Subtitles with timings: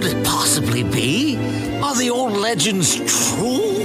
[0.00, 1.36] could it possibly be?
[1.82, 3.84] Are the old legends true?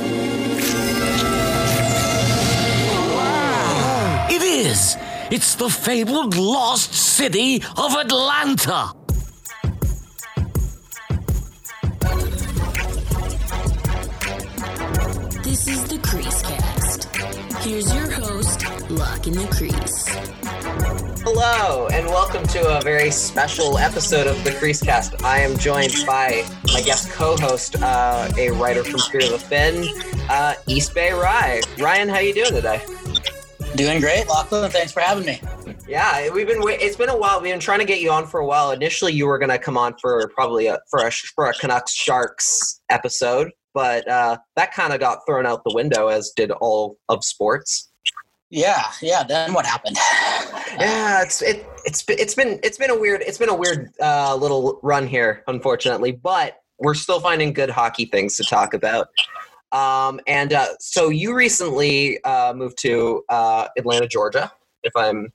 [4.30, 4.96] It is!
[5.30, 8.94] It's the fabled lost city of Atlanta!
[15.44, 17.16] This is the Crease Cast.
[17.66, 18.45] Here's your host,
[19.16, 20.08] Lach in the Crease.
[21.24, 25.24] Hello, and welcome to a very special episode of the Creasecast.
[25.24, 29.88] I am joined by my guest co-host, uh, a writer from Fear of the Fin,
[30.30, 31.62] uh, East Bay Ry.
[31.80, 32.84] Ryan, how you doing today?
[33.76, 34.70] Doing great, Lachlan.
[34.70, 35.42] Thanks for having me.
[35.88, 36.62] Yeah, we've been.
[36.64, 37.42] It's been a while.
[37.42, 38.72] We've been trying to get you on for a while.
[38.72, 41.94] Initially, you were going to come on for probably a for a for a Canucks
[41.94, 46.98] Sharks episode, but uh, that kind of got thrown out the window, as did all
[47.08, 47.92] of sports.
[48.50, 49.24] Yeah, yeah.
[49.24, 49.98] Then what happened?
[50.78, 54.36] Yeah, it's it it's it's been it's been a weird it's been a weird uh,
[54.36, 59.08] little run here, unfortunately, but we're still finding good hockey things to talk about.
[59.72, 64.52] Um, and uh, so you recently uh, moved to uh, Atlanta, Georgia,
[64.84, 65.32] if I'm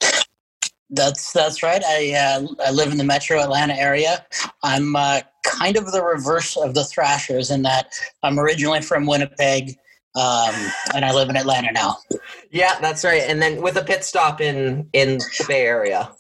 [0.91, 1.83] That's that's right.
[1.85, 4.27] I uh, I live in the Metro Atlanta area.
[4.63, 9.79] I'm uh, kind of the reverse of the Thrashers in that I'm originally from Winnipeg,
[10.15, 10.55] um,
[10.95, 11.97] and I live in Atlanta now.
[12.51, 13.23] yeah, that's right.
[13.27, 16.13] And then with a pit stop in in the Bay Area.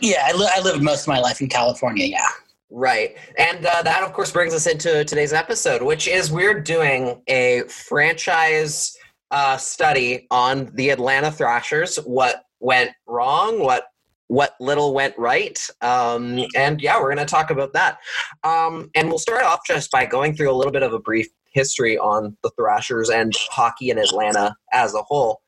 [0.00, 2.06] Yeah, I, li- I lived most of my life in California.
[2.06, 2.28] Yeah.
[2.70, 3.16] Right.
[3.38, 7.62] And uh, that, of course, brings us into today's episode, which is we're doing a
[7.68, 8.96] franchise
[9.30, 13.86] uh, study on the Atlanta Thrashers, what went wrong, what
[14.28, 15.58] what little went right.
[15.82, 17.98] Um, and yeah, we're going to talk about that.
[18.42, 21.28] Um, and we'll start off just by going through a little bit of a brief
[21.54, 25.40] history on the Thrashers and hockey in Atlanta as a whole.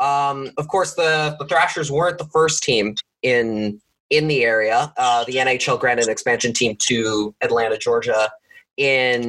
[0.00, 4.92] Um, of course, the, the Thrashers weren't the first team in in the area.
[4.96, 8.30] Uh, the NHL granted an expansion team to Atlanta, Georgia
[8.76, 9.22] in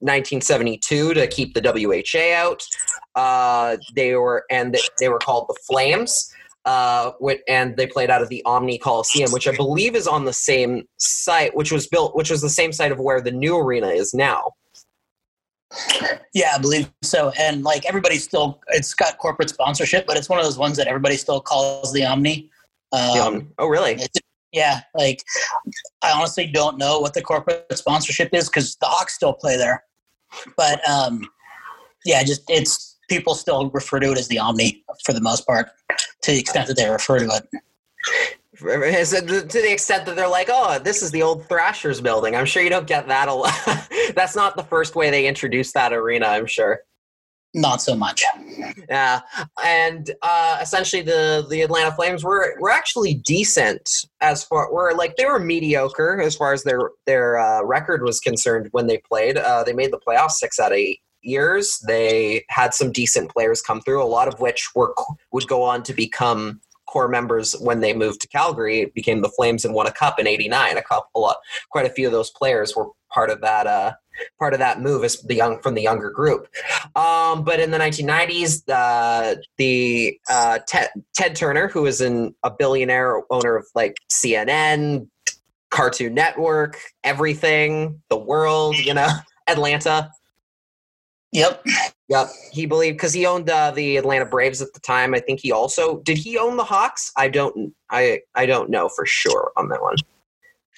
[0.00, 2.62] 1972 to keep the WHA out.
[3.14, 6.32] Uh, they were and they were called the Flames.
[6.64, 7.12] Uh,
[7.48, 10.82] and they played out of the Omni Coliseum, which I believe is on the same
[10.98, 14.12] site, which was built, which was the same site of where the new arena is
[14.12, 14.52] now.
[16.34, 17.30] Yeah, I believe so.
[17.38, 20.86] And like everybody still, it's got corporate sponsorship, but it's one of those ones that
[20.86, 22.50] everybody still calls the Omni.
[22.92, 23.98] Um, Um, oh, really?
[24.52, 25.22] Yeah, like
[26.02, 29.84] I honestly don't know what the corporate sponsorship is because the Hawks still play there.
[30.56, 31.28] But um,
[32.06, 35.68] yeah, just it's people still refer to it as the Omni for the most part,
[36.22, 38.37] to the extent that they refer to it.
[38.60, 42.34] To the extent that they're like, oh, this is the old Thrashers building.
[42.34, 43.54] I'm sure you don't get that a lot.
[44.14, 46.80] That's not the first way they introduced that arena, I'm sure.
[47.54, 48.24] Not so much.
[48.90, 49.20] Yeah,
[49.64, 53.88] and uh, essentially the the Atlanta Flames were were actually decent
[54.20, 58.20] as far were like they were mediocre as far as their their uh, record was
[58.20, 59.38] concerned when they played.
[59.38, 61.82] Uh, they made the playoffs six out of eight years.
[61.86, 64.94] They had some decent players come through, a lot of which were
[65.32, 68.86] would go on to become core members when they moved to Calgary.
[68.94, 70.76] Became the Flames and won a cup in '89.
[70.76, 71.34] A couple,
[71.70, 73.66] quite a few of those players were part of that.
[73.66, 73.92] Uh,
[74.38, 76.48] part of that move as the young from the younger group.
[76.96, 82.50] Um, but in the 1990s, uh, the uh, Ted, Ted Turner, who is an, a
[82.50, 85.08] billionaire owner of like CNN,
[85.70, 89.08] Cartoon Network, everything, the world, you know,
[89.48, 90.10] Atlanta.
[91.32, 91.64] Yep.
[92.08, 95.14] Yep, he believed because he owned uh, the Atlanta Braves at the time.
[95.14, 96.16] I think he also did.
[96.16, 97.12] He own the Hawks.
[97.16, 97.74] I don't.
[97.90, 99.96] I I don't know for sure on that one.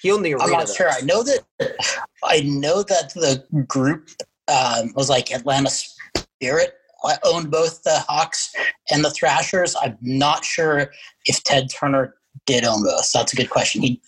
[0.01, 0.43] He owned the arena.
[0.43, 0.73] I'm not though.
[0.73, 0.89] sure.
[0.89, 1.39] I know that
[2.23, 4.09] I know that the group
[4.49, 6.73] um, was like Atlanta Spirit.
[7.03, 8.53] I owned both the Hawks
[8.91, 9.75] and the Thrashers.
[9.81, 10.91] I'm not sure
[11.25, 13.11] if Ted Turner did own both.
[13.11, 13.81] That's a good question.
[13.81, 14.01] He,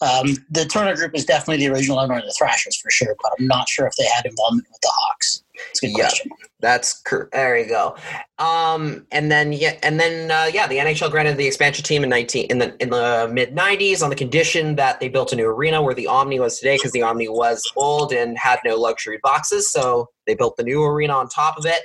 [0.00, 3.32] um, the Turner Group is definitely the original owner of the Thrashers for sure, but
[3.38, 5.44] I'm not sure if they had involvement with the Hawks.
[5.70, 6.04] It's a good Yeah.
[6.04, 6.30] question.
[6.60, 7.96] That's cor- there you go.
[8.38, 12.10] Um, and then yeah, and then uh, yeah, the NHL granted the expansion team in
[12.10, 15.46] nineteen in the in the mid '90s on the condition that they built a new
[15.46, 19.18] arena where the Omni was today because the Omni was old and had no luxury
[19.22, 19.70] boxes.
[19.72, 21.84] So they built the new arena on top of it.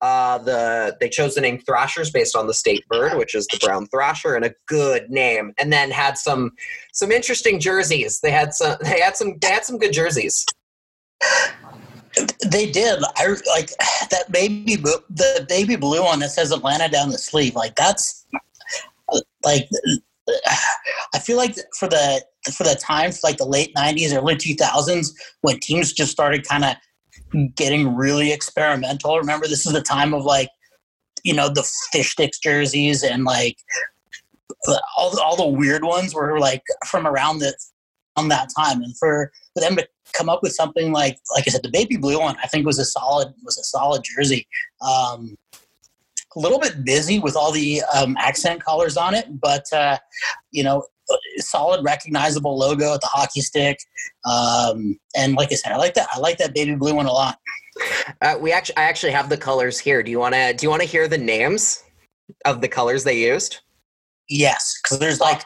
[0.00, 3.58] Uh, the they chose the name Thrashers based on the state bird, which is the
[3.64, 5.52] brown thrasher, and a good name.
[5.58, 6.52] And then had some
[6.92, 8.20] some interesting jerseys.
[8.20, 10.46] They had some they had some they had some good jerseys.
[12.44, 13.02] They did.
[13.16, 13.70] I like
[14.10, 17.54] that baby the baby blue one that says Atlanta down the sleeve.
[17.54, 18.26] Like that's
[19.44, 19.68] like
[21.14, 25.12] I feel like for the for the time, for like the late '90s, early 2000s,
[25.42, 29.18] when teams just started kind of getting really experimental.
[29.18, 30.48] Remember, this is the time of like
[31.22, 33.56] you know the fish sticks jerseys and like
[34.96, 37.54] all all the weird ones were like from around the
[38.16, 41.50] on that time, and for for them to come up with something like like I
[41.50, 44.46] said, the baby blue one, I think was a solid was a solid jersey.
[44.80, 45.36] Um,
[46.36, 49.98] a little bit busy with all the um, accent colors on it, but uh,
[50.52, 50.84] you know,
[51.38, 53.78] solid recognizable logo at the hockey stick.
[54.24, 56.08] Um, and like I said, I like that.
[56.12, 57.38] I like that baby blue one a lot.
[58.22, 60.02] Uh, we actually, I actually have the colors here.
[60.02, 60.52] Do you want to?
[60.52, 61.82] Do you want to hear the names
[62.44, 63.60] of the colors they used?
[64.28, 65.42] Yes, because there's like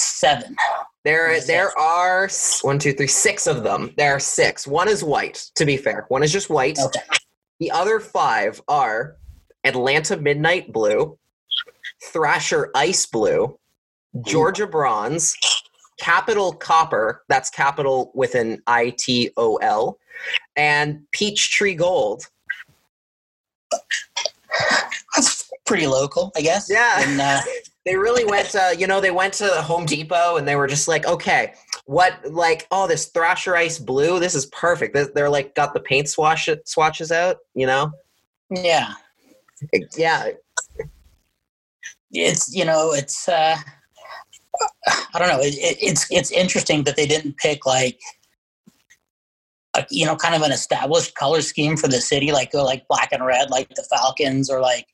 [0.00, 0.56] seven.
[1.04, 2.28] There, there are
[2.62, 3.92] one, two, three, six of them.
[3.96, 4.66] There are six.
[4.66, 5.50] One is white.
[5.54, 6.78] To be fair, one is just white.
[6.78, 7.00] Okay.
[7.58, 9.16] The other five are
[9.64, 11.18] Atlanta Midnight Blue,
[12.04, 13.58] Thrasher Ice Blue,
[14.22, 15.36] Georgia Bronze,
[15.98, 19.98] Capital Copper, that's capital with an I T O L,
[20.56, 22.26] and Peachtree Gold.
[25.14, 26.68] That's pretty local, I guess.
[26.70, 27.02] Yeah.
[27.02, 27.40] And, uh,
[27.86, 30.86] They really went, uh, you know, they went to Home Depot and they were just
[30.86, 31.54] like, okay,
[31.86, 34.94] what, like, oh, this Thrasher Ice Blue, this is perfect.
[34.94, 37.90] They're, they're like, got the paint swatch swatches out, you know?
[38.50, 38.94] yeah.
[39.96, 40.30] Yeah,
[42.12, 43.56] it's you know it's uh
[45.14, 47.98] i don't know it, it, it's it's interesting that they didn't pick like
[49.76, 52.86] a, you know kind of an established color scheme for the city like go like
[52.88, 54.86] black and red like the falcons or like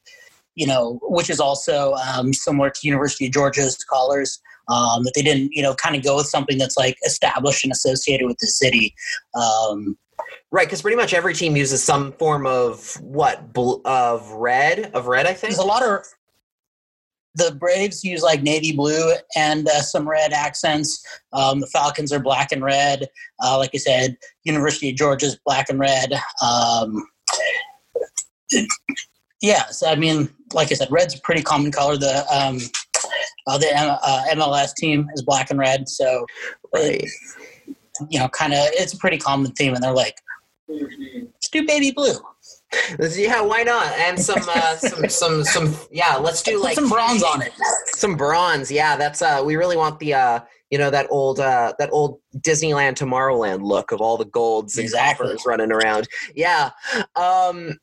[0.56, 5.22] you know which is also um, similar to university of georgia's colors um, that they
[5.22, 8.46] didn't you know kind of go with something that's like established and associated with the
[8.46, 8.94] city
[9.34, 9.96] um,
[10.50, 15.06] Right, because pretty much every team uses some form of what bl- of red of
[15.06, 15.26] red.
[15.26, 15.52] I think.
[15.52, 16.04] there's a lot of
[17.34, 21.04] the Braves use like navy blue and uh, some red accents.
[21.32, 23.06] Um, the Falcons are black and red.
[23.44, 26.12] Uh, like I said, University of Georgia's black and red.
[26.42, 27.06] Um,
[29.42, 31.96] yeah, so I mean, like I said, red's a pretty common color.
[31.96, 32.58] The um,
[33.46, 36.26] uh, the M- uh, MLS team is black and red, so
[36.74, 37.04] Right.
[38.10, 39.74] you know, kind of it's a pretty common theme.
[39.74, 40.16] And they're like,
[40.68, 42.14] let's do baby blue,
[43.00, 43.86] Yeah, why not?
[43.98, 45.74] And some, uh, some, some, some.
[45.90, 47.52] Yeah, let's do like some bronze on it.
[47.86, 48.70] some bronze.
[48.70, 49.22] Yeah, that's.
[49.22, 50.14] Uh, we really want the.
[50.14, 50.40] Uh,
[50.70, 54.84] you know that old uh, that old Disneyland Tomorrowland look of all the golds and
[54.84, 55.28] Exactly.
[55.28, 56.08] coppers running around.
[56.34, 56.70] Yeah,
[57.14, 57.78] um,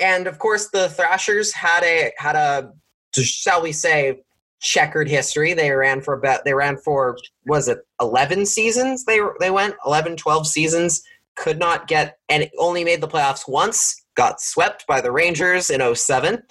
[0.00, 2.72] and of course the Thrashers had a had a
[3.14, 4.22] shall we say
[4.60, 5.54] checkered history.
[5.54, 7.16] They ran for about they ran for
[7.46, 9.04] was it 11 seasons?
[9.04, 11.02] They they went 11 12 seasons
[11.36, 14.04] could not get and only made the playoffs once.
[14.14, 16.42] Got swept by the Rangers in 07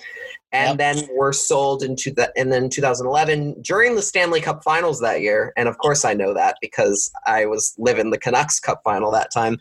[0.52, 0.78] and Yep.
[0.78, 5.54] then were sold into the and then 2011 during the Stanley Cup Finals that year.
[5.56, 9.31] And of course, I know that because I was living the Canucks Cup Final that
[9.31, 9.60] time.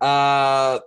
[0.00, 0.80] Uh,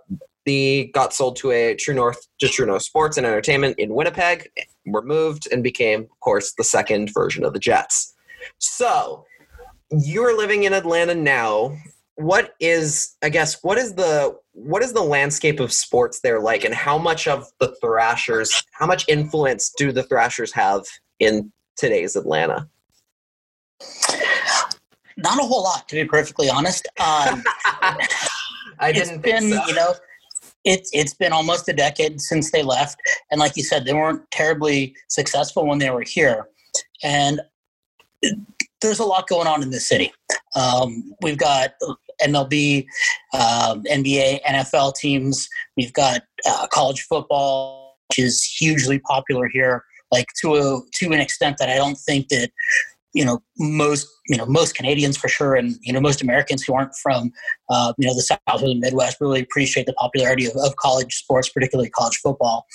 [0.48, 4.50] the got sold to a True North to True North Sports and Entertainment in Winnipeg.
[4.86, 8.14] Were moved and became, of course, the second version of the Jets.
[8.56, 9.26] So
[9.90, 11.76] you're living in Atlanta now.
[12.14, 16.64] What is, I guess, what is the what is the landscape of sports there like,
[16.64, 20.84] and how much of the Thrashers, how much influence do the Thrashers have
[21.20, 22.66] in today's Atlanta?
[25.18, 26.88] Not a whole lot, to be perfectly honest.
[26.98, 27.44] Um,
[28.80, 29.68] I didn't been, think so.
[29.68, 29.94] you know,
[30.68, 33.00] it's it's been almost a decade since they left,
[33.30, 36.46] and like you said, they weren't terribly successful when they were here.
[37.02, 37.40] And
[38.82, 40.12] there's a lot going on in this city.
[40.54, 41.70] Um, we've got
[42.22, 42.84] MLB,
[43.32, 45.48] um, NBA, NFL teams.
[45.76, 49.84] We've got uh, college football, which is hugely popular here.
[50.12, 52.50] Like to a to an extent that I don't think that
[53.14, 56.74] you know most you know most Canadians for sure, and you know most Americans who
[56.74, 57.30] aren't from
[57.70, 61.14] uh, you know the South or the Midwest really appreciate the popularity of, of college
[61.14, 62.66] sports, particularly college football.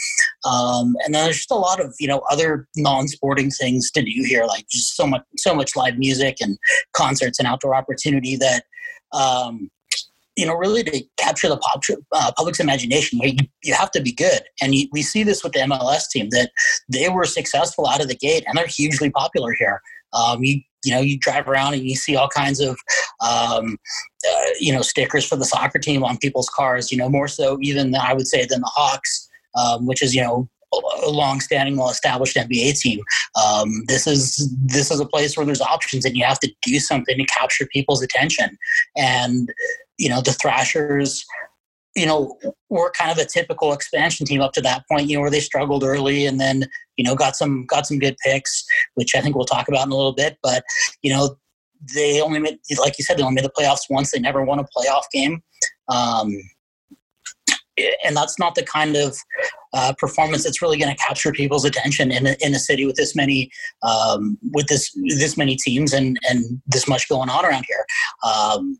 [0.46, 4.24] Um, and then there's just a lot of you know other non-sporting things to do
[4.26, 6.58] here, like just so much so much live music and
[6.94, 8.66] concerts and outdoor opportunity that.
[9.12, 9.70] Um,
[10.36, 14.12] you know, really to capture the pop, uh, public's imagination, you, you have to be
[14.12, 14.42] good.
[14.64, 16.50] And you, we see this with the MLS team that
[16.90, 19.80] they were successful out of the gate and they're hugely popular here.
[20.14, 22.78] Um, you you know you drive around and you see all kinds of
[23.22, 23.78] um,
[24.30, 26.92] uh, you know stickers for the soccer team on people's cars.
[26.92, 30.22] You know more so even I would say than the Hawks, um, which is you
[30.22, 30.50] know
[31.06, 33.00] a long-standing, well-established NBA team.
[33.42, 36.80] Um, this is this is a place where there's options, and you have to do
[36.80, 38.58] something to capture people's attention.
[38.98, 39.50] And
[39.98, 41.26] you know the Thrashers
[41.96, 42.38] you know,
[42.70, 45.40] were kind of a typical expansion team up to that point, you know, where they
[45.40, 46.66] struggled early and then,
[46.98, 48.64] you know, got some got some good picks,
[48.96, 50.38] which I think we'll talk about in a little bit.
[50.42, 50.64] But,
[51.02, 51.38] you know,
[51.94, 54.12] they only made like you said, they only made the playoffs once.
[54.12, 55.44] They never won a playoff game.
[55.90, 56.36] Um,
[58.06, 59.18] and that's not the kind of
[59.74, 62.96] uh, performance that's really going to capture people's attention in a, in a city with
[62.96, 67.66] this many um, with this this many teams and and this much going on around
[67.68, 67.86] here.
[68.24, 68.78] Um,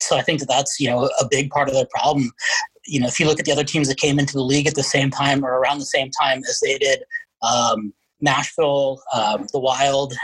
[0.00, 2.30] so I think that that's you know a big part of the problem.
[2.86, 4.76] You know, if you look at the other teams that came into the league at
[4.76, 7.02] the same time or around the same time as they did,
[7.42, 10.14] um, Nashville, um, the Wild,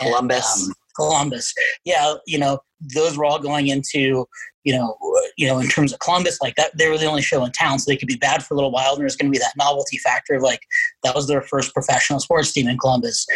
[0.00, 0.62] Columbus.
[0.62, 1.54] And, um, Columbus.
[1.84, 2.58] Yeah, you know,
[2.94, 4.26] those were all going into,
[4.64, 4.96] you know,
[5.36, 7.78] you know, in terms of Columbus, like that, they were the only show in town,
[7.78, 8.92] so they could be bad for a little while.
[8.92, 10.60] And there's going to be that novelty factor of like
[11.04, 13.26] that was their first professional sports team in Columbus.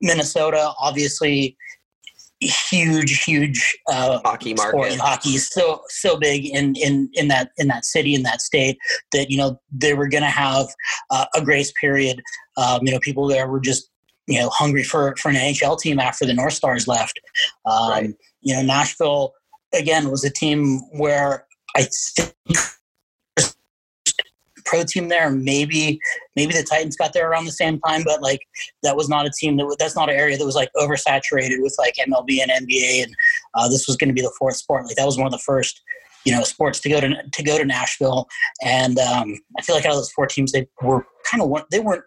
[0.00, 1.56] Minnesota, obviously,
[2.40, 4.98] huge, huge uh, hockey market.
[4.98, 8.78] Hockey is so so big in in in that in that city in that state
[9.12, 10.66] that you know they were going to have
[11.10, 12.22] uh, a grace period.
[12.56, 13.90] Um, you know, people there were just
[14.26, 17.20] you know hungry for for an NHL team after the North Stars left.
[17.66, 18.10] Um, right.
[18.40, 19.32] You know, Nashville
[19.74, 22.34] again was a team where I think
[24.70, 25.30] pro team there.
[25.30, 26.00] Maybe
[26.36, 28.40] maybe the Titans got there around the same time, but like
[28.82, 31.74] that was not a team that that's not an area that was like oversaturated with
[31.78, 33.14] like MLB and NBA, and
[33.54, 34.86] uh, this was going to be the fourth sport.
[34.86, 35.82] Like that was one of the first
[36.24, 38.28] you know sports to go to to go to Nashville,
[38.64, 41.80] and um, I feel like out of those four teams, they were kind of they
[41.80, 42.04] weren't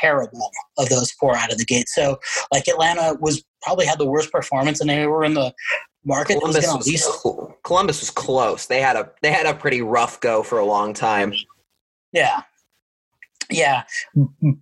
[0.00, 1.88] terrible of those four out of the gate.
[1.88, 2.18] So
[2.52, 5.52] like Atlanta was probably had the worst performance, and they were in the
[6.04, 6.38] market.
[6.38, 8.66] Columbus was, was Columbus was close.
[8.66, 11.34] They had a they had a pretty rough go for a long time.
[12.12, 12.42] Yeah.
[13.50, 13.82] Yeah.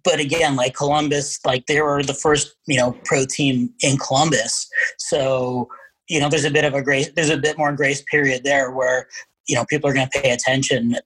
[0.05, 4.69] But again, like Columbus, like they were the first, you know, pro team in Columbus.
[4.99, 5.69] So,
[6.09, 8.71] you know, there's a bit of a grace, there's a bit more grace period there
[8.71, 9.09] where,
[9.47, 10.97] you know, people are going to pay attention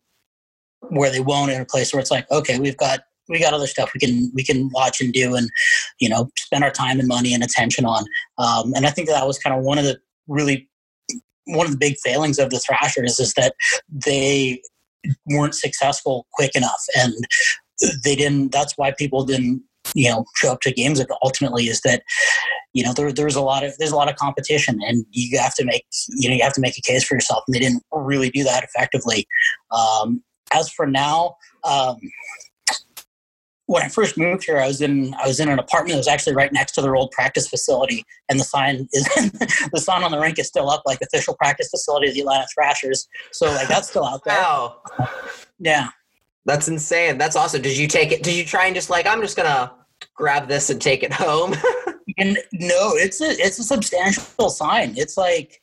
[0.90, 3.66] where they won't in a place where it's like, okay, we've got, we got other
[3.66, 5.48] stuff we can, we can watch and do and,
[6.00, 8.04] you know, spend our time and money and attention on.
[8.38, 10.68] Um, and I think that was kind of one of the really,
[11.46, 13.54] one of the big failings of the Thrashers is that
[13.88, 14.60] they
[15.26, 16.82] weren't successful quick enough.
[16.96, 17.14] And
[18.04, 19.62] they didn't that's why people didn't
[19.94, 22.02] you know show up to games ultimately is that
[22.72, 25.54] you know there, there's a lot of there's a lot of competition and you have
[25.54, 27.42] to make you know you have to make a case for yourself.
[27.46, 29.26] And they didn't really do that effectively.
[29.70, 30.22] Um,
[30.54, 31.96] as for now um,
[33.72, 36.08] when I first moved here, I was in I was in an apartment that was
[36.08, 39.04] actually right next to their old practice facility, and the sign is
[39.72, 42.46] the sign on the rink is still up, like official practice facility of the Atlanta
[42.52, 43.08] Thrashers.
[43.30, 44.34] So like that's still out there.
[44.34, 44.80] Wow.
[45.58, 45.88] Yeah.
[46.44, 47.16] That's insane.
[47.16, 47.62] That's awesome.
[47.62, 48.22] Did you take it?
[48.22, 49.72] Did you try and just like I'm just gonna
[50.14, 51.54] grab this and take it home?
[52.18, 54.92] and no, it's a it's a substantial sign.
[54.98, 55.62] It's like,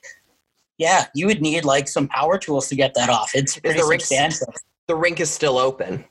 [0.79, 3.31] yeah, you would need like some power tools to get that off.
[3.35, 4.51] It's pretty the substantial.
[4.87, 6.05] the rink is still open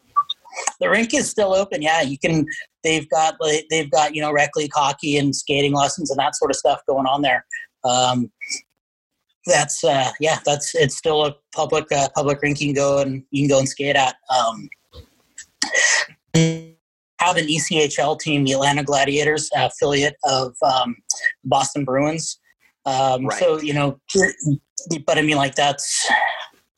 [0.81, 1.83] the rink is still open.
[1.83, 2.47] Yeah, you can.
[2.85, 3.37] They've got
[3.71, 6.81] they've got you know rec league hockey and skating lessons and that sort of stuff
[6.87, 7.45] going on there.
[7.85, 8.31] Um,
[9.47, 12.61] that's uh, yeah, that's it's still a public uh, public rink.
[12.61, 14.17] You can go and you can go and skate at.
[14.35, 14.69] Um,
[17.21, 20.97] have an ECHL team, the Atlanta Gladiators, affiliate of um,
[21.45, 22.39] Boston Bruins.
[22.87, 23.39] Um, right.
[23.39, 23.99] So you know,
[25.05, 26.09] but I mean, like that's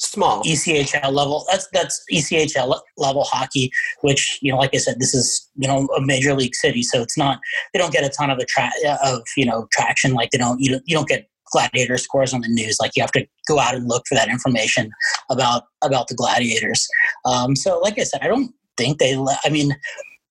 [0.00, 1.44] small ECHL level.
[1.50, 5.86] That's that's ECHL level hockey, which you know, like I said, this is you know
[5.96, 7.38] a major league city, so it's not
[7.72, 8.72] they don't get a ton of attra-
[9.04, 10.14] of you know traction.
[10.14, 12.78] Like they don't you don't, you don't get gladiator scores on the news.
[12.80, 14.90] Like you have to go out and look for that information
[15.30, 16.86] about about the gladiators.
[17.24, 19.16] Um, so, like I said, I don't think they.
[19.44, 19.76] I mean,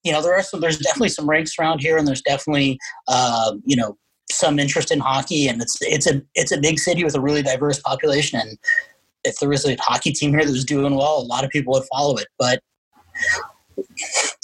[0.04, 0.62] you know, there are some.
[0.62, 3.98] There's definitely some ranks around here, and there's definitely uh, you know
[4.32, 7.44] some interest in hockey, and it's it's a it's a big city with a really
[7.44, 8.58] diverse population, and
[9.24, 11.74] if there was a hockey team here that was doing well, a lot of people
[11.74, 12.62] would follow it, but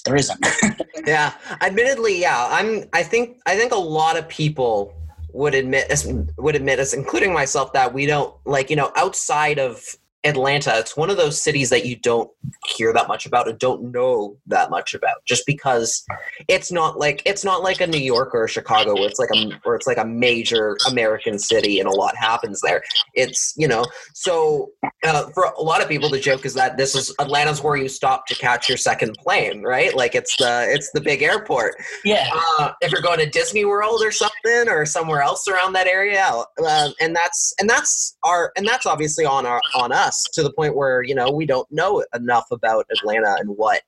[0.05, 0.46] there isn't.
[1.05, 2.48] yeah, admittedly, yeah.
[2.50, 2.86] I'm.
[2.94, 3.38] I think.
[3.46, 4.94] I think a lot of people
[5.34, 5.91] would admit
[6.38, 8.70] would admit us, including myself, that we don't like.
[8.70, 9.84] You know, outside of
[10.25, 12.29] Atlanta, it's one of those cities that you don't
[12.67, 16.03] hear that much about and don't know that much about, just because
[16.48, 19.29] it's not like it's not like a New York or a Chicago where it's like
[19.34, 22.82] a where it's like a major American city and a lot happens there.
[23.13, 24.72] It's you know so
[25.03, 27.88] uh, for a lot of people the joke is that this is Atlanta's where you
[27.88, 29.96] stop to catch your second plane, right?
[29.96, 31.75] Like it's the it's the big airport.
[32.03, 32.29] Yeah.
[32.34, 36.25] Uh, if you're going to Disney World or something or somewhere else around that area,
[36.25, 40.43] uh, and that's and that's our and that's obviously on our on us us to
[40.43, 43.81] the point where you know we don't know enough about Atlanta and what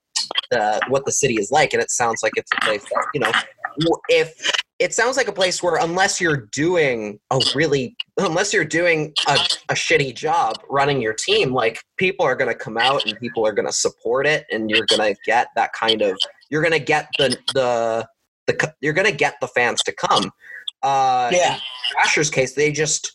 [0.50, 3.20] the what the city is like, and it sounds like it's a place that you
[3.20, 3.32] know
[4.08, 4.34] if
[4.78, 9.38] it sounds like a place where unless you're doing a really unless you're doing a,
[9.70, 13.46] a shitty job running your team like people are going to come out and people
[13.46, 16.16] are going to support it and you're going to get that kind of
[16.50, 18.06] you're going to get the the
[18.46, 20.30] the you're going to get the fans to come.
[20.82, 21.58] Uh yeah
[21.98, 23.12] Asher's case they just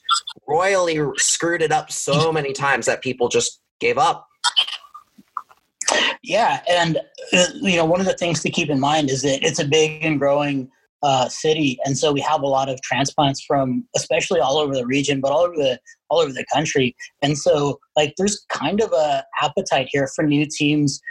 [0.47, 4.27] royally screwed it up so many times that people just gave up.
[6.23, 6.97] Yeah, and
[7.33, 9.67] uh, you know, one of the things to keep in mind is that it's a
[9.67, 10.69] big and growing
[11.03, 14.85] uh, city, and so we have a lot of transplants from, especially all over the
[14.85, 16.95] region, but all over the all over the country.
[17.21, 21.01] And so, like, there's kind of a appetite here for new teams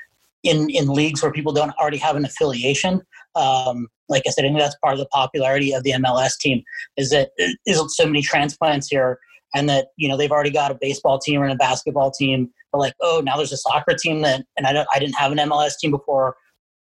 [0.42, 3.02] in in leagues where people don't already have an affiliation.
[3.34, 6.62] Um, like I said, I think that's part of the popularity of the MLS team
[6.96, 7.30] is that
[7.66, 9.18] there's so many transplants here,
[9.54, 12.50] and that you know they've already got a baseball team and a basketball team.
[12.70, 15.32] But like, oh, now there's a soccer team that, and I don't, I didn't have
[15.32, 16.36] an MLS team before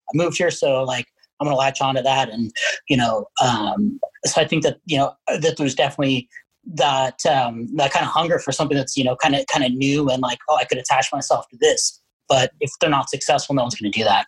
[0.08, 1.06] I moved here, so like
[1.40, 2.52] I'm going to latch onto that, and
[2.88, 6.28] you know, um, so I think that you know that there's definitely
[6.74, 9.72] that um, that kind of hunger for something that's you know kind of kind of
[9.72, 11.99] new and like, oh, I could attach myself to this.
[12.30, 14.26] But if they're not successful, no one's going to do that.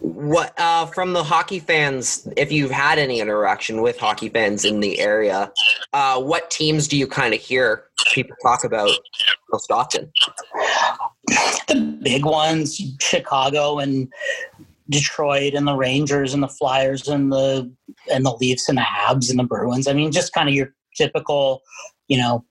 [0.00, 2.28] What uh, from the hockey fans?
[2.36, 5.52] If you've had any interaction with hockey fans in the area,
[5.92, 8.90] uh, what teams do you kind of hear people talk about
[9.52, 10.12] most often?
[11.68, 14.12] The big ones, Chicago and
[14.90, 17.72] Detroit, and the Rangers and the Flyers and the
[18.12, 19.86] and the Leafs and the Habs and the Bruins.
[19.86, 21.62] I mean, just kind of your typical,
[22.08, 22.44] you know,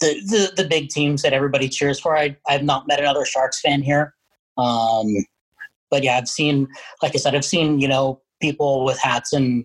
[0.00, 2.16] the the, the big teams that everybody cheers for.
[2.16, 4.14] I I've not met another Sharks fan here.
[4.56, 5.06] Um,
[5.90, 6.68] but yeah, I've seen,
[7.02, 9.64] like I said, I've seen, you know, people with hats and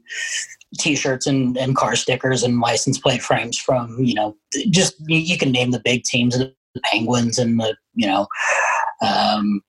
[0.79, 4.35] t-shirts and, and car stickers and license plate frames from, you know,
[4.69, 8.27] just, you, you can name the big teams, the Penguins and the, you know,
[9.01, 9.61] um,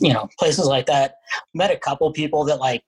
[0.00, 1.14] you know, places like that.
[1.54, 2.82] Met a couple people that like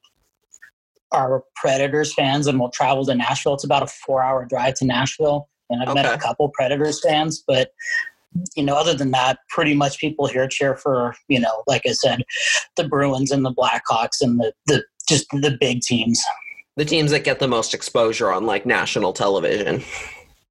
[1.13, 3.55] are Predators fans and will travel to Nashville.
[3.55, 5.49] It's about a four hour drive to Nashville.
[5.75, 6.03] And I've okay.
[6.03, 7.73] met a couple Predators fans, but
[8.57, 11.93] you know, other than that, pretty much people here cheer for, you know, like I
[11.93, 12.25] said,
[12.77, 16.23] the Bruins and the Blackhawks and the, the just the big teams.
[16.77, 19.85] The teams that get the most exposure on like national television.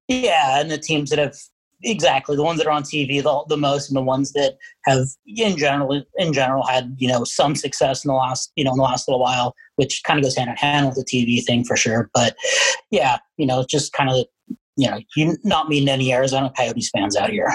[0.08, 1.36] Yeah, and the teams that have
[1.82, 5.06] exactly the ones that are on TV the, the most, and the ones that have
[5.26, 8.76] in general in general had you know some success in the last you know in
[8.76, 11.64] the last little while, which kind of goes hand in hand with the TV thing
[11.64, 12.10] for sure.
[12.14, 12.36] But
[12.90, 14.26] yeah, you know, just kind of
[14.76, 17.52] you know, you not meeting any Arizona Coyotes fans out here.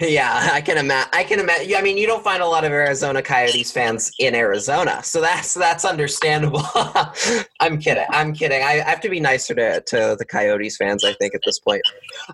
[0.00, 1.10] Yeah, I can imagine.
[1.12, 1.74] I can imagine.
[1.76, 5.54] I mean, you don't find a lot of Arizona Coyotes fans in Arizona, so that's
[5.54, 6.62] that's understandable.
[7.60, 8.06] I'm kidding.
[8.10, 8.62] I'm kidding.
[8.62, 11.04] I, I, have to be nicer to, to the Coyotes fans.
[11.04, 11.82] I think at this point.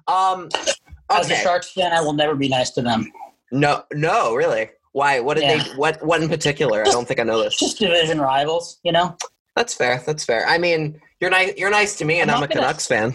[0.07, 0.73] Um, okay.
[1.11, 3.13] As a Sharks fan, I will never be nice to them.
[3.53, 4.71] No, no, really.
[4.93, 5.21] Why?
[5.21, 5.63] What did yeah.
[5.63, 5.71] they?
[5.75, 6.03] What?
[6.07, 6.85] What in particular?
[6.85, 7.59] Just, I don't think I know this.
[7.59, 9.15] Just division rivals, you know.
[9.57, 10.03] That's fair.
[10.07, 10.47] That's fair.
[10.47, 11.53] I mean, you're nice.
[11.59, 13.15] You're nice to me, and I'm, I'm a Canucks fan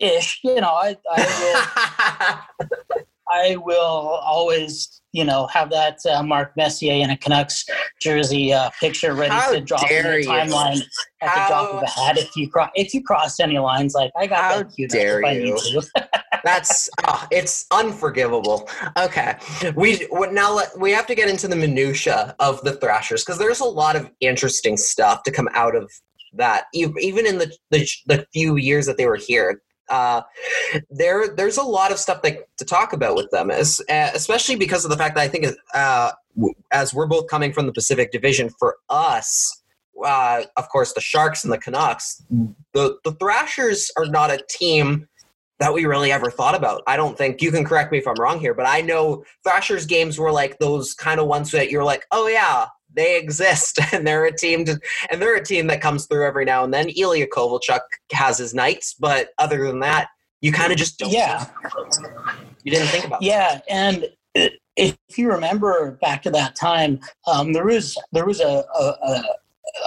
[0.00, 0.40] ish.
[0.42, 2.68] You know, I I will,
[3.30, 7.64] I will always you know have that uh, Mark Messier in a Canucks
[8.00, 10.82] jersey uh, picture ready How to drop in the timeline
[11.20, 12.18] at How, the drop of a hat.
[12.18, 15.58] If you cross if you cross any lines, like I got How that dare you?
[16.44, 18.68] That's oh, it's unforgivable.
[18.98, 19.36] Okay,
[19.74, 23.60] we now let, we have to get into the minutia of the Thrashers because there's
[23.60, 25.90] a lot of interesting stuff to come out of
[26.34, 26.64] that.
[26.72, 30.22] Even in the, the the few years that they were here, uh,
[30.90, 34.56] there there's a lot of stuff that, to talk about with them, as, uh, especially
[34.56, 36.12] because of the fact that I think uh,
[36.70, 39.62] as we're both coming from the Pacific Division, for us,
[40.04, 42.22] uh, of course, the Sharks and the Canucks,
[42.72, 45.08] the the Thrashers are not a team
[45.58, 46.82] that we really ever thought about.
[46.86, 49.84] I don't think you can correct me if I'm wrong here, but I know Thrashers
[49.84, 54.06] games were like those kind of ones that you're like, oh yeah, they exist and
[54.06, 56.88] they're a team to, and they're a team that comes through every now and then.
[56.90, 57.80] Ilya Kovalchuk
[58.12, 60.08] has his nights, but other than that,
[60.40, 61.12] you kind of just don't.
[61.12, 61.46] Yeah,
[62.64, 63.22] you didn't think about.
[63.22, 63.64] Yeah, that.
[63.68, 64.06] and
[64.76, 69.22] if you remember back to that time, um, there was there was a, a, a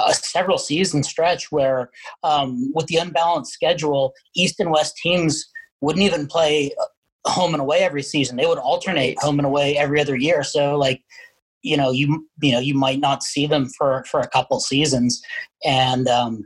[0.07, 1.89] a several season stretch where,
[2.23, 5.49] um, with the unbalanced schedule, East and West teams
[5.81, 6.71] wouldn't even play
[7.25, 8.37] home and away every season.
[8.37, 10.43] They would alternate home and away every other year.
[10.43, 11.01] So, like,
[11.63, 15.21] you know you you know you might not see them for for a couple seasons
[15.65, 16.43] and um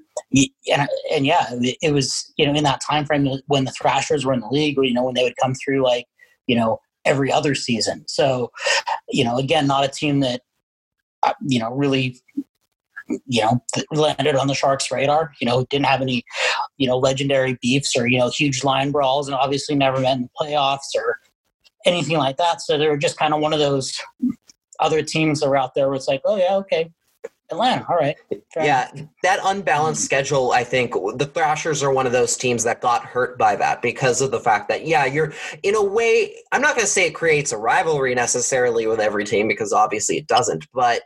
[0.72, 1.48] and, and yeah
[1.82, 4.78] it was you know in that time frame when the thrashers were in the league
[4.78, 6.06] or you know when they would come through like
[6.46, 8.52] you know every other season so
[9.10, 10.42] you know again not a team that
[11.24, 12.22] uh, you know really
[13.26, 16.24] you know landed on the sharks radar you know didn't have any
[16.78, 20.24] you know legendary beefs or you know huge line brawls and obviously never met in
[20.24, 21.20] the playoffs or
[21.86, 23.98] anything like that so they were just kind of one of those
[24.80, 26.92] other teams are out there where it's like, oh yeah, okay,
[27.50, 28.18] Atlanta, all right.
[28.58, 28.92] Yeah,
[29.24, 33.38] that unbalanced schedule, I think the Thrashers are one of those teams that got hurt
[33.38, 35.32] by that because of the fact that, yeah, you're
[35.64, 39.24] in a way, I'm not going to say it creates a rivalry necessarily with every
[39.24, 41.04] team because obviously it doesn't, but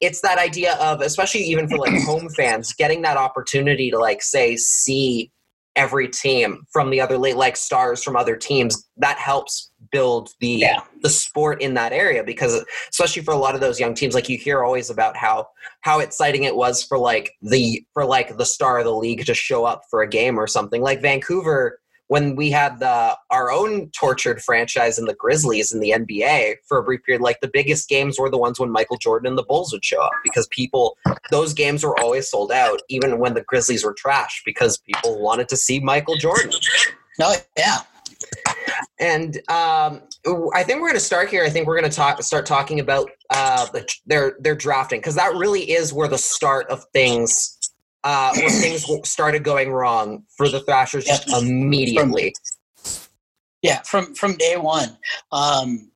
[0.00, 4.22] it's that idea of, especially even for like home fans, getting that opportunity to like
[4.22, 5.32] say, see
[5.74, 10.80] every team from the other like stars from other teams that helps build the Yeah.
[11.02, 14.28] the sport in that area because especially for a lot of those young teams like
[14.28, 15.48] you hear always about how
[15.82, 19.34] how exciting it was for like the for like the star of the league to
[19.34, 23.88] show up for a game or something like Vancouver when we had the our own
[23.90, 27.88] tortured franchise in the Grizzlies in the NBA for a brief period like the biggest
[27.88, 30.96] games were the ones when Michael Jordan and the Bulls would show up because people
[31.30, 35.48] those games were always sold out even when the Grizzlies were trash because people wanted
[35.48, 36.50] to see Michael Jordan
[37.18, 37.78] No, yeah.
[39.00, 40.02] And um,
[40.54, 41.42] I think we're going to start here.
[41.44, 45.14] I think we're going to talk, start talking about uh, the, their their drafting because
[45.14, 47.58] that really is where the start of things,
[48.04, 51.42] uh, where things started going wrong for the Thrashers just Yep.
[51.42, 52.34] immediately.
[53.62, 54.96] Yeah, from from day one,
[55.32, 55.90] um,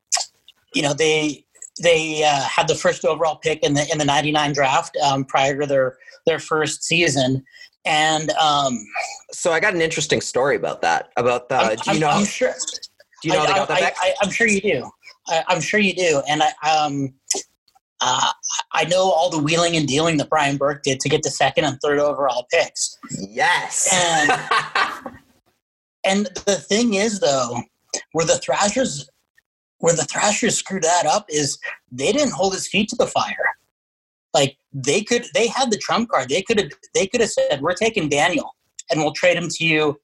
[0.75, 1.45] you know they
[1.83, 5.59] they uh, had the first overall pick in the in the '99 draft um, prior
[5.61, 7.43] to their their first season,
[7.85, 8.79] and um,
[9.33, 11.11] So I got an interesting story about that.
[11.17, 12.09] About the, I'm, Uh, do you I'm- know?
[12.11, 12.55] I'm sure.
[13.25, 13.95] Do you know how they I, got that I, back?
[14.01, 14.91] I, I'm sure you do.
[15.29, 17.15] I, I'm sure you do, and I um,
[18.01, 18.31] uh,
[18.73, 21.65] I know all the wheeling and dealing that Brian Burke did to get the second
[21.65, 22.99] and third overall picks.
[23.11, 23.89] yes.
[26.07, 27.63] And the thing is, though,
[28.13, 29.09] where the Thrashers,
[29.79, 31.59] where the Thrashers screwed that up is
[31.91, 33.57] they didn't hold his feet to the fire.
[34.35, 36.29] Like they could, they had the trump card.
[36.29, 38.55] They could have, they could have said, "We're taking Daniel,
[38.91, 39.99] and we'll trade him to you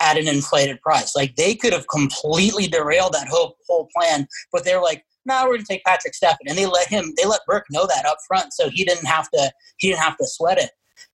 [0.00, 4.64] at an inflated price." Like they could have completely derailed that whole whole plan, but
[4.64, 7.40] they're like, "No, we're going to take Patrik Stefan," and they let him, they let
[7.46, 10.58] Burke know that up front, so he didn't have to, he didn't have to sweat
[10.58, 10.70] it.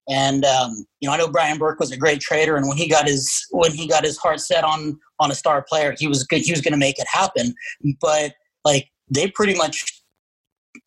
[0.08, 2.88] And um, you know, I know Brian Burke was a great trader, and when he
[2.88, 6.24] got his when he got his heart set on on a star player, he was
[6.24, 6.42] good.
[6.42, 7.54] He was going to make it happen.
[8.00, 10.02] But like they pretty much,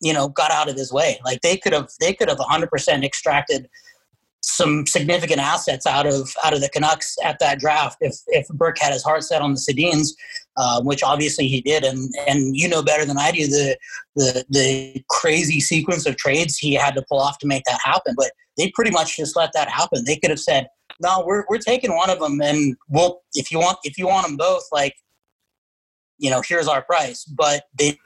[0.00, 1.20] you know, got out of his way.
[1.24, 3.68] Like they could have they could have 100 percent extracted
[4.42, 8.78] some significant assets out of out of the Canucks at that draft if if Burke
[8.78, 10.10] had his heart set on the Sedins,
[10.56, 11.84] uh, which obviously he did.
[11.84, 13.76] And and you know better than I do the
[14.16, 18.14] the the crazy sequence of trades he had to pull off to make that happen.
[18.16, 20.04] But they pretty much just let that happen.
[20.04, 20.68] They could have said,
[21.00, 24.26] "No, we're we're taking one of them, and we'll if you want if you want
[24.26, 24.94] them both, like,
[26.18, 27.98] you know, here's our price." But they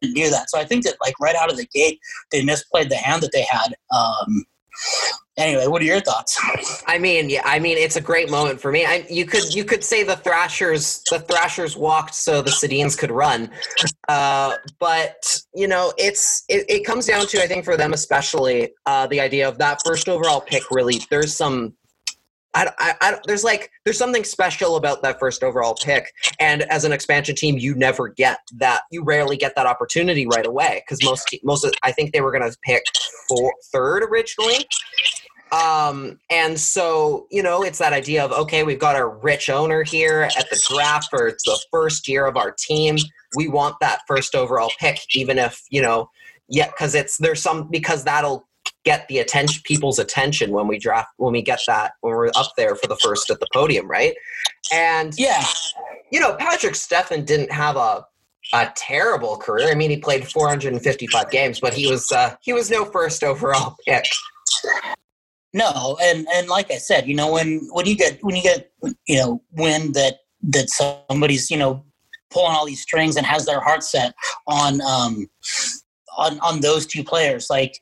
[0.00, 0.50] didn't do that.
[0.50, 1.98] So I think that like right out of the gate,
[2.30, 3.74] they misplayed the hand that they had.
[3.92, 4.44] Um,
[5.36, 6.38] anyway, what are your thoughts?
[6.86, 8.84] I mean, yeah, I mean, it's a great moment for me.
[8.84, 13.10] I, you could you could say the Thrashers the Thrashers walked so the Sedins could
[13.10, 13.50] run,
[14.08, 18.70] uh, but you know, it's it, it comes down to I think for them especially
[18.86, 20.70] uh, the idea of that first overall pick.
[20.70, 21.74] Really, there's some.
[22.54, 26.84] I, I, I, there's like there's something special about that first overall pick, and as
[26.84, 28.82] an expansion team, you never get that.
[28.90, 32.32] You rarely get that opportunity right away because most most of, I think they were
[32.32, 32.82] going to pick
[33.28, 34.66] four, third originally,
[35.52, 39.82] um, and so, you know, it's that idea of okay, we've got a rich owner
[39.82, 42.96] here at the draft for the first year of our team.
[43.36, 46.10] We want that first overall pick, even if, you know,
[46.48, 48.46] yeah, because it's there's some because that'll
[48.84, 52.52] get the attention people's attention when we draft when we get that when we're up
[52.56, 54.14] there for the first at the podium, right?
[54.72, 55.44] And Yeah,
[56.10, 58.04] you know, Patrik Stefan didn't have a
[58.52, 59.70] a terrible career.
[59.70, 63.76] I mean, he played 455 games, but he was uh, he was no first overall
[63.86, 64.04] pick.
[65.52, 68.72] no, and and like I said, you know, when when you get when you get
[69.06, 71.84] you know when that that somebody's you know
[72.30, 74.14] pulling all these strings and has their heart set
[74.46, 75.28] on um
[76.16, 77.78] on on those two players, like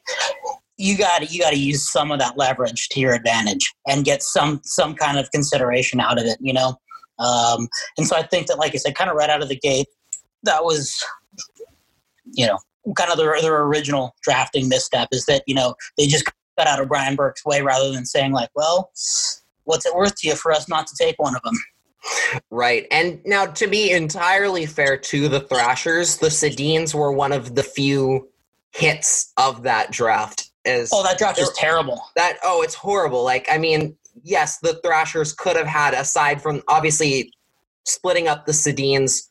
[0.79, 4.23] you got you got to use some of that leverage to your advantage and get
[4.23, 6.79] some some kind of consideration out of it, you know.
[7.19, 9.57] Um, and so I think that, like I said, kind of right out of the
[9.57, 9.89] gate,
[10.45, 11.05] that was,
[12.33, 12.59] you know,
[12.97, 16.25] kind of their their original drafting misstep is that you know they just
[16.57, 18.91] got out of Brian Burke's way rather than saying like, well,
[19.65, 21.55] what's it worth to you for us not to take one of them?
[22.51, 22.87] Right.
[22.91, 27.63] And now, to be entirely fair to the Thrashers, the Sedins were one of the
[27.63, 28.29] few
[28.71, 30.48] hits of that draft.
[30.65, 32.03] As Oh, that draft is terrible.
[32.17, 33.23] that, oh, it's horrible.
[33.25, 37.33] Like, I mean, yes, the Thrashers could have had, aside from obviously
[37.87, 39.29] splitting up the Sedins,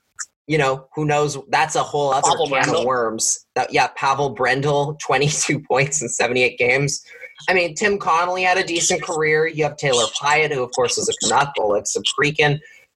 [0.48, 1.38] you know, who knows?
[1.50, 2.80] That's a whole other Pavel can Brendl.
[2.80, 3.46] of worms.
[3.56, 7.04] That, yeah, Pavel Brendl, 22 points in 78 games.
[7.50, 9.46] I mean, Tim Connolly had a decent career.
[9.46, 11.84] You have Taylor Pyatt, who of course is a Canuck, Oleg.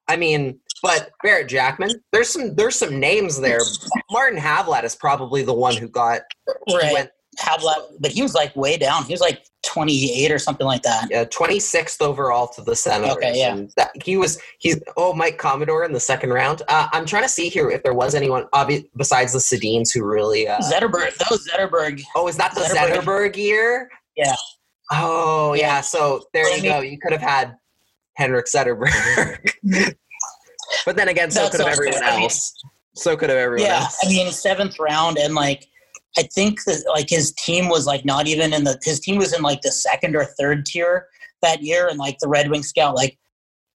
[0.08, 3.60] I mean, but Barrett Jackman, there's some there's some names there.
[4.10, 6.22] Martin Havlat is probably the one who got
[6.74, 6.92] Right.
[6.92, 9.06] went Havlat, but he was like way down.
[9.06, 11.08] He was like 28 or something like that.
[11.10, 13.16] Yeah, 26th overall to the Senators.
[13.16, 13.54] Okay, yeah.
[13.56, 16.62] And that, he was he's oh Mike Commodore in the second round.
[16.68, 20.04] Uh, I'm trying to see here if there was anyone obvi- besides the Sedins who
[20.06, 20.48] really.
[20.48, 22.02] Uh, Zetterberg, that was Zetterberg.
[22.16, 23.02] oh, is that the Zetterberg.
[23.34, 23.90] Zetterberg year?
[24.18, 24.36] Yeah.
[24.92, 25.62] Oh yeah.
[25.76, 25.82] Yeah.
[25.82, 26.80] So there I you mean- go.
[26.82, 27.56] You could have had
[28.16, 29.54] Henrik Zetterberg.
[30.86, 32.54] But then again, so could have everyone I mean- else.
[32.96, 33.98] So could have everyone Yeah, else.
[34.04, 35.66] I mean seventh round, and like
[36.18, 39.34] I think that like his team was like not even in the his team was
[39.34, 41.08] in like the second or third tier
[41.42, 43.18] that year, and like the Red Wing scout like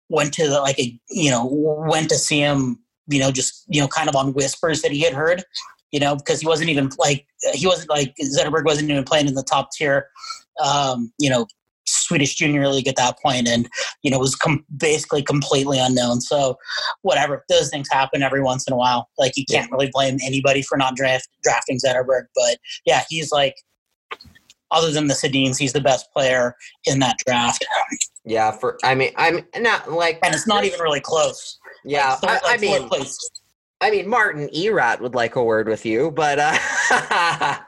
[0.09, 3.79] went to the, like a you know went to see him, you know, just you
[3.79, 5.43] know kind of on whispers that he had heard,
[5.91, 9.35] you know, because he wasn't even like he wasn't like Zetterberg wasn't even playing in
[9.35, 10.07] the top tier,
[10.63, 11.47] um, you know.
[12.05, 13.67] Swedish Junior League at that point, and
[14.03, 16.21] you know was com- basically completely unknown.
[16.21, 16.57] So,
[17.01, 19.09] whatever, those things happen every once in a while.
[19.17, 23.55] Like you can't really blame anybody for not draft drafting Zetterberg, but yeah, he's like,
[24.71, 27.63] other than the Sedins, he's the best player in that draft,
[28.25, 31.59] Yeah, for I mean, I'm not like, and it's not even really close.
[31.85, 32.09] yeah.
[32.09, 33.29] Like, third- I, I like, fourth mean, place.
[33.81, 36.57] I mean, Martin Erat would like a word with you, but uh,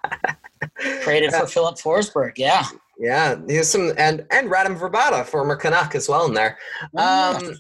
[1.02, 2.34] traded for Filip Forsberg.
[2.38, 2.66] Yeah,
[3.00, 6.58] yeah, here's some and and Radim Vrbata, former Canuck, as well in there.
[6.98, 7.56] Um,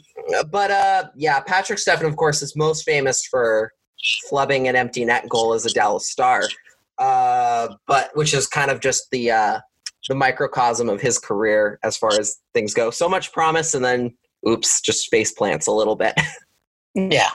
[0.51, 3.71] but uh, yeah, Patrik Stefan, of course, is most famous for
[4.29, 6.43] flubbing an empty net goal as a Dallas Star,
[6.97, 9.59] uh, but which is kind of just the uh,
[10.09, 12.89] the microcosm of his career as far as things go.
[12.89, 14.15] So much promise, and then
[14.47, 16.15] oops, just space plants a little bit.
[16.95, 17.29] yeah,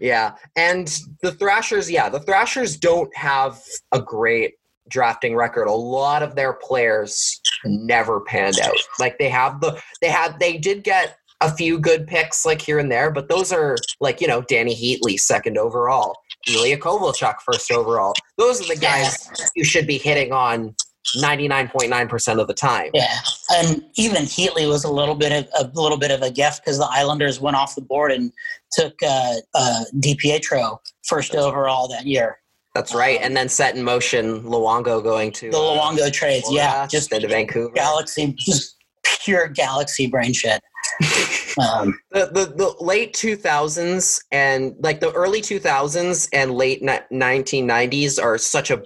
[0.00, 3.62] yeah, and the Thrashers, yeah, the Thrashers don't have
[3.92, 4.54] a great
[4.88, 5.66] drafting record.
[5.66, 8.74] A lot of their players never panned out.
[8.98, 12.78] Like they have the they had they did get a few good picks like here
[12.78, 16.14] and there, but those are like, you know, Dany Heatley second overall,
[16.48, 18.12] Ilya Kovalchuk first overall.
[18.36, 20.74] Those are the guys you should be hitting on
[21.16, 22.90] 99.9% of the time.
[22.92, 23.18] yeah.
[23.52, 26.78] And even Heatley was a little bit of a little bit of a gift because
[26.78, 28.32] the Islanders went off the board and
[28.72, 32.38] took uh, uh, DiPietro first overall that year.
[32.74, 33.18] That's right.
[33.20, 37.22] And then set in motion Luongo going to The uh, Luongo trades, yeah, just of
[37.22, 37.72] Vancouver.
[37.74, 38.76] galaxy, just
[39.24, 40.60] pure galaxy brain shit.
[41.58, 48.22] Um, the, the the late 2000s and like the early 2000s and late ni- 1990s
[48.22, 48.80] are such a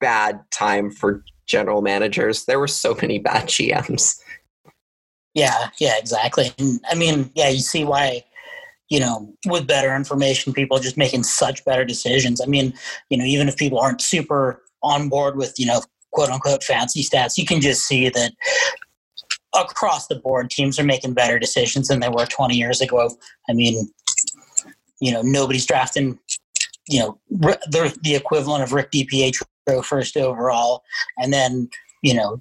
[0.00, 4.18] bad time for general managers there were so many bad gms
[5.38, 6.52] yeah, yeah, exactly.
[6.58, 8.24] And I mean, yeah, you see why,
[8.88, 12.40] you know, with better information, people just making such better decisions.
[12.40, 12.72] I mean,
[13.10, 17.02] you know, even if people aren't super on board with, you know, quote unquote fancy
[17.02, 18.32] stats, you can just see that
[19.54, 23.10] across the board, teams are making better decisions than they were 20 years ago.
[23.48, 23.90] I mean,
[25.00, 26.18] you know, nobody's drafting,
[26.88, 30.82] you know, the, the equivalent of Rick DiPietro first overall,
[31.18, 31.68] and then,
[32.02, 32.40] you know,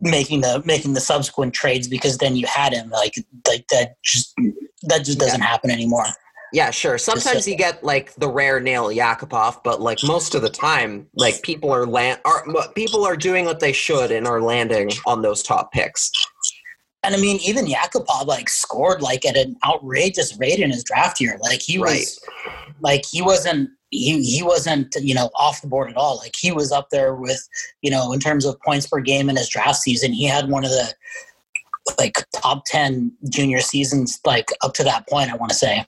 [0.00, 3.14] making the making the subsequent trades because then you had him like
[3.46, 4.34] like that just
[4.82, 6.06] that just doesn't happen anymore.
[6.52, 10.50] yeah sure sometimes you get like the rare nail yakupov but like most of the
[10.50, 14.90] time like people are land are people are doing what they should and are landing
[15.06, 16.10] on those top picks
[17.02, 21.20] And I mean, even Yakupov like scored like at an outrageous rate in his draft
[21.20, 21.38] year.
[21.40, 22.20] Like he was,
[22.80, 26.18] like he wasn't he he wasn't you know off the board at all.
[26.18, 27.40] Like he was up there with
[27.80, 30.12] you know in terms of points per game in his draft season.
[30.12, 30.92] He had one of the
[31.98, 35.30] like top ten junior seasons like up to that point.
[35.30, 35.86] I want to say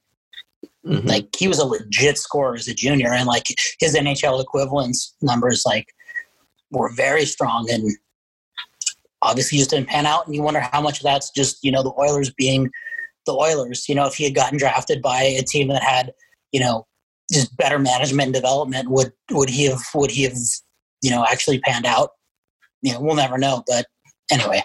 [0.86, 1.08] Mhm.
[1.08, 3.46] like he was a legit scorer as a junior, and like
[3.78, 5.94] his NHL equivalence numbers like
[6.72, 7.88] were very strong and
[9.22, 10.26] obviously just didn't pan out.
[10.26, 12.68] And you wonder how much of that's just you know the Oilers being
[13.26, 13.88] the Oilers.
[13.88, 16.12] You know, if he had gotten drafted by a team that had
[16.50, 16.86] you know
[17.32, 20.36] just better management and development, would would he have would he have
[21.00, 22.10] you know actually panned out?
[22.82, 23.62] You know, we'll never know.
[23.68, 23.86] But
[24.32, 24.64] anyway,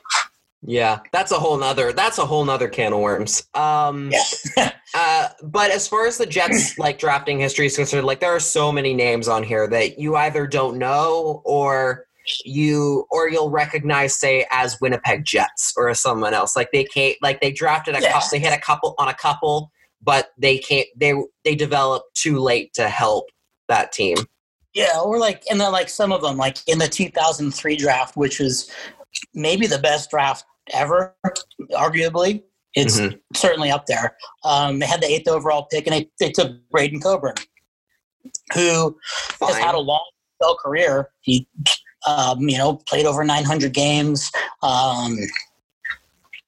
[0.69, 5.27] yeah that's a whole nother that's a whole nother can of worms um yeah, Uh,
[5.43, 8.71] but as far as the Jets like drafting history is concerned, like there are so
[8.71, 12.05] many names on here that you either don't know or
[12.45, 16.55] you or you'll recognize, say, as Winnipeg Jets or as someone else.
[16.55, 18.13] Like they can't, like they drafted a Yeah.
[18.13, 20.87] couple, they hit a couple on a couple, but they can't.
[20.95, 23.25] They they developed too late to help
[23.67, 24.17] that team.
[24.73, 28.39] Yeah, or like, and then like some of them, like in the 2003 draft, which
[28.39, 28.71] was
[29.33, 31.15] maybe the best draft ever,
[31.73, 32.43] arguably.
[32.73, 33.19] It's Mhm.
[33.35, 34.15] certainly up there.
[34.43, 37.35] Um, they had the eighth overall pick, and they, they took Braden Coburn,
[38.53, 38.97] who
[39.41, 41.09] has had a long spell career.
[41.21, 41.47] He,
[42.05, 44.31] um, you know, played over 900 games.
[44.61, 45.17] Um,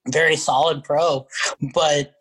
[0.10, 1.27] very solid pro,
[1.73, 2.13] but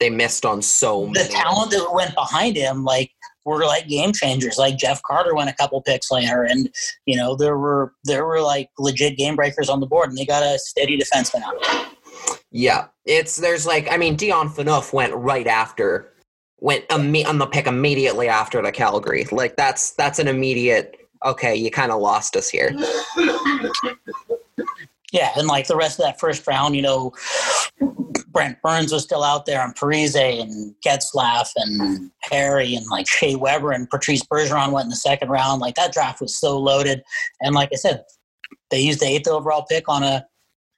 [0.00, 1.28] They missed on so the many.
[1.30, 3.10] talent that went behind him, like
[3.46, 4.58] were like game changers.
[4.58, 6.68] Like Jeff Carter went a couple picks later, and
[7.06, 10.26] you know there were there were like legit game breakers on the board, and they
[10.26, 11.86] got a steady defenseman out.
[12.50, 16.12] Yeah, it's there's like I mean Dion Phaneuf went right after
[16.58, 19.24] went on the pick immediately after the Calgary.
[19.30, 21.54] Like that's that's an immediate okay.
[21.54, 22.74] You kind of lost us here.
[25.16, 27.14] Yeah, and like the rest of that first round, you know,
[28.28, 33.34] Brent Burns was still out there, and Parise and Getzlaf and Harry and like Shea
[33.34, 35.62] Weber and Patrice Bergeron went in the second round.
[35.62, 37.02] Like that draft was so loaded,
[37.40, 38.04] and like I said,
[38.70, 40.26] they used the eighth overall pick on a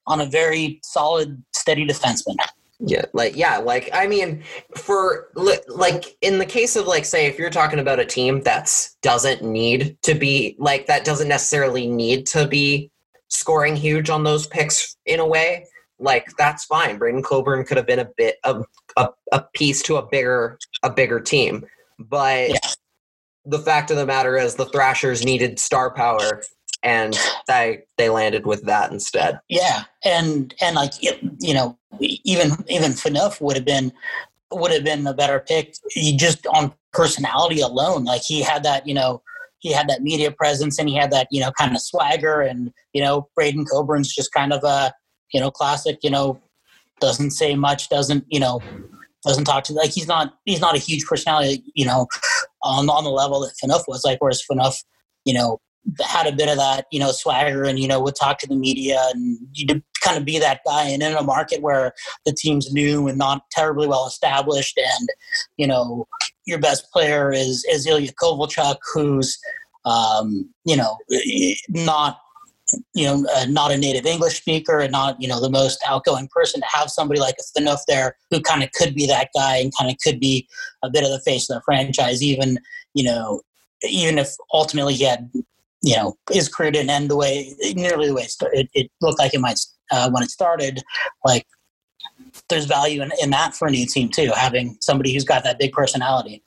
[0.07, 2.37] on a very solid, steady defenseman.
[2.79, 4.44] Yeah, like yeah, like I mean,
[4.77, 8.96] for like in the case of like say if you're talking about a team that's
[9.03, 12.92] doesn't need to be like that doesn't necessarily need to be
[13.29, 15.67] scoring huge on those picks in a way,
[15.99, 16.99] like that's fine.
[16.99, 18.64] Braydon Coburn could have been a bit of
[18.97, 21.64] a, a piece to a bigger a bigger team,
[21.99, 22.59] but Yeah.
[23.45, 26.43] the fact of the matter is the Thrashers needed star power,
[26.83, 29.41] and they they landed with that instead.
[29.49, 33.93] Yeah, and and like you know, even even Phaneuf would have been
[34.51, 35.75] would have been a better pick.
[35.91, 39.23] He just on personality alone, like he had that you know
[39.61, 42.73] he had that media presence and he had that you know kind of swagger and
[42.92, 44.92] you know Braydon Coburn's just kind of a
[45.33, 46.40] you know classic you know
[47.01, 48.61] doesn't say much doesn't you know
[49.25, 52.07] doesn't talk to like he's not he's not a huge personality you know
[52.62, 54.83] on on the level that Phaneuf was like whereas Phaneuf
[55.25, 55.61] you know
[56.01, 58.57] had a bit of that, you know, swagger and, you know, would talk to the
[58.57, 60.85] media and you'd kind of be that guy.
[60.85, 61.92] And in a market where
[62.27, 65.09] the team's new and not terribly well established and,
[65.57, 66.07] you know,
[66.49, 69.39] your best player is, is Ilya Kovalchuk, who's,
[69.85, 70.97] um, you know,
[71.69, 72.19] not,
[72.95, 76.29] you know, uh, not a native English speaker and not, you know, the most outgoing
[76.29, 79.57] person to have somebody like a Phaneuf there who kind of could be that guy
[79.57, 80.49] and kind of could be
[80.83, 82.59] a bit of the face of the franchise, even,
[82.95, 83.43] you know,
[83.83, 85.31] even if ultimately he had
[85.81, 89.33] you know his career didn't end the way nearly the way it, it looked like
[89.33, 89.61] it might
[89.93, 90.83] uh, when it started
[91.25, 91.47] like
[92.49, 95.59] there's value in, in that for a new team too having somebody who's got that
[95.59, 96.43] big personality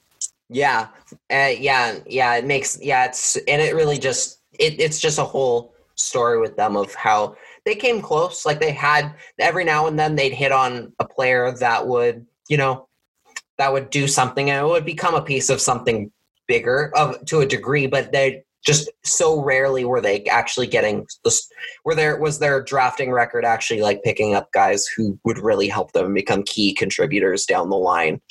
[0.54, 0.90] Yeah,
[1.32, 2.36] uh, yeah, yeah.
[2.36, 3.06] It makes yeah.
[3.06, 7.38] It's and it really just it, it's just a whole story with them of how
[7.64, 8.46] they came close.
[8.46, 12.58] Like they had every now and then they'd hit on a player that would you
[12.58, 12.90] know
[13.58, 16.12] that would do something and it would become a piece of something
[16.48, 21.50] bigger of to a degree, but they just so rarely were they actually getting this
[21.84, 25.92] were there was their drafting record actually like picking up guys who would really help
[25.94, 28.22] them become key contributors down the line?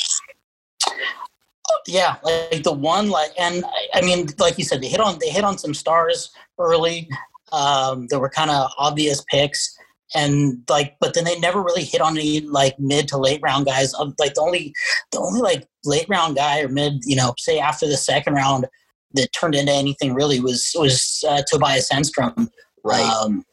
[1.86, 5.18] Yeah like the one like and I- i mean like you said they hit on
[5.20, 7.08] they hit on some stars early
[7.52, 9.76] um that were kind of obvious picks
[10.14, 13.66] and like but then they never really hit on any like mid to late round
[13.66, 14.74] guys Um, like the only
[15.12, 18.66] the only like late round guy or mid you know say after the second round
[19.14, 22.48] that turned into anything really was was uh, tobias enstrom
[22.84, 23.44] right um,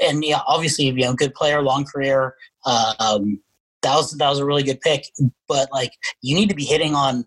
[0.00, 2.34] and yeah, obviously, you know, good player, long career.
[2.64, 3.40] Um,
[3.82, 5.04] that was that was a really good pick.
[5.46, 7.24] But like, you need to be hitting on,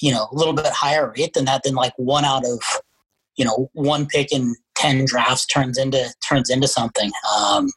[0.00, 1.62] you know, a little bit higher rate than that.
[1.64, 2.60] Than like one out of,
[3.36, 7.10] you know, one pick in ten drafts turns into turns into something.
[7.38, 7.68] Um,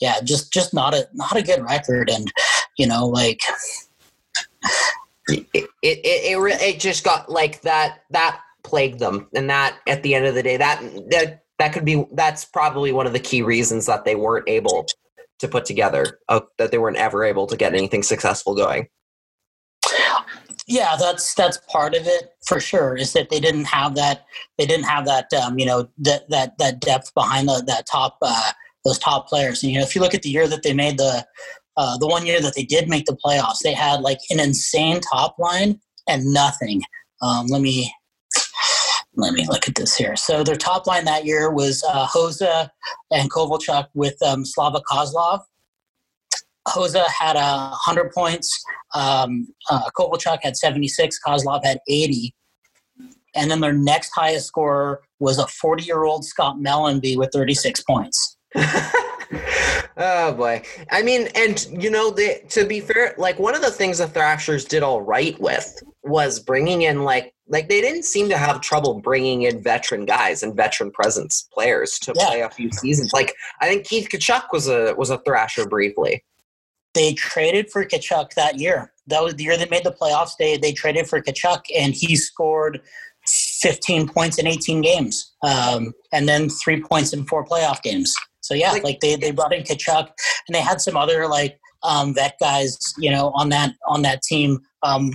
[0.00, 2.10] yeah, just just not a not a good record.
[2.10, 2.32] And
[2.78, 3.40] you know, like
[5.30, 9.28] it it it, it, it just got like that that plagued them.
[9.34, 12.92] And that at the end of the day that that that could be that's probably
[12.92, 14.86] one of the key reasons that they weren't able
[15.38, 18.88] to put together uh, that they weren't ever able to get anything successful going.
[20.66, 24.24] Yeah that's that's part of it for sure is that they didn't have that
[24.56, 28.18] they didn't have that um, you know that that that depth behind the, that top
[28.22, 28.52] uh,
[28.84, 29.62] those top players.
[29.62, 31.26] And you know if you look at the year that they made the
[31.80, 35.00] uh, the one year that they did make the playoffs they had like an insane
[35.00, 36.82] top line and nothing
[37.22, 37.90] um, let me
[39.16, 42.68] let me look at this here so their top line that year was uh, Hossa
[43.10, 45.40] and Kovalchuk with um, Slava Kozlov
[46.68, 48.62] Hossa had a uh, 100 points
[48.94, 52.34] um, uh, Kovalchuk had 76, Kozlov had 80.
[53.34, 57.82] And then their next highest scorer was a 40 year old Scott Mellanby with 36
[57.82, 58.36] points.
[60.00, 63.70] oh boy i mean and you know they, to be fair like one of the
[63.70, 68.28] things the thrashers did all right with was bringing in like like they didn't seem
[68.28, 72.26] to have trouble bringing in veteran guys and veteran presence players to Yeah.
[72.26, 76.24] play a few seasons like i think keith tkachuk was a was a thrasher briefly
[76.94, 78.92] They traded for Tkachuk that year.
[79.06, 80.32] That was the year they made the playoffs.
[80.40, 82.80] They, they traded for Tkachuk, and he scored
[83.28, 88.12] 15 points in 18 games, um, and then three points in four playoff games.
[88.50, 90.08] So, yeah, Like- like, they, they brought in Tkachuk,
[90.48, 94.22] and they had some other like um, vet guys, you know, on that on that
[94.22, 94.58] team.
[94.82, 95.12] Um,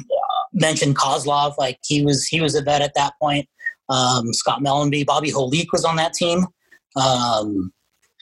[0.53, 3.45] mentioned Kozlov, like he was he was a vet at that point.
[3.89, 6.45] Um, Scott Mellanby, Bobby Holik was on that team.
[6.95, 7.71] Um,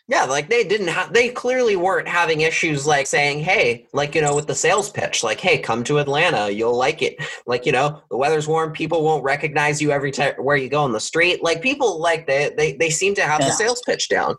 [0.09, 4.21] Yeah, like they didn't have, they clearly weren't having issues like saying, hey, like, you
[4.21, 7.15] know, with the sales pitch, like, hey, come to Atlanta, you'll like it.
[7.47, 10.83] Like, you know, the weather's warm, people won't recognize you every time where you go
[10.83, 11.41] on the street.
[11.41, 14.35] Like, people like they, they, they seem to have the sales pitch down.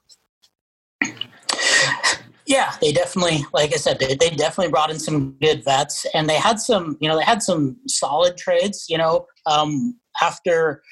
[2.47, 6.28] Yeah, they definitely, like I said, they, they definitely brought in some good vets, and
[6.28, 8.86] they had some, you know, they had some solid trades.
[8.88, 10.82] You know, um, after,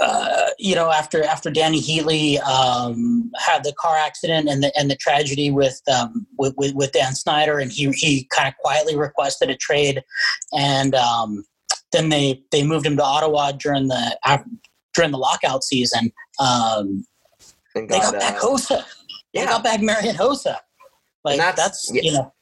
[0.00, 4.90] uh, you know, after after Dany Heatley um, had the car accident and the and
[4.90, 8.96] the tragedy with um, with, with, with Dan Snyder, and he he kind of quietly
[8.96, 10.02] requested a trade,
[10.56, 11.44] and um,
[11.92, 14.18] then they they moved him to Ottawa during the
[14.94, 16.12] during the lockout season.
[16.38, 17.04] Um,
[17.74, 18.36] And they got uh, back
[19.32, 19.34] Hossa.
[19.34, 20.56] They yeah, got back Marian Hossa.
[21.24, 22.32] Like And that's, that's- you know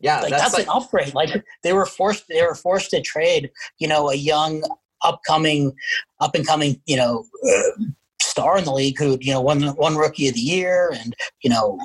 [0.00, 1.14] yeah, like that's, that's, like, an upgrade.
[1.14, 4.62] Like they were forced they were forced to trade you know a young
[5.02, 5.74] upcoming
[6.20, 7.84] up and coming you know uh,
[8.20, 11.50] star in the league who you know won one rookie of the year and you
[11.50, 11.78] know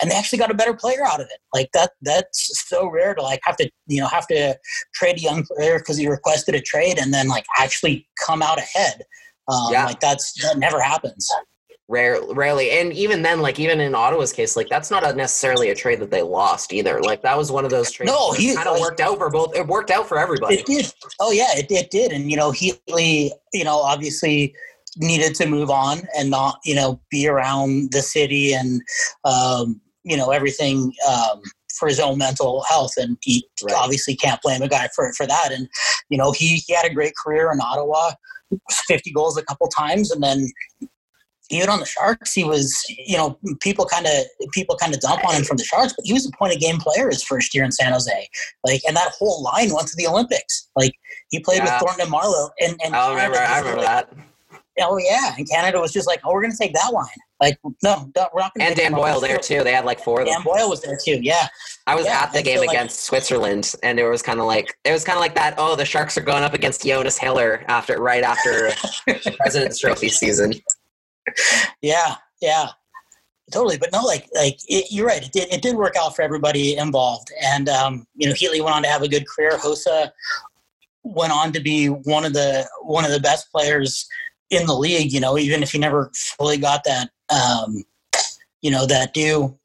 [0.00, 1.38] and they actually got a better player out of it.
[1.54, 4.58] Like that that's so rare to like have to you know have to
[4.94, 8.58] trade a young player because he requested a trade and then like actually come out
[8.58, 9.04] ahead.
[9.48, 9.86] Um, Yeah.
[9.86, 11.30] Like that's that never happens.
[11.88, 15.70] Rare, rarely, and even then, like even in Ottawa's case, like that's not a necessarily
[15.70, 17.00] a trade that they lost either.
[17.00, 18.10] Like that was one of those trades.
[18.10, 19.54] No, he- kind of worked out for both.
[19.54, 20.56] It worked out for everybody.
[20.56, 20.92] It did.
[21.20, 22.12] Oh yeah, it, it did.
[22.12, 24.54] And you know, Heatley, you know, obviously
[24.96, 28.80] needed to move on and not, you know, be around the city and
[29.24, 31.40] um, you know, everything um
[31.78, 33.74] for his own mental health and he Right.
[33.76, 35.50] obviously can't blame a guy for for that.
[35.52, 35.68] And,
[36.08, 38.12] you know, he, he had a great career in Ottawa,
[38.86, 40.46] fifty goals a couple times and then
[41.50, 44.12] even on the Sharks, he was, you know, people kind of
[44.52, 46.60] people kind of dump on him from the Sharks, but he was a point of
[46.60, 48.28] game player his first year in San Jose.
[48.64, 50.68] Like, and that whole line went to the Olympics.
[50.76, 50.92] Like,
[51.30, 51.74] he played Yeah.
[51.78, 53.36] with Thornton and Marleau, and and I remember.
[53.36, 54.12] Canada I remember like, that.
[54.80, 57.06] Oh yeah, and Canada was just like, oh, we're going to take that line.
[57.40, 58.62] Like, no, we're not to.
[58.64, 59.62] And Dan Boyle there too.
[59.62, 60.34] They had like four of them.
[60.34, 61.20] Dan Boyle was there too.
[61.22, 61.46] Yeah,
[61.86, 64.40] I was Yeah, at the and game so, like- against Switzerland, and it was kind
[64.40, 65.54] of like it was kind of like that.
[65.58, 68.72] Oh, the Sharks are going up against Jonas Hiller after right after
[69.38, 70.54] President's Trophy season.
[71.82, 72.68] Yeah, yeah,
[73.52, 73.78] totally.
[73.78, 75.24] But no, like, like it, you're right.
[75.24, 78.76] It did, it did work out for everybody involved, and um, you know, Heatley went
[78.76, 79.52] on to have a good career.
[79.52, 80.10] Hossa
[81.02, 84.06] went on to be one of the one of the best players
[84.50, 85.12] in the league.
[85.12, 87.84] You know, even if he never fully got that, um,
[88.62, 89.58] you know, that due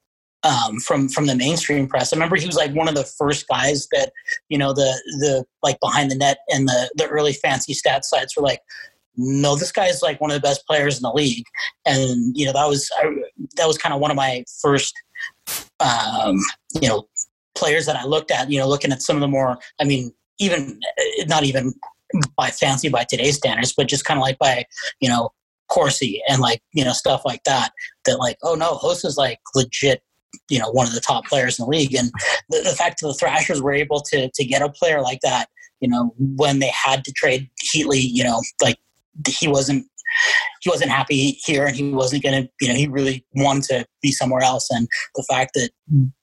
[0.43, 2.13] um, from from the mainstream press.
[2.13, 4.11] I remember he was like one of the first guys that
[4.49, 8.35] you know the the like behind the net and the the early fancy stat sites
[8.35, 8.61] were like.
[9.21, 11.43] No, this guy's like one of the best players in the league,
[11.85, 13.13] and you know that was I,
[13.57, 14.95] that was kind of one of my first,
[15.81, 16.37] um,
[16.81, 17.05] you know,
[17.53, 18.49] players that I looked at.
[18.49, 21.73] You know, looking at some of the more, I mean, even uh, not even
[22.37, 24.63] by fancy by today's standards, but just kind of like by
[25.01, 25.33] you know
[25.67, 27.71] Corsi and like you know stuff like that.
[28.05, 30.01] That like, oh no, Host is like legit.
[30.47, 32.09] You know, one of the top players in the league, and
[32.49, 35.49] the, the fact that the Thrashers were able to to get a player like that,
[35.81, 38.77] you know, when they had to trade Heatley, you know, like
[39.27, 39.85] he wasn't
[40.61, 43.85] he wasn't happy here and he wasn't going to you know he really wanted to
[44.01, 44.69] be somewhere else.
[44.69, 45.69] And the fact that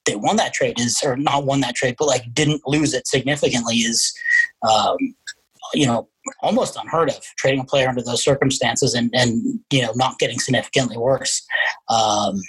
[0.04, 3.06] they won that trade is or not won that trade but like didn't lose it
[3.06, 4.12] significantly is
[4.68, 4.96] um,
[5.74, 6.08] you know
[6.42, 10.38] almost unheard of trading a player under those circumstances and and you know not getting
[10.38, 11.44] significantly worse.
[11.88, 12.40] Um,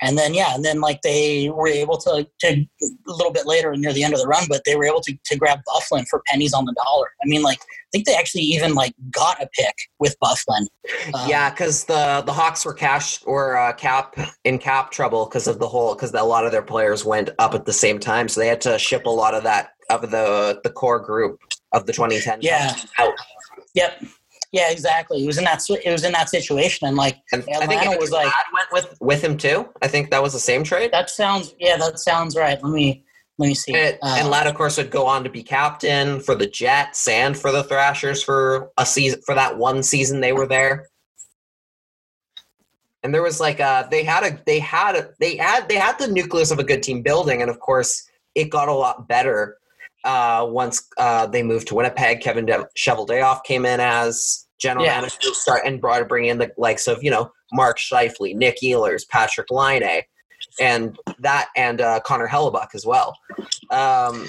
[0.00, 3.74] and then yeah and then like they were able to, to a little bit later
[3.76, 6.22] near the end of the run but they were able to, to grab byfuglien for
[6.26, 9.48] pennies on the dollar i mean like i think they actually even like got a
[9.58, 10.66] pick with byfuglien
[11.14, 15.46] Um, yeah, because the the Hawks were cash or uh, cap in cap trouble because
[15.46, 18.28] of the whole because a lot of their players went up at the same time,
[18.28, 21.38] so they had to ship a lot of that of the the core group
[21.72, 22.74] of the 2010 Yeah.
[22.98, 23.12] out.
[23.74, 24.04] Yep.
[24.52, 25.24] Yeah, exactly.
[25.24, 27.98] It was in that it was in that situation, and like And I think Atlanta
[27.98, 29.68] was like, went with with him too.
[29.80, 30.92] I think that was the same trade.
[30.92, 32.62] that sounds yeah, that sounds right.
[32.62, 33.02] Let me
[33.38, 33.74] let me see.
[33.74, 37.08] And, Uh, and Ladd, of course, would go on to be captain for the Jets
[37.08, 40.88] and for the Thrashers for a season for that one season they were there.
[43.02, 45.98] And there was like uh they had a they had a, they had they had
[45.98, 49.56] the nucleus of a good team building, and of course it got a lot better
[50.04, 52.20] uh, once uh, they moved to Winnipeg.
[52.20, 55.00] Kevin De- Cheveldayoff came in as general Yeah.
[55.00, 59.06] manager, start and brought bring in the likes of you know Mark Scheifele, Nick Ehlers,
[59.06, 60.02] Patrik Laine,
[60.60, 63.16] and that and uh, Connor Hellebuyck as well.
[63.70, 64.28] Um,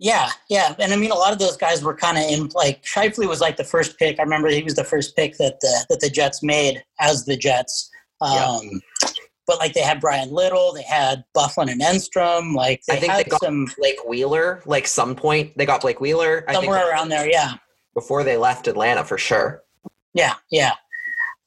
[0.00, 2.82] yeah, yeah, and I mean a lot of those guys were kind of in like
[2.84, 4.18] Scheifele was like the first pick.
[4.18, 7.36] I remember he was the first pick that the that the Jets made as the
[7.36, 7.90] Jets.
[8.20, 8.80] Um,
[9.46, 12.54] But like they had Bryan Little, they had Byfuglien and Enstrom.
[12.54, 15.82] Like they I think had they got some Blake Wheeler, like some point they got
[15.82, 16.44] Blake Wheeler.
[16.48, 17.28] I think somewhere around there.
[17.28, 17.54] Yeah,
[17.94, 19.62] before they left Atlanta for sure.
[20.14, 20.72] Yeah, yeah.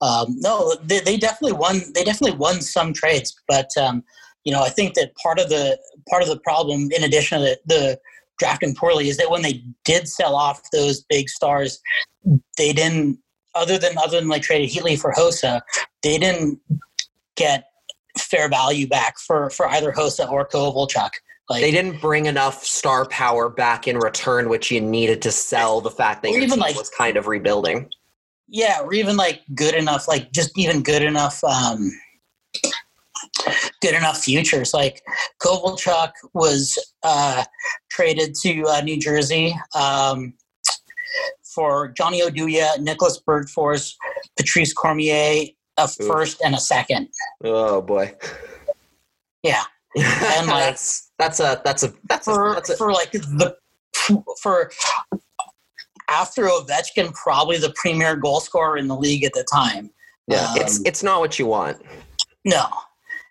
[0.02, 1.82] Um, no, they, they definitely won.
[1.94, 4.04] They definitely won some trades, but um,
[4.44, 5.78] you know, I think that part of the
[6.10, 8.00] part of the problem, in addition to the, the
[8.38, 11.80] drafting poorly, is that when they did sell off those big stars,
[12.58, 13.20] they didn't.
[13.56, 15.62] Other than other than like traded Heatley for Hossa,
[16.04, 16.60] they didn't
[17.36, 17.66] get
[18.20, 21.10] fair value back for for either Hossa or Kovalchuk.
[21.50, 25.80] Like they didn't bring enough star power back in return, which you needed to sell
[25.80, 27.90] the fact that your even team like- was kind of rebuilding.
[28.50, 31.90] yeah, or even like good enough, like just even good enough, um,
[33.82, 34.74] good enough futures.
[34.74, 35.02] Like
[35.42, 37.44] Kovalchuk was uh,
[37.90, 40.34] traded to uh, New Jersey um,
[41.56, 43.94] for Johnny Oduya, Nicholas Bergfors,
[44.38, 45.46] Patrice Cormier,
[45.78, 47.10] a first and a second.
[47.44, 48.16] Oh boy.
[49.44, 49.64] Yeah,
[49.96, 50.06] and
[50.48, 53.56] like- that's that's a that's a that's a, for that's a for like the
[54.42, 54.72] for
[56.10, 59.90] after Ovechkin, probably the premier goal scorer in the league at the time.
[60.28, 60.46] yeah.
[60.52, 61.82] Um, it's it's not what you want.
[62.46, 62.66] No.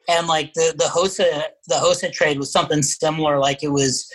[0.08, 3.38] And like the the Hossa the Hossa trade was something similar.
[3.38, 4.08] Like it was,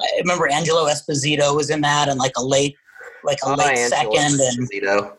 [0.00, 2.76] I remember Angelo Esposito was in that, and like a late,
[3.24, 5.16] like a Oh, late second, and Esposito.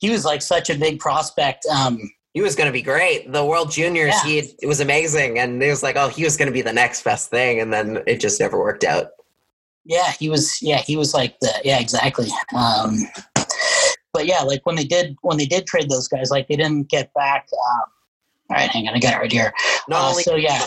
[0.00, 1.64] He was like such a big prospect.
[1.66, 1.98] Um,
[2.32, 3.32] He was going to be great.
[3.32, 4.30] The World Juniors, Yeah.
[4.30, 6.72] he it was amazing, and it was like, oh, he was going to be the
[6.72, 9.06] next best thing, and then it just never worked out.
[9.84, 10.60] yeah, he was.
[10.62, 11.50] Yeah, he was like the.
[11.64, 12.28] Yeah, exactly.
[12.54, 12.90] Um,
[14.12, 16.88] but yeah, like when they did when they did trade those guys, like they didn't
[16.88, 17.46] get back.
[17.52, 17.82] Um,
[18.50, 19.52] all right, hang on, I got it right here.
[19.88, 20.66] Not Uh, only so yeah,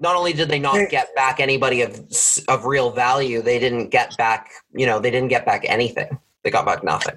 [0.00, 2.00] not only did they not get back anybody of
[2.48, 4.50] of real value, they didn't get back.
[4.72, 6.18] You know, they didn't get back anything.
[6.42, 7.16] They got back nothing.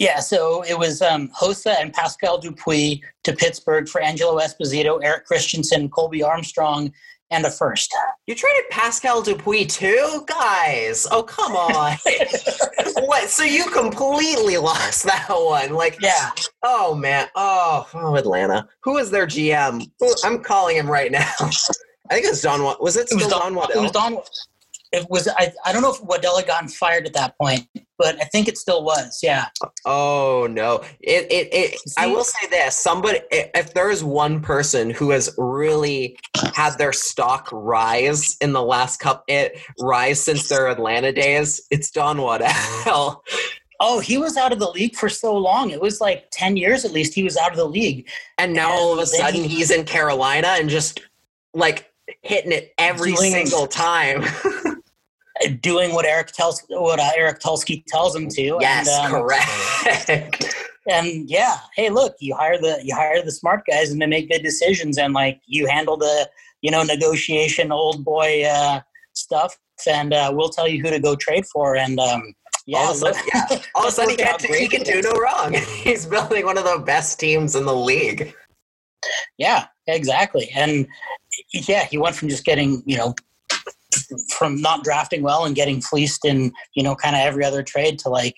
[0.00, 5.26] Yeah, so it was um, Hossa and Pascal Dupuis to Pittsburgh for Angelo Esposito, Eric
[5.26, 6.90] Christensen, Colby Armstrong,
[7.30, 7.94] and a first.
[8.26, 11.06] You traded Pascal Dupuis too, guys.
[11.10, 11.98] Oh come on!
[13.04, 13.28] what?
[13.28, 15.74] So you completely lost that one?
[15.74, 16.30] Like, Yeah,
[16.62, 18.66] oh man, oh, oh Atlanta.
[18.80, 19.86] Who is their GM?
[20.24, 21.30] I'm calling him right now.
[22.10, 22.62] I think it was Don.
[22.62, 23.54] Wa- Was it it was Don Don.
[23.54, 23.78] Waddell?
[23.78, 24.18] It was Don.
[24.92, 25.28] It was.
[25.28, 27.68] I, I don't know if Waddell had gotten fired at that point,
[28.00, 29.20] but I think it still was.
[29.22, 29.46] Yeah.
[29.84, 30.82] Oh no!
[31.00, 35.32] It it, it I will say this: somebody, if there is one person who has
[35.36, 36.18] really
[36.54, 41.90] had their stock rise in the last cup, it rise since their Atlanta days, it's
[41.90, 43.22] Don Waddell.
[43.82, 45.70] Oh, he was out of the league for so long.
[45.70, 47.14] It was like ten years at least.
[47.14, 48.10] He was out of the league.
[48.36, 51.00] and now all of a sudden he's in Carolina and just
[51.54, 51.90] like
[52.20, 54.22] hitting it every single time.
[55.60, 58.58] Doing what Eric tells, what uh, Eric Tulsky tells him to.
[58.60, 60.54] yes, and, um, correct.
[60.88, 64.30] and yeah hey look you hire the you hire the smart guys and they make
[64.30, 66.28] good decisions and like you handle the
[66.62, 68.80] you know negotiation old boy uh
[69.12, 72.34] stuff and uh, we'll tell you who to go trade for and um
[72.66, 74.82] yeah all of a sudden, yeah, all of a sudden he, can't do, he can
[74.82, 75.54] do no wrong.
[75.82, 78.34] He's building one of the best teams in the league.
[79.38, 80.86] yeah exactly and
[81.52, 83.14] yeah he went from just getting you know
[84.30, 87.98] from not drafting well and getting fleeced in you know kind of every other trade
[87.98, 88.36] to like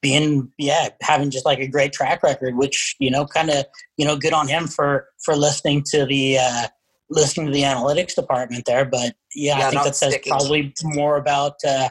[0.00, 3.64] being yeah having just like a great track record which you know kind of
[3.96, 6.66] you know good on him for for listening to the uh
[7.10, 10.30] listening to the analytics department there but yeah, Yeah, i think that says sticking.
[10.30, 11.88] probably more about uh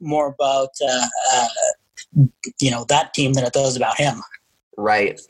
[0.00, 1.48] more about uh, uh
[2.60, 4.22] you know that team than it does about him
[4.76, 5.20] Right.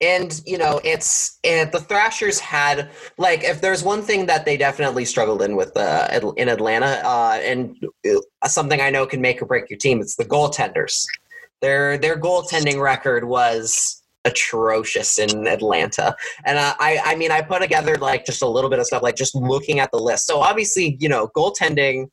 [0.00, 4.56] And, you know, it's and the Thrashers had like if there's one thing that they
[4.56, 7.76] definitely struggled in with uh, in Atlanta, uh, and
[8.08, 11.04] uh, something I know can make or break your team, it's the goaltenders.
[11.62, 17.96] Their their goaltending record was atrocious in Atlanta, and I I mean I put together
[17.96, 20.28] like just a little bit of stuff like just looking at the list.
[20.28, 22.08] So obviously, you know, goaltending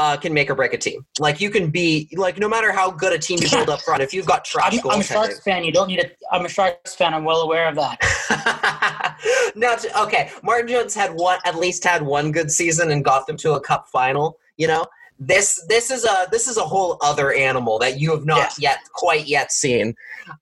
[0.00, 1.04] uh, can make or break a team.
[1.18, 4.00] Like you can be like no matter how good a team you build up front,
[4.02, 5.04] if you've got trash I'm, I'm a.
[5.04, 5.62] Sharks fan.
[5.62, 6.10] You don't need a.
[6.34, 7.12] I'm a Sharks fan.
[7.12, 9.12] I'm well aware of that.
[9.54, 10.30] no, okay.
[10.42, 13.60] Martin Jones had one, at least had one good season and got them to a
[13.60, 14.38] cup final.
[14.56, 14.86] You know,
[15.18, 18.78] this this is a this is a whole other animal that you have not yet
[18.94, 19.94] quite yet seen.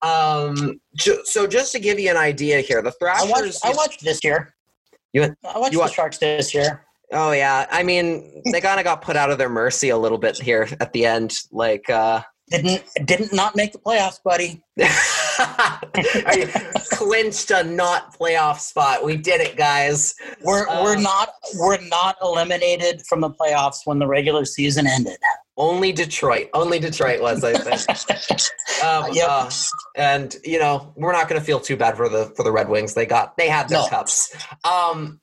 [0.03, 3.29] Um, ju- so just to give you an idea here, the I Thrashers.
[3.29, 3.65] watched.
[3.65, 4.55] I watched this year.
[5.13, 6.85] You- I watched you the Sharks this year.
[7.13, 10.19] Oh yeah, I mean they kind of got put out of their mercy a little
[10.19, 11.35] bit here at the end.
[11.53, 14.63] Like, uh, Didn't didn't not make the playoffs, buddy.
[16.91, 19.05] clinched a not playoff spot?
[19.05, 20.15] We did it, guys.
[20.43, 25.17] We're Uh, we're not we're not eliminated from the playoffs when the regular season ended.
[25.57, 26.49] Only Detroit.
[26.55, 28.41] Only Detroit was, I think.
[28.85, 29.27] Um, Yep.
[29.29, 29.51] uh,
[29.97, 32.69] and you know, we're not going to feel too bad for the for the Red
[32.69, 32.95] Wings.
[32.95, 33.89] They got they had their No.
[33.89, 34.33] cups.
[34.63, 35.21] Um,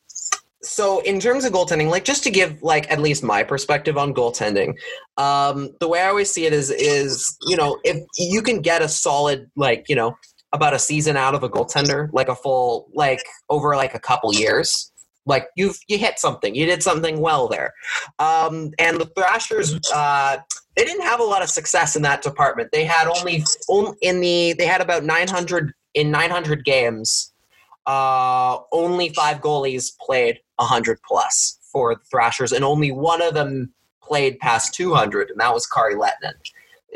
[0.65, 4.13] so in terms of goaltending, like just to give like at least my perspective on
[4.13, 4.73] goaltending,
[5.17, 8.81] um, the way I always see it is is you know if you can get
[8.81, 10.15] a solid like you know
[10.53, 14.33] about a season out of a goaltender, like a full like over like a couple
[14.33, 14.91] years.
[15.27, 17.73] Like you've you hit something, you did something well there,
[18.19, 20.37] um, and the Thrashers uh,
[20.75, 22.69] they didn't have a lot of success in that department.
[22.71, 27.33] They had only, only in the they had about 900 in 900 games.
[27.87, 33.73] Uh, only five goalies played 100 plus for the Thrashers, and only one of them
[34.01, 36.33] played past 200, and that was Kari Lehtonen.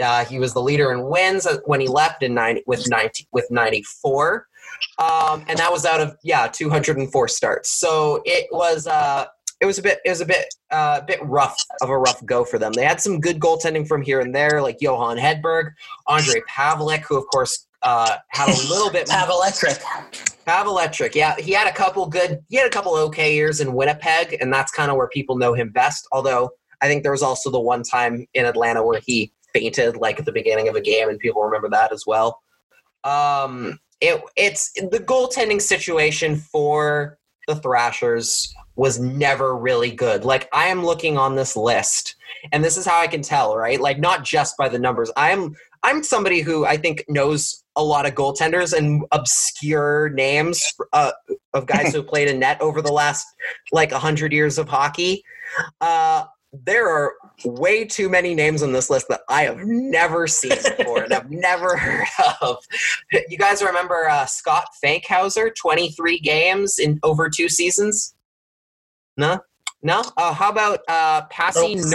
[0.02, 3.46] Uh, he was the leader in wins when he left in 90, with 90 with
[3.52, 4.48] 94,
[4.98, 7.70] um, and that was out of yeah 204 starts.
[7.70, 9.26] So it was uh,
[9.60, 12.24] it was a bit it was a bit uh, a bit rough of a rough
[12.26, 12.72] go for them.
[12.74, 15.72] They had some good goaltending from here and there, like Johan Hedberg,
[16.08, 19.82] Ondrej Pavelec, who of course uh, had a little bit Pavlectric.
[20.46, 24.38] Pavlectric, yeah, he had a couple good, he had a couple okay years in Winnipeg,
[24.42, 26.08] and that's kind of where people know him best.
[26.12, 26.50] Although
[26.82, 30.26] I think there was also the one time in Atlanta where he fainted, like at
[30.26, 32.40] the beginning of a game, and people remember that as well.
[33.04, 37.18] Um, it it's the goaltending situation for
[37.48, 40.24] the Thrashers was never really good.
[40.24, 42.16] Like I am looking on this list,
[42.52, 43.80] and this is how I can tell, right?
[43.80, 45.12] Like not just by the numbers.
[45.18, 50.62] I am I'm somebody who I think knows a lot of goaltenders and obscure names
[50.94, 51.12] uh,
[51.54, 53.26] of guys who played a net over the last
[53.72, 55.24] like hundred years of hockey.
[55.80, 57.14] Uh, there are
[57.46, 61.30] way too many names on this list that I have never seen before and I've
[61.30, 62.08] never heard
[62.42, 62.58] of.
[63.12, 68.16] You guys remember uh, Scott Fankhauser, 23 games in over two seasons?
[69.16, 69.40] No?
[69.84, 70.04] No?
[70.18, 71.86] Uh, how about uh, Pasi nope.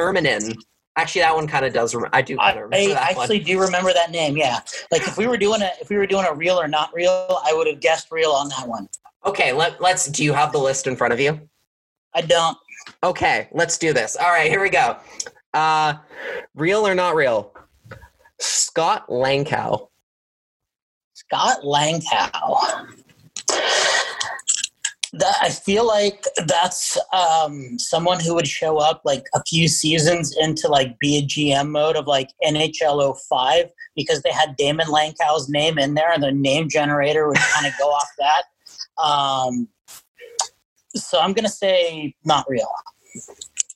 [0.96, 1.94] Actually, that one kind of does.
[1.94, 2.38] Rem- I do.
[2.38, 3.46] I, I actually one.
[3.46, 4.36] do remember that name.
[4.36, 4.60] Yeah,
[4.92, 7.40] like if we were doing a if we were doing a real or not real,
[7.44, 8.88] I would have guessed real on that one.
[9.26, 10.06] Okay, let, let's.
[10.06, 11.40] Do you have the list in front of you?
[12.14, 12.56] I don't.
[13.02, 14.16] Okay, let's do this.
[14.16, 14.96] All right, here we go.
[15.52, 15.94] Uh,
[16.54, 17.52] real or not real?
[18.38, 19.88] Scott Langkow.
[21.14, 22.94] Scott Langkow
[25.18, 30.36] that I feel like that's um, someone who would show up like a few seasons
[30.40, 35.48] into like be a GM mode of like NHL 05 because they had Daymond Langkow's
[35.48, 39.02] name in there and the name generator would kind of go off that.
[39.02, 39.68] Um,
[40.96, 42.68] so I'm gonna say not real.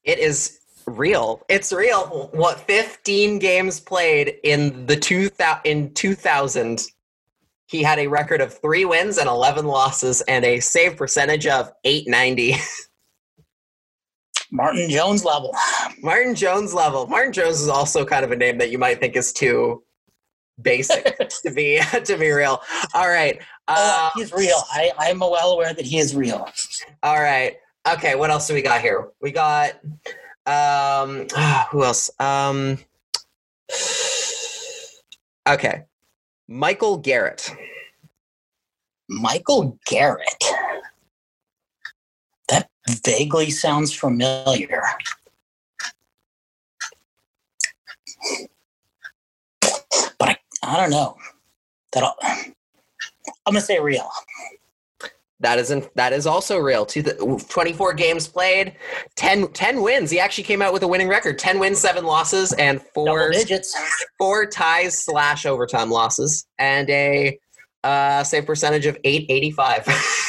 [0.05, 1.45] It is real.
[1.49, 2.31] It's real.
[2.33, 6.83] What 15 games played in the two thousand in 2000
[7.69, 11.71] he had a record of three wins and 11 losses and a save percentage of
[11.85, 12.57] 890.
[14.51, 15.55] Martin Jones level.
[16.01, 17.07] Martin Jones level.
[17.07, 19.83] Martin Jones is also kind of a name that you might think is too
[20.63, 22.63] basic to be to be real.
[22.95, 23.39] All right.
[23.69, 23.75] Oh,
[24.07, 24.63] uh, he's real.
[24.73, 26.49] I, I'm well aware that he is real.
[27.03, 27.57] All right.
[27.87, 29.09] Okay, what else do we got here?
[29.21, 29.75] We got
[30.47, 31.27] um
[31.71, 32.11] who else?
[32.19, 32.79] Um
[35.47, 35.85] Okay.
[36.49, 37.55] Michael Garrett.
[39.09, 40.45] Michael Garrett.
[42.49, 42.71] That
[43.05, 44.83] vaguely sounds familiar.
[50.19, 51.17] But I, I don't know.
[51.93, 52.55] That I'm
[53.47, 54.11] gonna say real.
[55.41, 56.85] That isn't that is also real.
[56.85, 58.75] 24 games played,
[59.15, 60.11] 10, 10 wins.
[60.11, 63.77] He actually came out with a winning record: 10 wins, seven losses, and four digits,
[64.19, 67.39] four ties slash overtime losses, and a
[67.85, 69.87] uh, save percentage of 885.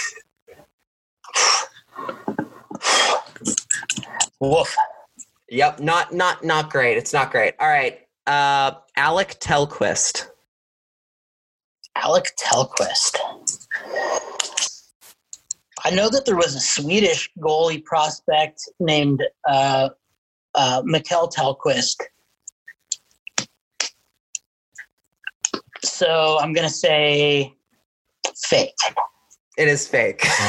[4.40, 4.76] Woof.
[5.50, 6.98] Yep, not not not great.
[6.98, 7.56] It's not great.
[7.60, 10.28] All right, uh, Alec Telquist.
[11.96, 13.18] Alec Tellqvist.
[15.84, 19.90] I know that there was a Swedish goalie prospect named uh,
[20.56, 21.96] uh, Mikael Tellqvist.
[25.84, 27.54] So I'm going to say
[28.36, 28.74] fake.
[29.58, 30.26] It is fake.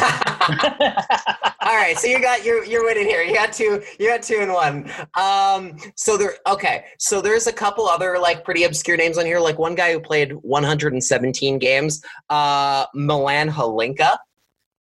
[1.63, 3.23] All right, so you got you're you're winning here.
[3.23, 3.83] You got two.
[3.99, 4.91] You got two and one.
[5.15, 6.37] Um, so there.
[6.47, 9.41] Okay, so there's a couple other like pretty obscure names on here.
[9.41, 14.17] Like one guy who played 117 games, uh, Milan Hnilicka.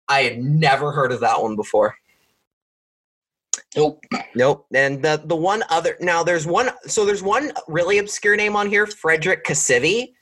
[0.09, 1.95] I had never heard of that one before.
[3.75, 4.03] Nope.
[4.35, 4.65] Nope.
[4.73, 8.67] And the the one other now there's one so there's one really obscure name on
[8.67, 10.13] here, Frederick Cassivi.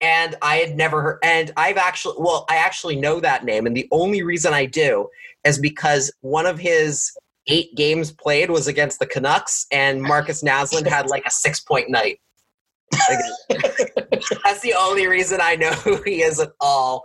[0.00, 3.76] And I had never heard and I've actually well, I actually know that name, and
[3.76, 5.08] the only reason I do
[5.44, 7.10] is because one of his
[7.48, 11.90] eight games played was against the Canucks, and Markus Naslund had like a six point
[11.90, 12.20] night.
[12.92, 17.04] That's the only reason I know who he is at all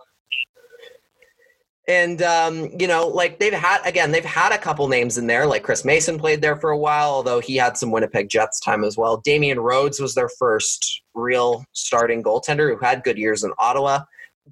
[1.90, 5.48] and um, you know, like they've had again, they've had a couple names in there.
[5.48, 8.84] Like Chris Mason played there for a while, although he had some Winnipeg Jets time
[8.84, 9.18] as well.
[9.18, 14.02] Damian Rhodes was their first real starting goaltender who had good years in Ottawa.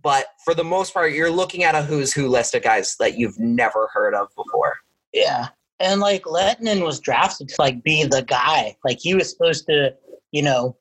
[0.01, 3.19] But for the most part, you're looking at a who's who list of guys that
[3.19, 4.75] you've never heard of before.
[5.13, 5.49] Yeah.
[5.79, 8.75] And like Lehtonen was drafted to like be the guy.
[8.83, 9.93] Like he was supposed to,
[10.31, 10.75] you know,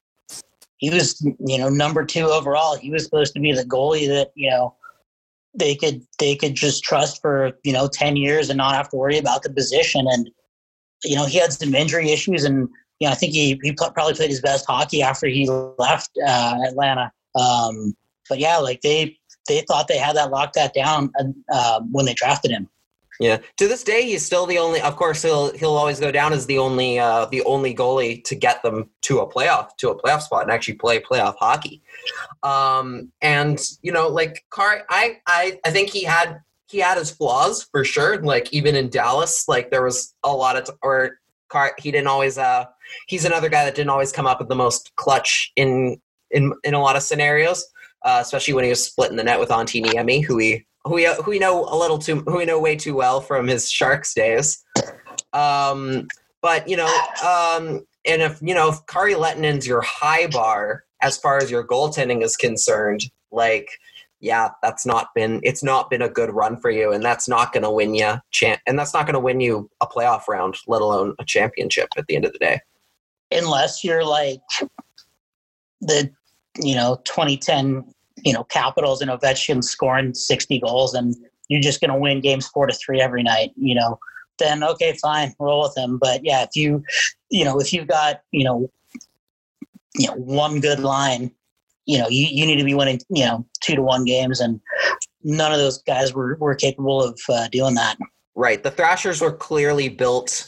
[0.79, 2.77] he was, you know, number two overall.
[2.77, 4.75] He was supposed to be the goalie that, you know,
[5.57, 8.97] they could they could just trust for you know ten years and not have to
[8.97, 10.07] worry about the position.
[10.09, 10.31] And
[11.05, 12.69] you know he had some injury issues, and
[13.01, 15.49] you know I think he he probably played his best hockey after he
[15.79, 17.13] left uh, Atlanta.
[17.39, 17.97] Um,
[18.29, 21.13] but yeah, like they they thought they had that locked that down
[21.53, 22.69] uh, when they drafted him.
[23.19, 23.39] Yeah.
[23.57, 24.81] To this day, he's still the only.
[24.81, 28.35] Of course, he'll he'll always go down as the only uh, the only goalie to
[28.35, 31.83] get them to a playoff to a playoff spot and actually play playoff hockey.
[32.43, 37.11] Um, and you know, like Car, I I I think he had he had his
[37.11, 38.21] flaws for sure.
[38.21, 42.09] Like even in Dallas, like there was a lot of t- or Car he didn't
[42.09, 42.37] always.
[42.37, 42.67] Uh,
[43.07, 46.01] he's another guy that didn't always come up with the most clutch in
[46.31, 47.67] in in a lot of scenarios.
[48.03, 51.07] Uh, especially when he was splitting the net with Antti Niemi, who he who we
[51.07, 54.15] who we know a little too who we know way too well from his Sharks
[54.15, 54.65] days.
[55.33, 56.07] Um,
[56.41, 56.87] but you know,
[57.25, 61.67] um, and if you know if Kari Lehtonen's your high bar as far as your
[61.67, 63.69] goaltending is concerned, like
[64.21, 67.53] yeah, that's not been it's not been a good run for you, and that's not
[67.53, 70.57] going to win you champ, and that's not going to win you a playoff round,
[70.67, 72.61] let alone a championship at the end of the day.
[73.33, 74.41] Unless you're like
[75.81, 76.11] the
[76.61, 77.85] you know 2010
[78.25, 81.15] you know, Capitals and Ovechkin scoring 60 goals and
[81.49, 83.99] you're just going to win games four to three every night, you know,
[84.39, 85.99] then okay, fine, roll with them.
[85.99, 86.83] But yeah, if you,
[87.31, 88.71] you know, if you've got, you know,
[89.95, 91.31] you know, one good line,
[91.87, 94.61] you know, you, you need to be winning, you know, two to one games and
[95.23, 97.97] none of those guys were, were capable of uh, doing that.
[98.35, 98.63] Right.
[98.63, 100.47] The Thrashers were clearly built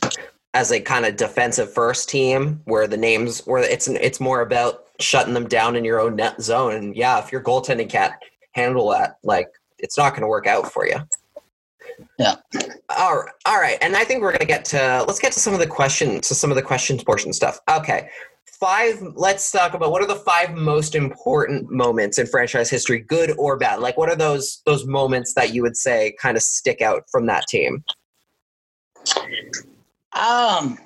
[0.54, 4.88] as a kind of defensive first team where the names where it's it's more about
[5.01, 6.74] shutting them down in your own net zone.
[6.74, 8.14] And yeah, if your goaltending can't
[8.53, 10.96] handle that, like it's not going to work out for you.
[12.18, 12.36] Yeah.
[12.96, 13.32] All right.
[13.46, 13.78] All right.
[13.80, 16.28] And I think we're going to get to let's get to some of the questions,
[16.28, 17.59] to some of the questions portion stuff.
[17.70, 18.09] Okay.
[18.46, 19.01] Five.
[19.14, 23.57] Let's talk about what are the five most important moments in franchise history, good or
[23.57, 23.78] bad.
[23.78, 27.26] Like, what are those those moments that you would say kind of stick out from
[27.26, 27.84] that team?
[30.12, 30.78] Um,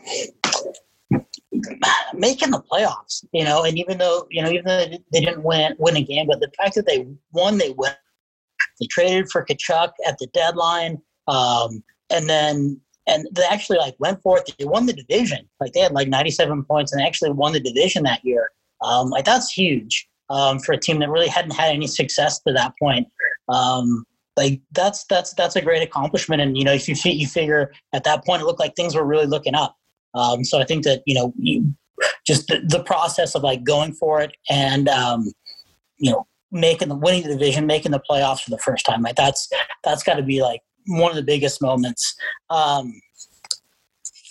[2.15, 5.75] making the playoffs, you know, and even though, you know, even though they didn't win
[5.79, 7.93] win a game, but the fact that they won, they win.
[8.81, 14.23] They traded for Tkachuk at the deadline, um, and then and they actually like went
[14.23, 14.51] for it.
[14.59, 15.49] They won the division.
[15.61, 18.51] Like they had like 97 points, and actually won the division that year.
[18.83, 22.53] Um, like that's huge um, for a team that really hadn't had any success to
[22.55, 23.07] that point.
[23.49, 24.05] Um,
[24.37, 28.05] like that's that's that's a great accomplishment, and you know if you you figure at
[28.05, 29.77] that point it looked like things were really looking up.
[30.15, 31.75] Um, so I think that you know you,
[32.27, 35.33] just the, the process of like going for it and um,
[35.99, 39.03] you know making the winning the division, making the playoffs for the first time.
[39.03, 39.49] Like that's
[39.85, 42.15] that's got to be like one of the biggest moments.
[42.51, 42.93] Um,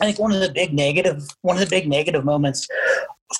[0.02, 2.68] I think one of the big negative one of the big negative moments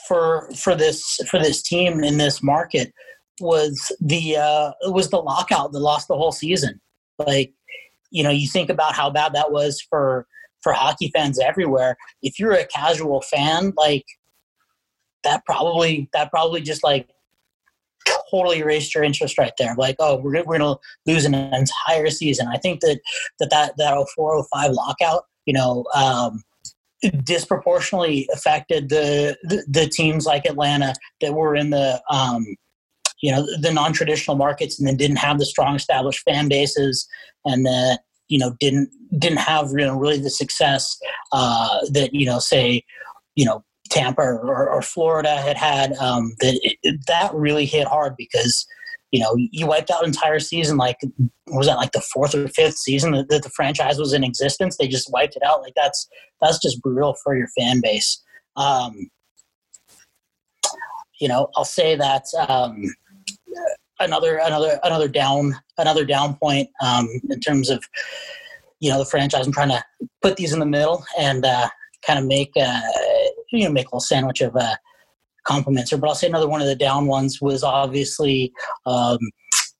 [0.08, 2.94] for for this for this team in this market
[3.40, 6.80] was the uh, was the lockout that lost the whole season.
[7.20, 7.54] Like
[8.12, 10.28] you know, you think about how bad that was for
[10.62, 11.98] for hockey fans everywhere.
[12.22, 14.06] If you're a casual fan, like
[15.24, 17.10] that probably that probably just like
[18.30, 19.76] totally erased your interest right there.
[19.76, 22.48] Like, oh, we're we're gonna lose an entire season.
[22.48, 23.00] I think that
[23.40, 26.44] that that that 0405 lockout, you know, um,
[27.24, 32.46] disproportionately affected the, the, the teams like Atlanta that were in the um,
[33.22, 37.08] you know the non-traditional markets and then didn't have the strong established fan bases
[37.46, 38.00] and that
[38.32, 40.98] you know didn't didn't have you know really the success
[41.34, 42.84] uh, that you know say
[43.36, 48.16] you know Tampa or, or Florida had had um, that it, that really hit hard
[48.18, 48.66] because
[49.12, 50.98] you know you wiped out entire season like
[51.48, 54.78] was that like the fourth or fifth season that, that, the franchise was in existence?
[54.78, 55.62] They just wiped it out.
[55.62, 56.08] Like that's
[56.40, 58.24] that's just brutal for your fan base.
[58.56, 59.10] Um,
[61.22, 62.84] you know i'll say that um,
[64.04, 67.84] another another another down another down point um, in terms of
[68.80, 69.46] you know the franchise.
[69.46, 69.84] I'm trying to
[70.22, 71.70] put these in the middle and uh,
[72.06, 72.82] kind of make uh,
[73.52, 74.76] you know make a little sandwich of uh,
[75.46, 76.00] compliments here.
[76.00, 78.52] But I'll say another one of the down ones was obviously
[78.86, 79.20] um,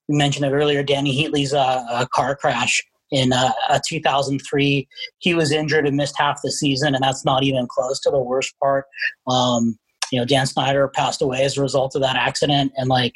[0.08, 0.84] we mentioned it earlier.
[0.84, 3.52] Dany Heatley's uh, car crash in uh,
[3.88, 4.88] 2003.
[5.20, 8.20] He was injured and missed half the season, and that's not even close to the
[8.20, 8.86] worst part.
[9.28, 9.78] Um,
[10.12, 13.14] you know, Dan Snyder passed away as a result of that accident, and like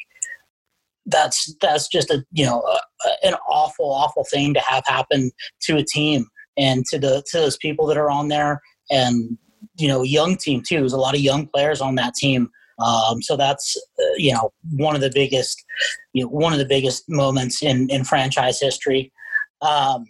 [1.06, 5.30] that's that's just a you know a, an awful awful thing to have happen
[5.62, 6.26] to a team
[6.56, 9.38] and to the to those people that are on there and
[9.78, 10.78] you know a young team too.
[10.78, 12.50] There's a lot of young players on that team.
[12.78, 15.64] Um, so that's uh, you know one of the biggest
[16.12, 19.12] you know one of the biggest moments in in franchise history.
[19.62, 20.04] Um,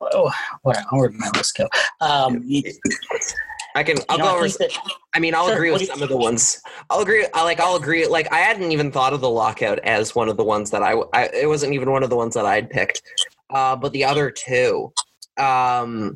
[0.00, 0.32] oh,
[0.62, 1.68] where, where did my list go?
[2.00, 2.44] Um,
[3.74, 3.98] I can.
[4.08, 4.48] I'll You know, go I over.
[4.48, 4.78] that
[5.14, 6.60] I mean, I'll Sure, agree with some of the ones.
[6.90, 7.26] I'll agree.
[7.34, 7.60] I like.
[7.60, 8.06] I'll agree.
[8.06, 10.92] Like, I hadn't even thought of the lockout as one of the ones that I.
[11.12, 13.02] I it wasn't even one of the ones that I'd picked.
[13.50, 14.92] Uh, but the other two,
[15.38, 16.14] um,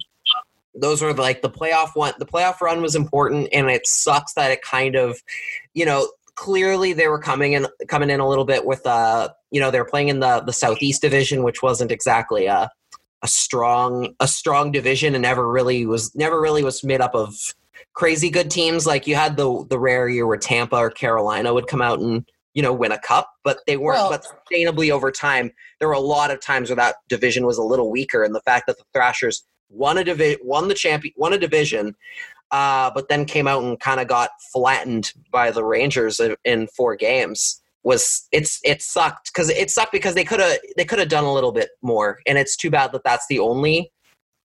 [0.75, 2.15] those were like the playoff one.
[2.19, 5.21] The playoff run was important, and it sucks that it kind of,
[5.75, 9.61] you know, clearly they were coming in coming in a little bit with uh, you
[9.61, 12.71] know, they were playing in the the Southeast Division, which wasn't exactly a
[13.23, 17.35] a strong a strong division, and never really was never really was made up of
[17.95, 18.87] crazy good teams.
[18.87, 22.29] Like you had the the rare year where Tampa or Carolina would come out and
[22.55, 23.99] you know win a cup, but they weren't.
[23.99, 27.59] Well- but sustainably over time, there were a lot of times where that division was
[27.59, 31.13] a little weaker, and the fact that the Thrashers won a divi- won the champion,
[31.19, 31.95] won a division,
[32.53, 36.67] uh, but then came out and kind of got flattened by the Rangers in- in
[36.69, 40.99] four games was it's it sucked because it sucked because they could have they could
[40.99, 43.91] have done a little bit more, and it's too bad that that's the only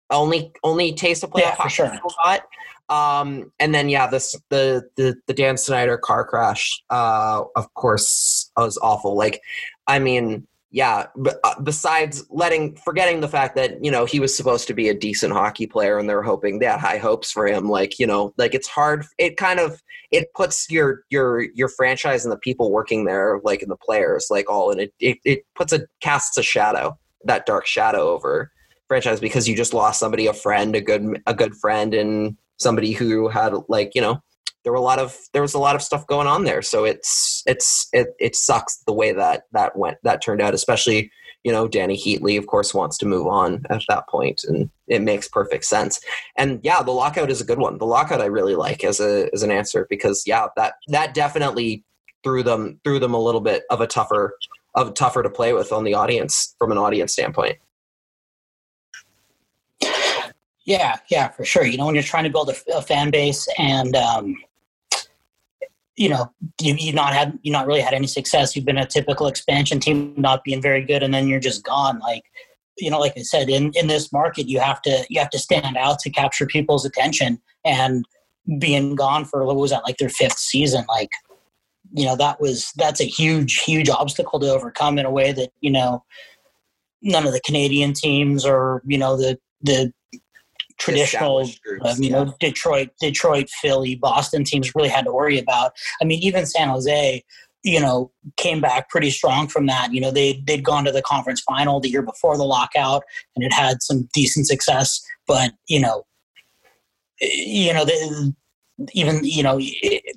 [0.10, 2.00] only only taste of playoff Yeah, for sure.
[2.24, 2.42] got.
[2.90, 8.52] Um, and then yeah, this the the the Dan Snyder car crash, uh, of course,
[8.58, 9.16] was awful.
[9.16, 9.40] Like,
[9.86, 11.08] I mean, yeah.
[11.22, 14.90] b- uh, besides letting forgetting the fact that you know he was supposed to be
[14.90, 17.70] a decent hockey player, and they were hoping they had high hopes for him.
[17.70, 19.06] Like, you know, like it's hard.
[19.18, 23.62] It kind of it puts your your your franchise and the people working there, like
[23.62, 24.94] in the players, like all in it.
[25.00, 28.52] It, it puts a casts a shadow, that dark shadow over
[28.88, 32.92] franchise because you just lost somebody, a friend, a good a good friend, and somebody
[32.92, 34.22] who had like you know
[34.64, 36.62] there were a lot of there was a lot of stuff going on there.
[36.62, 41.12] So it's it's it it sucks the way that that went that turned out, especially.
[41.44, 45.02] You know, Dany Heatley, of course, wants to move on at that point, and it
[45.02, 46.02] makes perfect sense.
[46.36, 47.78] And yeah, the lockout is a good one.
[47.78, 51.86] The lockout I really like as a as an answer because yeah, that that definitely
[52.24, 54.36] threw them threw them a little bit of a tougher
[54.76, 57.58] of tougher to play with on the audience from an audience standpoint.
[60.68, 61.66] Yeah, yeah, for sure.
[61.66, 64.36] You know, when you're trying to build a, a fan base and, um,
[65.96, 66.30] you know,
[66.62, 68.54] you, you not had you not really had any success.
[68.56, 72.00] You've been a typical expansion team, not being very good, and then you're just gone.
[72.00, 72.22] Like,
[72.78, 75.40] you know, like I said, in in this market, you have to you have to
[75.40, 77.42] stand out to capture people's attention.
[77.66, 78.06] And
[78.60, 80.86] being gone for what was that like their fifth season?
[80.88, 81.10] Like,
[81.94, 85.50] you know, that was that's a huge huge obstacle to overcome in a way that
[85.62, 86.04] you know
[87.02, 89.92] none of the Canadian teams or you know the the
[90.78, 95.74] traditional groups, um, you know Detroit, Detroit, Philly, Boston teams really had to worry about.
[96.02, 97.24] I mean, even San Jose,
[97.64, 99.94] you know, came back pretty strong from that.
[99.94, 103.04] You know, they they'd gone to the conference final the year before the lockout
[103.36, 106.06] and it had some decent success, but you know,
[107.20, 108.10] you know, they,
[108.94, 109.60] even you know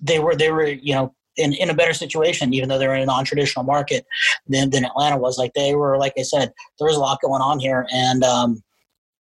[0.03, 1.15] they were they were you know.
[1.37, 4.05] In, in a better situation, even though they're in a non-traditional market
[4.49, 5.39] than, than Atlanta was.
[5.39, 8.63] Like they were, like I said, there was a lot going on here, and um,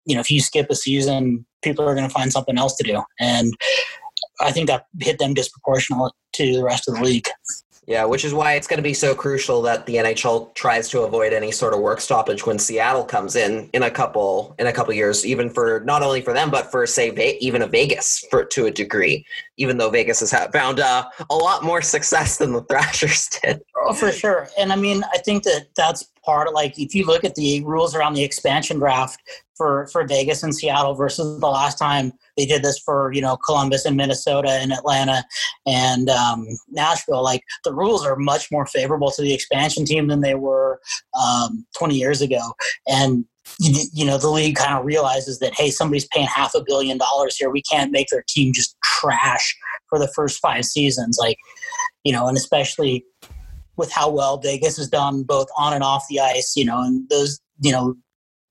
[0.09, 2.83] you know, if you skip a season, people are going to find something else to
[2.83, 3.03] do.
[3.21, 3.53] And
[4.41, 7.29] I think that hit them disproportionate to the rest of the league.
[7.87, 11.03] Yeah, which is why it's going to be so crucial that the NHL tries to
[11.03, 14.73] avoid any sort of work stoppage when Seattle comes in in a couple in a
[14.73, 18.45] couple years, even for not only for them but for say even a Vegas for
[18.45, 19.25] to a degree.
[19.59, 23.61] Even though Vegas has found uh, a lot more success than the Thrashers did.
[23.77, 24.49] Oh, for sure.
[24.59, 27.63] And I mean, I think that that's part of like if you look at the
[27.65, 29.21] rules around the expansion draft
[29.57, 33.37] for for Vegas and Seattle versus the last time they did this for you know
[33.37, 35.25] Columbus and Minnesota and Atlanta
[35.67, 40.21] and um, Nashville, like the rules are much more favorable to the expansion team than
[40.21, 40.81] they were
[41.21, 42.41] um, 20 years ago.
[42.87, 43.25] And
[43.59, 46.99] you, you know the league kind of realizes that hey, somebody's paying half a billion
[46.99, 47.51] dollars here.
[47.51, 49.57] We can't make their team just trash
[49.89, 51.39] for the first five seasons, like
[52.05, 53.05] you know, and especially
[53.77, 57.09] with how well Vegas has done both on and off the ice, you know, and
[57.09, 57.95] those, you know,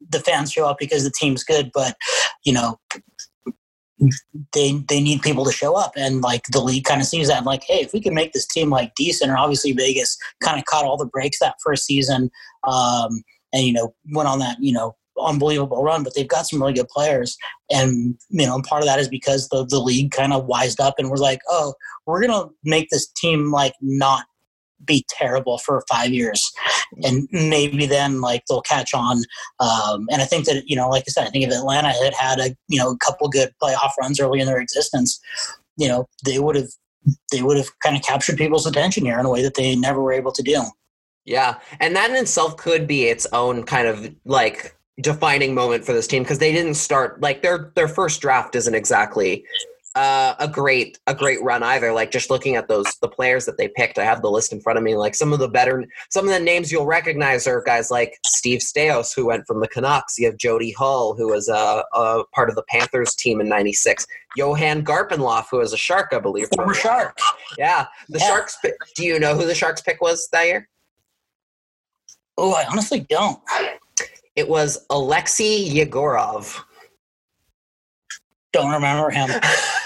[0.10, 1.96] the fans show up because the team's good, but
[2.46, 2.80] you know,
[4.54, 7.38] they they need people to show up, and like the league kind of sees that,
[7.38, 10.60] and like, hey, if we can make this team like decent, or obviously Vegas kind
[10.60, 12.30] of caught all the breaks that first season,
[12.68, 13.24] um,
[13.54, 16.74] and you know went on that you know unbelievable run, but they've got some really
[16.74, 17.38] good players,
[17.72, 20.80] and you know, and part of that is because the the league kind of wised
[20.80, 21.74] up and was like, oh,
[22.06, 24.26] we're gonna make this team like not
[24.86, 26.52] be terrible for five years.
[27.04, 29.18] And maybe then like they'll catch on
[29.60, 32.14] um, and i think that you know like i said i think if atlanta had
[32.14, 35.20] had a you know a couple good playoff runs early in their existence
[35.76, 36.70] you know they would have
[37.32, 40.02] they would have kind of captured people's attention here in a way that they never
[40.02, 40.64] were able to do
[41.28, 45.94] Yeah, and that in itself could be its own kind of like defining moment for
[45.94, 49.46] this team because they didn't start like their their first draft isn't exactly
[49.98, 51.92] uh, a great a great run either.
[51.92, 54.62] Like just looking at those the players that they picked, I have the list in
[54.62, 54.96] front of me.
[54.96, 58.60] Like some of the better, some of the names you'll recognize are guys like Steve
[58.60, 60.20] Staios, who went from the Canucks.
[60.20, 64.06] You have Jody Hull, who was a, a part of the Panthers team in '96.
[64.36, 66.48] Johan Garpenlov, who was a Shark, I believe.
[66.56, 67.18] Former Shark.
[67.58, 68.28] Yeah, the Yeah.
[68.28, 68.58] Sharks.
[68.96, 70.70] Do you know who the Sharks pick was that year?
[72.38, 73.40] Oh, I honestly don't.
[74.36, 76.62] It was Alexei Yegorov.
[78.62, 79.30] Don't remember him.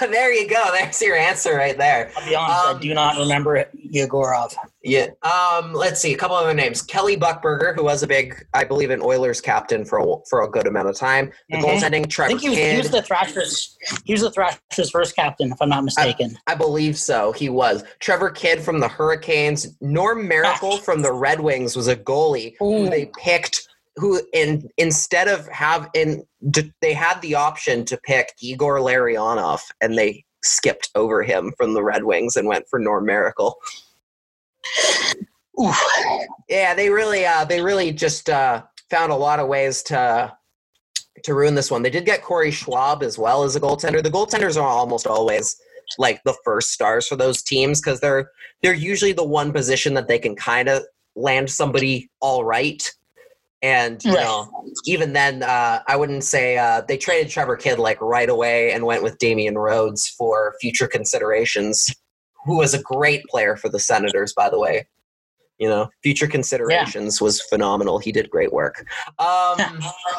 [0.10, 0.70] there you go.
[0.72, 2.10] There's your answer right there.
[2.16, 4.54] I'll be honest, Um, I do not remember Yegorov.
[4.82, 5.08] Yeah.
[5.22, 5.72] Um.
[5.72, 6.12] Let's see.
[6.12, 6.82] A couple other names.
[6.82, 10.50] Kelly Buchberger, who was a big, I believe, an Oilers captain for a, for a
[10.50, 11.30] good amount of time.
[11.50, 11.62] The Mhm.
[11.64, 13.76] goaltending, I Trevor think he was, he was the Thrashers.
[14.04, 16.36] He was the Thrashers' first captain, if I'm not mistaken.
[16.46, 17.32] I believe so.
[17.32, 17.84] He was.
[18.00, 19.68] Trevor Kidd from the Hurricanes.
[19.80, 23.68] Norm Maracle from the Red Wings was a goalie who they picked.
[23.96, 29.60] Who in instead of have in d- they had the option to pick Igor Larionov
[29.80, 33.54] and they skipped over him from the Red Wings and went for Norm Maracle.
[35.60, 35.78] Oof.
[36.48, 40.32] Yeah, they really uh they really just uh found a lot of ways to
[41.24, 41.82] to ruin this one.
[41.82, 44.02] They did get Corey Schwab as well as a goaltender.
[44.02, 45.56] The goaltenders are almost always
[45.98, 48.30] like the first stars for those teams because they're
[48.62, 50.82] they're usually the one position that they can kind of
[51.14, 52.90] land somebody all right.
[53.62, 54.24] And you Right.
[54.24, 54.50] know,
[54.86, 58.84] even then, uh, I wouldn't say uh, they traded Trevor Kidd like right away and
[58.84, 61.88] went with Damian Rhodes for future considerations,
[62.44, 64.88] who was a great player for the Senators, by the way.
[65.58, 68.00] You know, future considerations was phenomenal.
[68.00, 68.84] He did great work.
[69.20, 69.60] Um,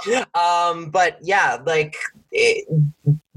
[0.35, 1.97] um, but yeah, like
[2.31, 2.65] it,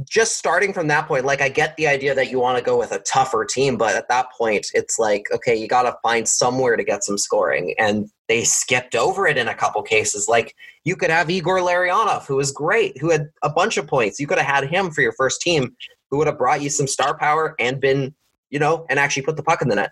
[0.05, 2.79] just starting from that point, like I get the idea that you want to go
[2.79, 6.29] with a tougher team, but at that point, it's like okay, you got to find
[6.29, 10.29] somewhere to get some scoring, and they skipped over it in a couple cases.
[10.29, 14.21] Like you could have Igor Larionov, who was great, who had a bunch of points.
[14.21, 15.75] You could have had him for your first team,
[16.11, 18.15] who would have brought you some star power and been,
[18.51, 19.91] you know, and actually put the puck in the net.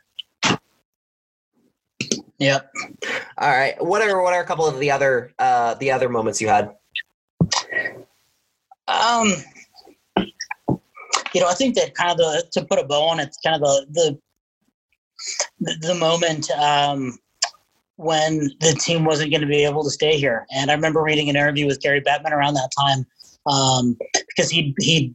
[2.38, 2.70] Yep.
[3.38, 6.40] All right, what are what are a couple of the other uh, the other moments
[6.42, 6.74] you had?
[8.86, 9.32] Um,
[11.34, 13.56] you know, I think that kind of the to put a bow on it, kind
[13.56, 14.18] of the the
[15.80, 17.18] the moment um,
[17.96, 20.46] when the team wasn't going to be able to stay here.
[20.54, 23.06] And I remember reading an interview with Gary Bettman around that time
[23.46, 23.96] um,
[24.28, 25.14] because he he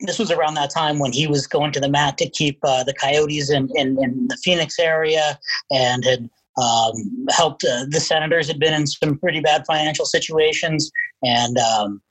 [0.00, 2.82] this was around that time when he was going to the mat to keep uh,
[2.82, 5.38] the Coyotes in, in in the Phoenix area
[5.70, 6.28] and had.
[6.60, 10.90] Um, helped uh, the Senators had been in some pretty bad financial situations,
[11.22, 12.02] and um,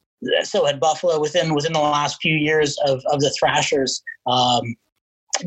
[0.44, 4.76] so had Buffalo within within the last few years of, of the Thrashers um,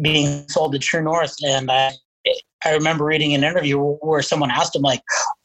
[0.00, 1.92] being sold to True North, and I
[2.64, 5.02] I remember reading an interview where someone asked him like,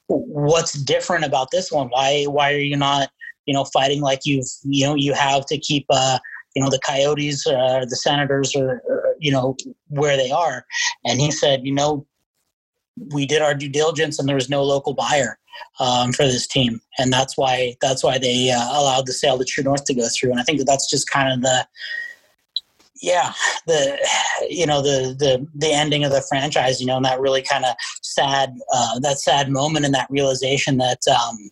[0.07, 1.89] "What's different about this one?
[1.89, 3.09] Why why are you not
[3.45, 6.19] you know fighting like you've you know you have to keep uh,
[6.55, 9.55] you know the Coyotes, uh, the Senators, or, or you know
[9.89, 10.65] where they are?"
[11.05, 12.05] And he said, "You know."
[13.13, 15.37] We did our due diligence, and there was no local buyer
[15.79, 19.45] um, for this team, and that's why that's why they uh, allowed the sale to
[19.45, 20.31] True North to go through.
[20.31, 21.67] And I think that that's just kind of the
[23.01, 23.33] yeah
[23.67, 23.97] the
[24.49, 26.79] you know the the the ending of the franchise.
[26.79, 30.77] You know, and that really kind of sad uh, that sad moment and that realization
[30.77, 30.99] that.
[31.07, 31.49] Um,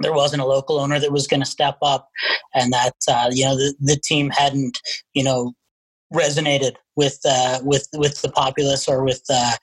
[0.00, 2.08] there wasn't a local owner that was going to step up,
[2.54, 4.78] and that uh, you know the, the team hadn't
[5.12, 5.54] you know
[6.14, 9.56] resonated with uh, with with the populace or with uh,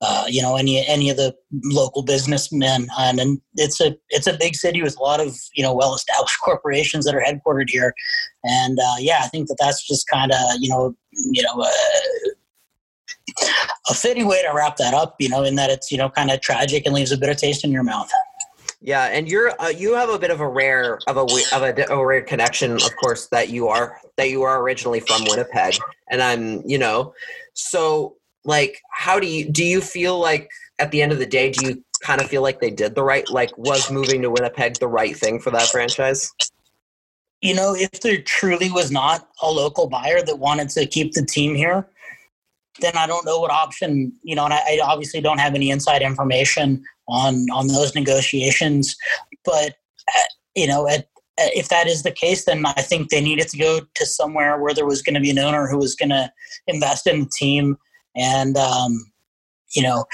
[0.00, 1.34] uh, you know any any of the
[1.64, 2.88] local businessmen.
[2.98, 5.94] And, and it's a it's a big city with a lot of you know well
[5.94, 7.94] established corporations that are headquartered here.
[8.44, 11.70] And uh, yeah I think that that's just kind of you know you know uh,
[13.90, 16.30] a fitting way to wrap that up you know in that it's you know kind
[16.30, 18.10] of tragic and leaves a bitter taste in your mouth.
[18.82, 21.84] Yeah, and you're uh, you have a bit of a rare of a of a,
[21.90, 25.76] a rare connection, of course, that you are that you are originally from Winnipeg,
[26.10, 27.12] and I'm you know,
[27.52, 31.50] so like, how do you do you feel like at the end of the day,
[31.50, 34.74] do you kind of feel like they did the right like was moving to Winnipeg
[34.78, 36.32] the right thing for that franchise?
[37.40, 41.24] you know, if there truly was not a local buyer that wanted to keep the
[41.24, 41.88] team here,
[42.80, 45.70] then I don't know what option, you know, and I, I obviously don't have any
[45.70, 48.96] inside information on on those negotiations.
[49.44, 49.76] But
[50.16, 51.00] uh, you know, at,
[51.38, 54.58] uh, if that is the case, then I think they needed to go to somewhere
[54.58, 56.30] where there was going to be an owner who was going to
[56.66, 57.76] invest in the team
[58.16, 58.98] and um,
[59.74, 60.04] you know,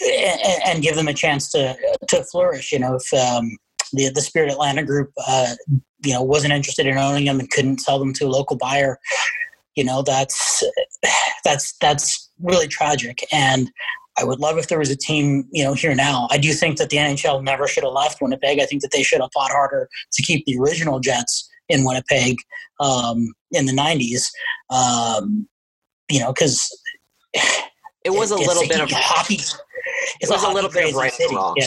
[0.00, 1.76] and, and give them a chance to
[2.08, 2.72] to flourish.
[2.72, 3.56] You know, if um,
[3.92, 5.54] the the Spirit Atlanta group, uh,
[6.04, 8.98] you know, wasn't interested in owning them and couldn't sell them to a local buyer,
[9.74, 10.62] you know, that's
[11.44, 13.26] that's that's really tragic.
[13.32, 13.70] And
[14.18, 16.28] I would love if there was a team, you know, here now.
[16.30, 18.60] I do think that the NHL never should have left Winnipeg.
[18.60, 22.36] I think that they should have fought harder to keep the original Jets in Winnipeg
[22.80, 24.24] um, in the '90s.
[24.70, 25.48] Um,
[26.10, 26.68] you know, because
[28.04, 29.40] it was a little bit of hockey.
[30.20, 31.54] It was a, a little bit of right and wrong.
[31.56, 31.66] Yeah.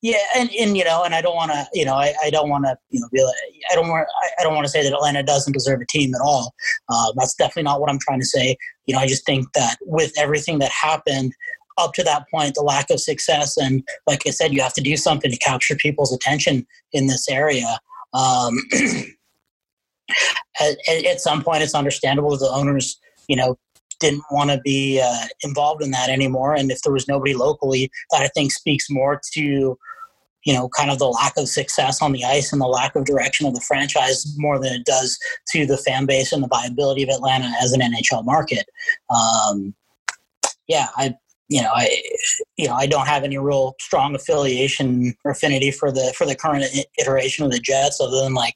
[0.00, 2.48] Yeah, and, and you know, and I don't want to, you know, I, I don't
[2.48, 3.34] want to, you know, be like,
[3.70, 6.14] I don't want, I, I don't want to say that Atlanta doesn't deserve a team
[6.14, 6.54] at all.
[6.88, 8.56] Uh, that's definitely not what I'm trying to say.
[8.86, 11.32] You know, I just think that with everything that happened
[11.78, 14.80] up to that point, the lack of success, and like I said, you have to
[14.80, 17.78] do something to capture people's attention in this area.
[18.14, 18.56] Um,
[20.60, 23.58] at, at, some point, it's understandable that the owners, you know,
[24.00, 26.54] didn't want to be uh, involved in that anymore.
[26.54, 29.78] And if there was nobody locally, that I think speaks more to
[30.46, 33.04] you know, kind of the lack of success on the ice and the lack of
[33.04, 35.18] direction of the franchise more than it does
[35.48, 38.64] to the fan base and the viability of Atlanta as an NHL market.
[39.10, 39.74] Um,
[40.68, 41.16] yeah, I,
[41.48, 42.00] you know, I,
[42.56, 46.36] you know, I don't have any real strong affiliation or affinity for the for the
[46.36, 46.64] current
[46.98, 48.54] iteration of the Jets, other than like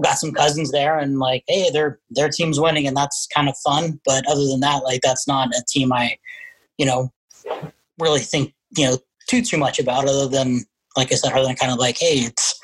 [0.00, 3.56] got some cousins there, and like, hey, their their team's winning, and that's kind of
[3.64, 4.00] fun.
[4.04, 6.16] But other than that, like, that's not a team I,
[6.76, 7.12] you know,
[7.98, 10.64] really think you know too too much about, other than
[10.96, 12.58] like I said, other than kind of like, hey, it's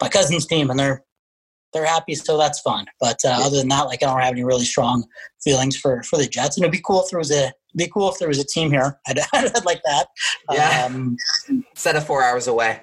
[0.00, 1.04] my cousin's team and they're
[1.72, 2.86] they're happy, so that's fun.
[3.00, 5.04] But uh, other than that, like I don't have any really strong
[5.42, 6.56] feelings for for the Jets.
[6.56, 8.70] And it'd be cool if there was a be cool if there was a team
[8.70, 9.00] here.
[9.06, 10.06] I'd, I'd like that.
[10.52, 10.86] Yeah.
[10.86, 11.16] Um,
[11.48, 12.80] Instead of four hours away.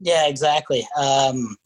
[0.00, 0.86] Yeah, exactly.
[0.96, 1.56] Um,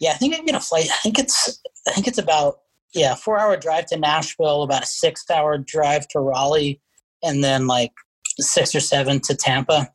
[0.00, 0.88] yeah, I think I'm gonna flight.
[0.90, 2.60] I think it's I think it's about
[2.94, 6.80] yeah four hour drive to Nashville, about a six hour drive to Raleigh,
[7.22, 7.92] and then like
[8.38, 9.90] six or seven to Tampa.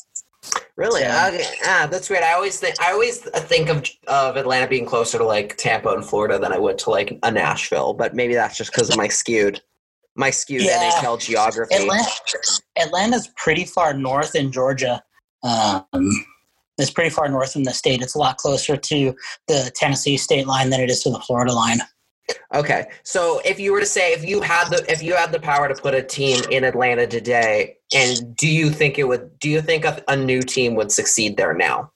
[0.75, 1.01] Really?
[1.01, 1.45] So, okay.
[1.65, 2.21] Ah, that's weird.
[2.21, 6.05] I always think I always think of of Atlanta being closer to like Tampa and
[6.05, 9.07] Florida than I would to like a Nashville, but maybe that's just because of my
[9.07, 9.61] skewed
[10.15, 10.91] my skewed yeah.
[10.91, 11.75] NHL geography.
[11.75, 12.09] Atlanta,
[12.77, 15.03] Atlanta's pretty far north in Georgia.
[15.43, 16.25] Um,
[16.77, 18.01] it's pretty far north in the state.
[18.01, 19.15] It's a lot closer to
[19.47, 21.79] the Tennessee state line than it is to the Florida line.
[22.53, 25.39] Okay, so if you were to say if you had the if you had the
[25.39, 29.37] power to put a team in Atlanta today, and do you think it would?
[29.39, 31.91] Do you think a, a new team would succeed there now?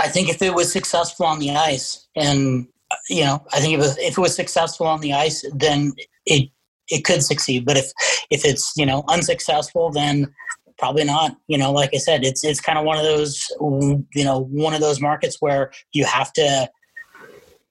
[0.00, 2.68] I think if it was successful on the ice, and
[3.08, 5.92] you know, I think if it was, if it was successful on the ice, then
[6.24, 6.50] it
[6.88, 7.64] it could succeed.
[7.64, 7.90] But if
[8.30, 10.32] if it's you know unsuccessful, then
[10.78, 11.36] probably not.
[11.48, 14.74] You know, like I said, it's it's kind of one of those you know one
[14.74, 16.70] of those markets where you have to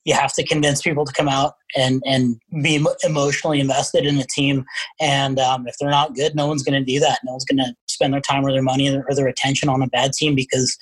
[0.08, 4.26] you have to convince people to come out and and be emotionally invested in the
[4.34, 4.64] team.
[5.02, 7.20] And um, if they're not good, no one's going to do that.
[7.26, 9.88] No one's going to spend their time or their money or their attention on a
[9.88, 10.78] bad team because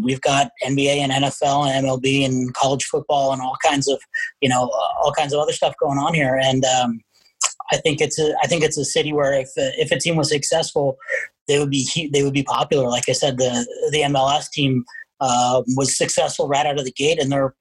[0.00, 4.00] we've got NBA and NFL and MLB and college football and all kinds of
[4.40, 4.70] you know
[5.02, 6.38] all kinds of other stuff going on here.
[6.40, 7.00] And um,
[7.72, 10.28] I think it's a I think it's a city where if if a team was
[10.28, 10.98] successful,
[11.48, 12.88] they would be they would be popular.
[12.88, 14.84] Like I said, the the MLS team.
[15.24, 17.54] Uh, was successful right out of the gate, and they're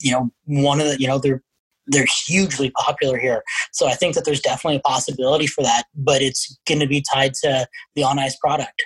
[0.00, 1.42] you know, one of the, you know, they're
[1.86, 3.42] they're hugely popular here.
[3.72, 7.02] So I think that there's definitely a possibility for that, but it's going to be
[7.12, 7.66] tied to
[7.96, 8.84] the on ice product.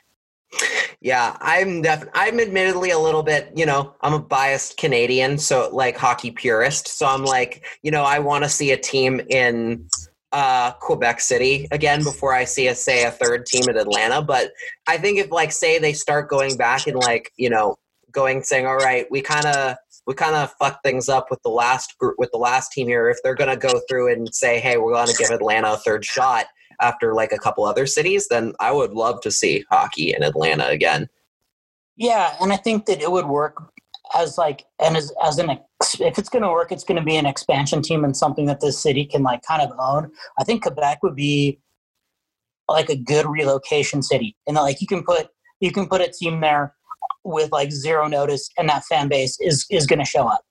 [1.00, 5.68] Yeah, I'm def- I'm admittedly a little bit, you know, I'm a biased Canadian, so
[5.72, 6.88] like hockey purist.
[6.88, 9.86] So I'm like, you know, I want to see a team in
[10.34, 14.20] uh, Quebec City again before I see a say a third team in Atlanta.
[14.20, 14.50] But
[14.88, 17.76] I think if like say they start going back and like you know
[18.10, 19.76] going saying, all right, we kind of
[20.06, 23.08] we kind of fucked things up with the last group with the last team here.
[23.08, 25.76] If they're going to go through and say, "Hey, we're going to give Atlanta a
[25.76, 26.46] third shot,"
[26.80, 30.66] after like a couple other cities, then I would love to see hockey in Atlanta
[30.66, 31.08] again.
[31.96, 33.70] Yeah, and I think that it would work
[34.14, 35.50] as like and as as an
[36.00, 38.60] if it's going to work, it's going to be an expansion team and something that
[38.60, 40.10] the city can like kind of own.
[40.38, 41.60] I think Quebec would be
[42.68, 45.28] like a good relocation city, and like you can put
[45.60, 46.74] you can put a team there
[47.24, 50.42] with like zero notice, and that fan base is is going to show up.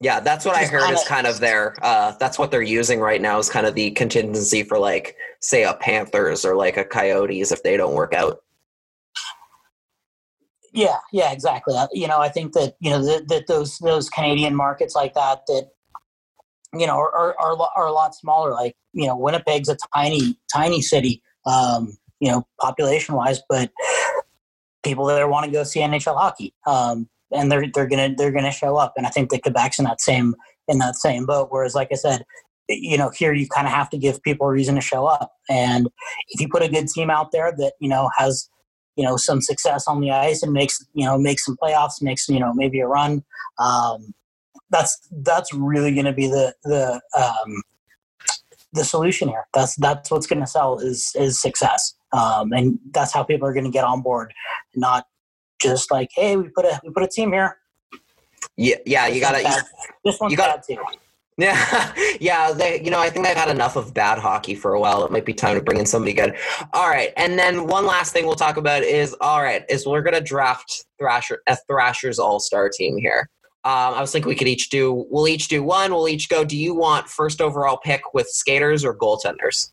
[0.00, 1.76] Yeah, that's what I heard kinda, is kind of their.
[1.80, 5.62] Uh, that's what they're using right now is kind of the contingency for like, say,
[5.62, 8.42] a Panthers or like a Coyotes if they don't work out.
[10.72, 11.74] Yeah, yeah, exactly.
[11.92, 15.42] You know, I think that you know that, that those those Canadian markets like that
[15.46, 15.68] that
[16.74, 18.52] you know are, are are a lot smaller.
[18.52, 23.70] Like you know, Winnipeg's a tiny tiny city, um, you know, population wise, but
[24.82, 28.52] people that want to go see NHL hockey, um, and they're they're gonna they're gonna
[28.52, 28.94] show up.
[28.96, 30.34] And I think that Quebec's in that same
[30.68, 31.48] in that same boat.
[31.50, 32.24] Whereas, like I said,
[32.70, 35.32] you know, here you kind of have to give people a reason to show up.
[35.50, 35.88] And
[36.28, 38.48] if you put a good team out there that you know has
[38.96, 42.28] you know some success on the ice and makes you know makes some playoffs, makes
[42.28, 43.24] you know maybe a run.
[43.58, 44.14] Um,
[44.70, 47.62] that's that's really going to be the the um,
[48.72, 49.46] the solution here.
[49.54, 53.52] That's that's what's going to sell is is success, um, and that's how people are
[53.52, 54.32] going to get on board.
[54.74, 55.06] Not
[55.60, 57.58] just like, hey, we put a we put a team here.
[58.56, 59.42] Yeah, yeah, you gotta.
[59.42, 59.62] bad.
[60.04, 60.82] This one's you gotta- bad too.
[61.38, 62.52] Yeah, yeah.
[62.52, 65.04] They, you know, I think they've had enough of bad hockey for a while.
[65.04, 66.36] It might be time to bring in somebody good.
[66.72, 70.02] All right, and then one last thing we'll talk about is all right is we're
[70.02, 73.28] gonna draft Thrasher a Thrashers All Star team here.
[73.64, 75.06] Um, I was thinking we could each do.
[75.08, 75.92] We'll each do one.
[75.92, 76.44] We'll each go.
[76.44, 79.70] Do you want first overall pick with skaters or goaltenders?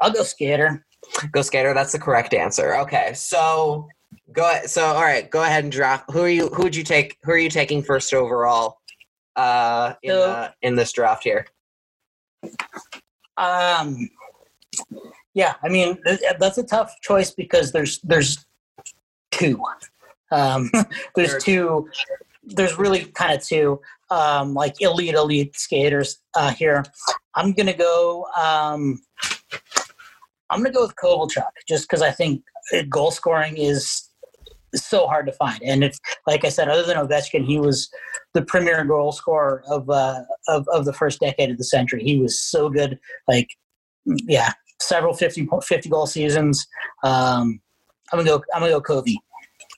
[0.00, 0.84] I'll go skater.
[1.32, 1.74] Go skater.
[1.74, 2.76] That's the correct answer.
[2.76, 3.88] Okay, so
[4.32, 4.60] go.
[4.66, 6.10] So all right, go ahead and draft.
[6.12, 6.48] Who are you?
[6.48, 7.16] Who would you take?
[7.24, 8.78] Who are you taking first overall?
[9.38, 11.46] Uh, in So- uh, in this draft here.
[13.36, 14.10] Um,
[15.34, 15.98] yeah, I mean
[16.40, 18.44] that's a tough choice because there's there's
[19.30, 19.62] two.
[20.32, 20.70] Um,
[21.14, 21.88] there's two.
[22.42, 26.84] There's really kind of two, um, like elite elite skaters uh, here.
[27.36, 28.26] I'm gonna go.
[28.36, 29.00] Um,
[30.50, 32.42] I'm gonna go with Kovalchuk just because I think
[32.74, 34.07] uh, goal scoring is
[34.74, 37.88] so hard to find, and it's like I said, other than Ovechkin, he was
[38.34, 42.02] the premier goal scorer of uh, of of the first decade of the century.
[42.02, 43.48] He was so good like
[44.26, 46.66] yeah, several 50, 50 goal seasons.
[47.04, 47.60] Um,
[48.12, 48.42] I'm gonna go.
[48.54, 49.18] I'm gonna go Covey.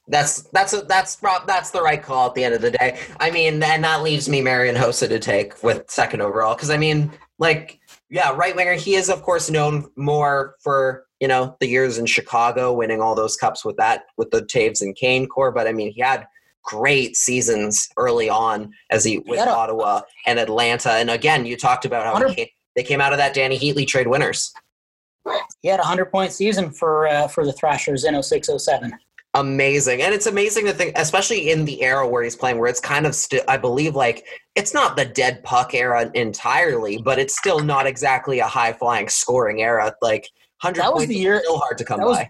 [0.08, 2.98] That's that's that's that's the right call at the end of the day.
[3.18, 6.76] I mean, and that leaves me Marian Hossa to take with second overall because I
[6.76, 8.74] mean, like, yeah, right winger.
[8.74, 13.14] He is of course known more for you know the years in Chicago, winning all
[13.14, 15.52] those cups with that with the Toews and Kane core.
[15.52, 16.26] But I mean, he had
[16.62, 20.92] great seasons early on as he with a- Ottawa and Atlanta.
[20.92, 23.86] And again, you talked about how he came, they came out of that Dany Heatley
[23.86, 24.52] trade winners.
[25.62, 28.92] He had a hundred point season for uh, for the Thrashers in 0607.
[29.34, 32.80] amazing and it's amazing to think especially in the era where he's playing where it's
[32.80, 34.24] kind of still i believe like
[34.56, 39.08] it's not the dead puck era entirely but it's still not exactly a high flying
[39.08, 40.28] scoring era like
[40.62, 42.28] 100 That was the year- still hard to come that was by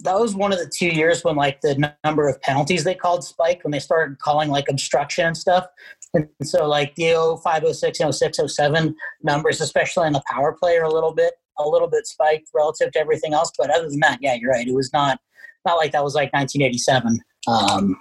[0.00, 2.94] that was one of the two years when like the n- number of penalties they
[2.94, 5.66] called spike when they started calling like obstruction and stuff.
[6.12, 7.12] And so like the
[7.42, 11.88] 0506 and 0607 numbers, especially in the power play, are a little bit a little
[11.88, 13.50] bit spiked relative to everything else.
[13.58, 14.68] But other than that, yeah, you're right.
[14.68, 15.18] It was not
[15.64, 17.18] not like that was like 1987.
[17.48, 17.98] Um,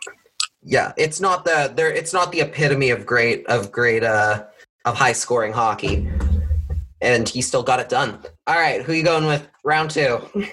[0.67, 4.43] yeah it's not the there it's not the epitome of great of great uh
[4.85, 6.09] of high scoring hockey
[7.05, 10.19] and he still got it done all right who you going with round two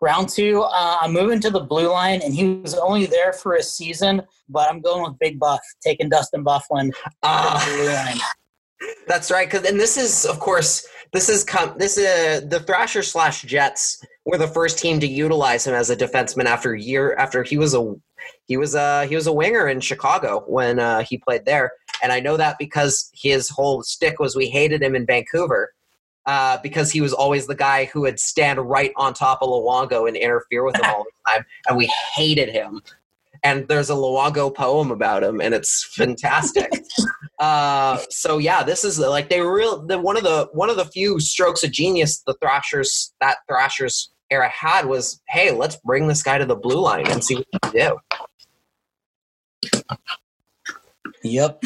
[0.00, 3.54] round two, uh, I'm moving to the blue line, and he was only there for
[3.54, 4.22] a season.
[4.48, 8.16] But I'm going with Big Buff, taking Dustin Byfuglien to the blue line.
[9.06, 13.02] That's right, because and this is of course this is com- this is the Thrasher
[13.02, 17.42] slash Jets were the first team to utilize him as a defenseman after year after
[17.42, 17.94] he was a
[18.46, 22.12] he was a he was a winger in Chicago when uh, he played there, and
[22.12, 25.72] I know that because his whole stick was we hated him in Vancouver.
[26.28, 30.06] Uh, because he was always the guy who would stand right on top of Luongo
[30.06, 32.82] and interfere with him all the time, and we hated him.
[33.42, 36.70] And there's a Luongo poem about him, and it's fantastic.
[37.38, 40.84] Uh, so yeah, this is like they real the one of the one of the
[40.84, 46.20] few strokes of genius the Thrashers that Thrashers era had was, hey, let's bring this
[46.20, 47.96] guy to the blue line and see what he can
[49.62, 49.98] do.
[51.22, 51.62] Yep.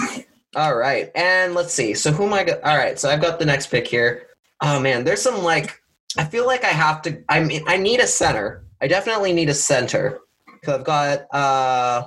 [0.55, 1.95] All right, and let's see.
[1.95, 2.45] So who am I?
[2.45, 4.29] Go- All right, so I've got the next pick here.
[4.63, 5.81] Oh man, there's some like
[6.17, 7.23] I feel like I have to.
[7.29, 8.65] I mean, I need a center.
[8.81, 11.27] I definitely need a center because I've got.
[11.35, 12.07] uh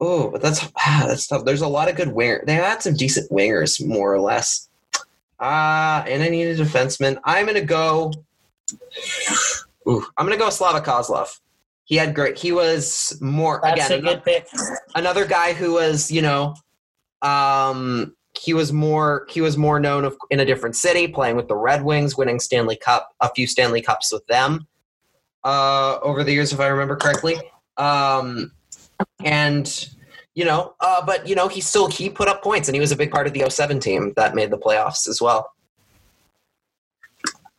[0.00, 1.44] Oh, but that's that's tough.
[1.44, 2.42] There's a lot of good winger.
[2.46, 4.68] They had some decent wingers, more or less.
[5.40, 7.18] Uh and I need a defenseman.
[7.24, 8.12] I'm gonna go.
[9.88, 11.28] Ooh, I'm gonna go Slava Kozlov.
[11.84, 12.38] He had great.
[12.38, 14.46] He was more That's again a good pick.
[14.94, 16.54] another guy who was you know
[17.22, 21.48] um he was more he was more known of, in a different city playing with
[21.48, 24.66] the red wings winning stanley cup a few stanley cups with them
[25.44, 27.36] uh over the years if i remember correctly.
[27.76, 28.52] Um
[29.24, 29.88] and
[30.34, 32.92] you know uh but you know he still he put up points and he was
[32.92, 35.52] a big part of the 07 team that made the playoffs as well.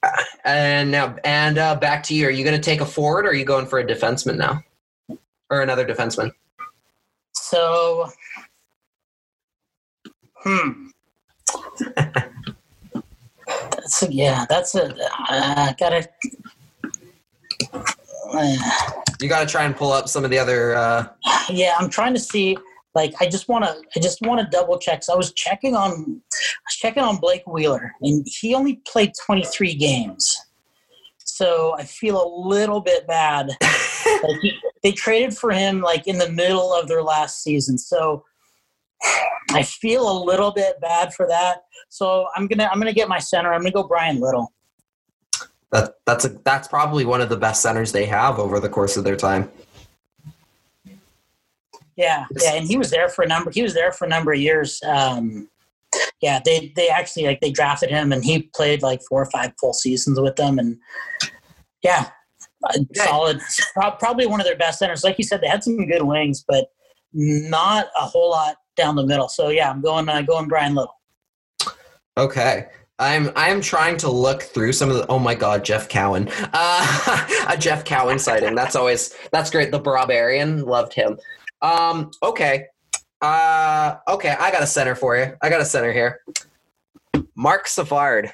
[0.03, 2.27] Uh, and now and uh back to you.
[2.27, 4.61] Are you going to take a forward or are you going for a defenseman now?
[5.49, 6.31] Or another defenseman?
[7.33, 8.09] So,
[10.43, 10.87] hmm.
[13.45, 14.45] that's a, yeah.
[14.49, 14.95] That's a.
[15.29, 16.07] I gotta.
[18.31, 18.55] Uh,
[19.21, 20.75] You got to try and pull up some of the other.
[20.75, 21.07] Uh,
[21.49, 22.57] yeah, I'm trying to see.
[22.95, 23.81] Like, I just want to.
[23.95, 25.03] I just want to double check.
[25.03, 25.91] So I was checking on.
[25.91, 30.37] I was checking on Blake Wheeler, and he only played 23 games.
[31.25, 33.47] So I feel a little bit bad.
[33.61, 34.53] like he,
[34.83, 37.77] they traded for him like in the middle of their last season.
[37.77, 38.25] So
[39.51, 41.63] I feel a little bit bad for that.
[41.89, 43.53] So I'm gonna I'm gonna get my center.
[43.53, 44.53] I'm gonna go Bryan Little.
[45.71, 48.97] that that's a that's probably one of the best centers they have over the course
[48.97, 49.49] of their time.
[51.95, 53.51] Yeah, yeah, and he was there for a number.
[53.51, 54.81] He was there for a number of years.
[54.83, 55.49] Um,
[56.21, 59.51] yeah, they they actually like they drafted him, and he played like four or five
[59.59, 60.77] full seasons with them, and
[61.83, 62.09] yeah,
[62.91, 63.05] Yeah.
[63.05, 63.41] solid.
[63.73, 65.03] Pro- Probably one of their best centers.
[65.03, 66.67] Like you said, they had some good wings, but
[67.11, 69.29] not a whole lot down the middle.
[69.29, 70.95] So yeah, I'm going uh, going Bryan Little.
[72.17, 72.67] Okay.
[72.99, 75.07] I'm I'm trying to look through some of the.
[75.07, 78.55] Oh my God, Jeff Cowan, uh, a Jeff Cowan sighting.
[78.55, 79.71] That's always that's great.
[79.71, 81.17] The Barbarian loved him.
[81.61, 82.65] Um, okay,
[83.21, 84.35] uh, okay.
[84.37, 85.33] I got a center for you.
[85.41, 86.19] I got a center here.
[87.35, 88.33] Marc Savard.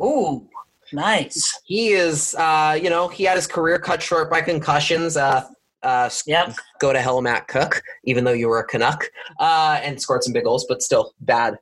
[0.00, 0.48] Ooh,
[0.92, 1.60] nice.
[1.64, 5.16] He is, uh, you know, he had his career cut short by concussions.
[5.16, 5.48] Uh,
[5.82, 6.54] uh, Yep.
[6.80, 9.04] go to hell, Matt Cooke, even though you were a Canuck,
[9.38, 11.58] uh, and scored some big goals, but still bad.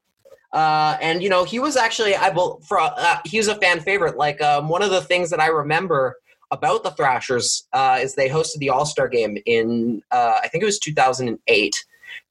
[0.53, 2.33] Uh, and you know, he was actually, I
[2.67, 4.17] for uh, he was a fan favorite.
[4.17, 6.17] Like um, one of the things that I remember
[6.51, 10.63] about the Thrashers uh, is they hosted the All Star game in uh, I think
[10.63, 11.75] it was 2008,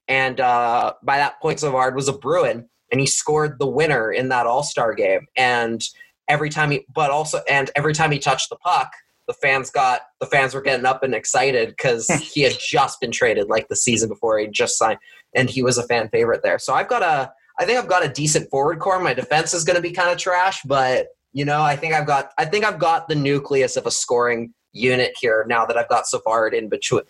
[0.08, 4.28] and uh, by that point, Savard was a Bruin, and he scored the winner in
[4.30, 5.26] that All Star game.
[5.36, 5.80] And
[6.28, 8.90] every time he, but also, and every time he touched the puck,
[9.26, 13.10] the fans got the fans were getting up and excited because he had just been
[13.10, 14.98] traded like the season before he just signed,
[15.34, 16.58] and he was a fan favorite there.
[16.58, 18.98] So I've got a, I think I've got a decent forward core.
[19.00, 22.06] My defense is going to be kind of trash, but you know, I think I've
[22.06, 25.88] got, I think I've got the nucleus of a scoring unit here now that I've
[25.88, 27.02] got Savard in between,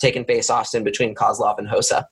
[0.00, 2.04] taking face offs in between Kozlov and Hossa.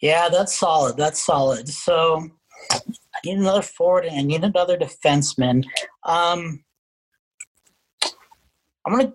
[0.00, 0.96] Yeah, that's solid.
[0.96, 1.68] That's solid.
[1.68, 2.26] So
[2.72, 2.78] I
[3.24, 5.64] need another forward and I need another defenseman.
[6.04, 6.64] Um,
[8.86, 9.12] I'm gonna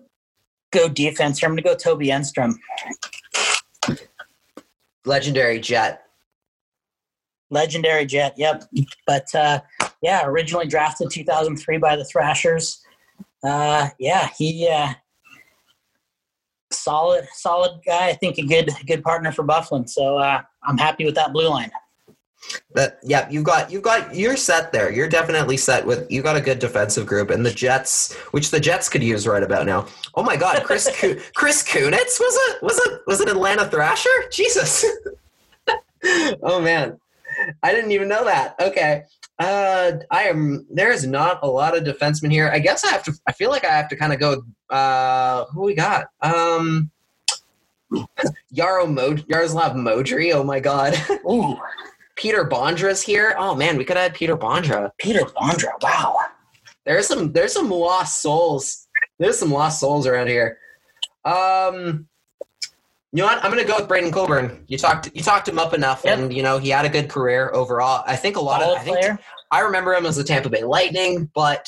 [0.72, 1.48] go defense here.
[1.48, 2.54] I'm gonna go Toby Enstrom.
[5.04, 6.04] Legendary Jet.
[7.50, 8.64] Legendary Jet, yep.
[9.06, 9.60] But uh,
[10.02, 12.80] yeah, originally drafted 2003 by the Thrashers.
[13.42, 14.92] Uh, yeah, he uh,
[16.70, 18.08] solid, solid guy.
[18.08, 19.88] I think a good, good partner for Byfuglien.
[19.88, 21.70] So uh, I'm happy with that blue line.
[22.74, 24.90] That yeah, you've got you've got you're set there.
[24.90, 28.60] You're definitely set with you got a good defensive group and the Jets, which the
[28.60, 29.86] Jets could use right about now.
[30.14, 34.08] Oh my God, Chris Ku- Chris Kunitz was it was it was it Atlanta Thrasher?
[34.32, 34.84] Jesus.
[36.42, 36.98] oh man,
[37.62, 38.54] I didn't even know that.
[38.60, 39.02] Okay,
[39.38, 40.66] uh, I am.
[40.70, 42.50] There is not a lot of defensemen here.
[42.52, 43.12] I guess I have to.
[43.26, 44.42] I feel like I have to kind of go.
[44.68, 46.06] Uh, who we got?
[46.22, 46.90] Um.
[48.54, 50.32] Yaro Mo- Yaroslav Modry.
[50.32, 50.94] Oh my God.
[51.30, 51.56] Ooh,
[52.20, 53.34] Peter Bondra's here.
[53.38, 54.90] Oh man, we could have had Peter Bondra.
[54.98, 55.70] Peter Bondra.
[55.80, 56.18] Wow.
[56.84, 58.86] There's some there's some lost souls.
[59.18, 60.58] There's some lost souls around here.
[61.24, 62.06] Um
[63.12, 63.42] you know what?
[63.42, 64.64] I'm gonna go with Braydon Coburn.
[64.68, 66.18] You talked you talked him up enough Yep.
[66.18, 68.04] and you know he had a good career overall.
[68.06, 69.18] I think a lot Solid of I think player.
[69.50, 71.66] I remember him as the Tampa Bay Lightning, but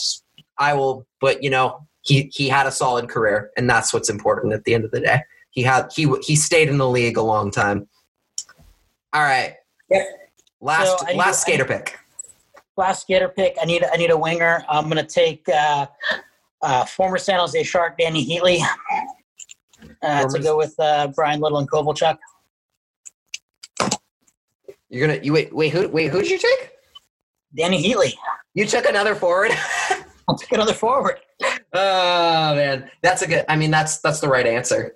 [0.59, 4.53] I will but you know, he he had a solid career and that's what's important
[4.53, 5.23] at the end of the day.
[5.51, 7.89] He had he he stayed in the league a long time.
[9.15, 9.55] All right.
[9.91, 10.07] Yep.
[10.63, 11.99] Last So need- last I skater pick.
[12.77, 13.57] last skater pick.
[13.61, 14.65] I need I need a winger.
[14.69, 15.87] I'm gonna take uh,
[16.63, 18.61] uh, former San Jose Shark Dany Heatley
[20.03, 22.17] uh, to go with uh, Bryan Little and Kovalchuk.
[24.89, 26.71] You're gonna you wait wait who wait who did you take?
[27.59, 28.15] Dany Heatley.
[28.55, 29.51] You took another forward.
[30.29, 31.19] I'll take another forward.
[31.73, 33.45] oh man, that's a good.
[33.49, 34.95] I mean, that's that's the right answer.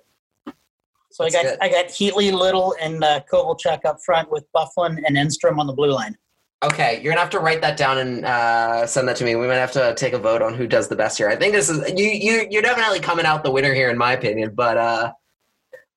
[1.17, 1.57] So I got good.
[1.61, 5.73] I got Heatley, Little, and uh, Kovalchuk up front with Byfuglien and Enstrom on the
[5.73, 6.15] blue line.
[6.61, 9.35] Okay, you're gonna have to write that down and uh, send that to me.
[9.35, 11.27] We might have to take a vote on who does the best here.
[11.27, 12.05] I think this is you.
[12.05, 14.53] You you're definitely coming out the winner here, in my opinion.
[14.53, 15.11] But uh,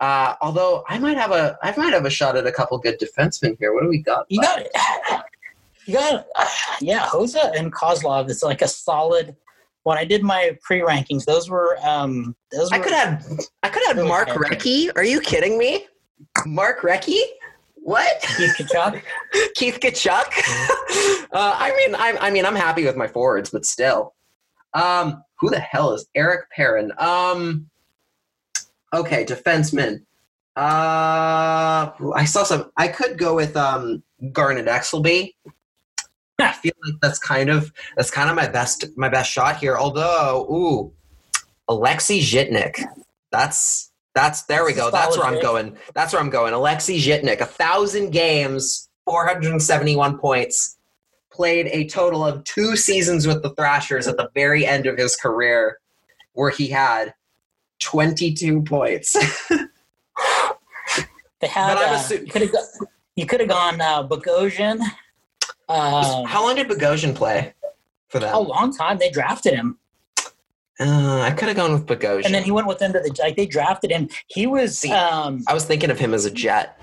[0.01, 2.99] uh, although I might have a I might have a shot at a couple good
[2.99, 3.75] defensemen here.
[3.75, 4.25] What do we got?
[4.31, 4.63] You got
[5.85, 6.27] you got
[6.81, 9.37] yeah, Hossa and Kozlov is like a solid.
[9.85, 13.27] When I did my pre rankings, those were um those were I could have
[13.63, 14.29] I could have Mark.
[14.29, 14.91] Recchi.
[14.97, 15.87] Are you kidding me?
[16.47, 17.21] Mark Recchi?
[17.83, 18.21] What?
[18.37, 19.03] Keith Tkachuk.
[19.55, 20.09] Keith Tkachuk.
[21.33, 24.15] uh, I mean, I, I mean, I'm happy with my forwards, but still.
[24.75, 26.93] Um, who the hell is Eric Perrin?
[26.99, 27.71] Um,
[28.93, 30.05] okay, defenseman.
[30.57, 32.71] Uh, I saw some.
[32.77, 34.03] I could go with um,
[34.33, 35.35] Garnet Exelby.
[36.43, 39.77] I feel like that's kind of that's kind of my best my best shot here.
[39.77, 40.93] Although, ooh,
[41.69, 42.83] Alexei Zhitnik.
[43.31, 44.91] That's that's there we go.
[44.91, 45.77] That's where I'm going.
[45.95, 46.53] That's where I'm going.
[46.53, 50.77] Alexei Zhitnik, a thousand games, 471 points,
[51.33, 55.15] played a total of two seasons with the Thrashers at the very end of his
[55.17, 55.79] career,
[56.33, 57.15] where he had
[57.81, 59.17] 22 points.
[61.41, 61.75] They had.
[61.75, 62.53] But I'm Uh, assu- you could have.
[63.17, 64.81] You could have gone uh, Bogosian.
[65.71, 67.55] Um, How long did Bogosian play
[68.09, 68.35] for them?
[68.35, 68.99] a long time.
[68.99, 69.79] They drafted him.
[70.81, 72.25] Uh, I could have gone with Bogosian.
[72.25, 74.09] And then he went with them to the like they drafted him.
[74.29, 74.91] He was See.
[74.91, 76.81] um I was thinking of him as a Jet.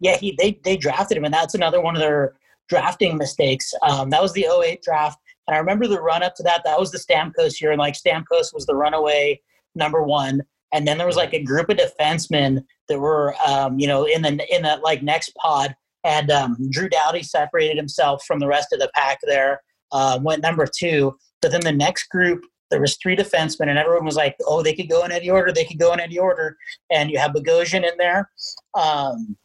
[0.00, 2.34] yeah, he they they drafted him and that's another one of their
[2.68, 3.72] drafting mistakes.
[3.82, 5.18] Um that was the 08 draft.
[5.46, 6.62] And I remember the run up to that.
[6.64, 9.40] That was the Stamkos year, and like Stamkos was the runaway
[9.74, 10.42] number one.
[10.74, 14.20] And then there was like a group of defensemen that were um, you know, in
[14.22, 15.74] the in that like next pod.
[16.04, 19.60] And um, Drew Doughty separated himself from the rest of the pack there,
[19.92, 21.16] uh, went number two.
[21.42, 24.74] But then the next group, there was three defensemen, and everyone was like, "Oh, they
[24.74, 25.52] could go in any order.
[25.52, 26.56] They could go in any order."
[26.90, 28.30] And you have Bogosian in there.
[28.74, 29.36] Um,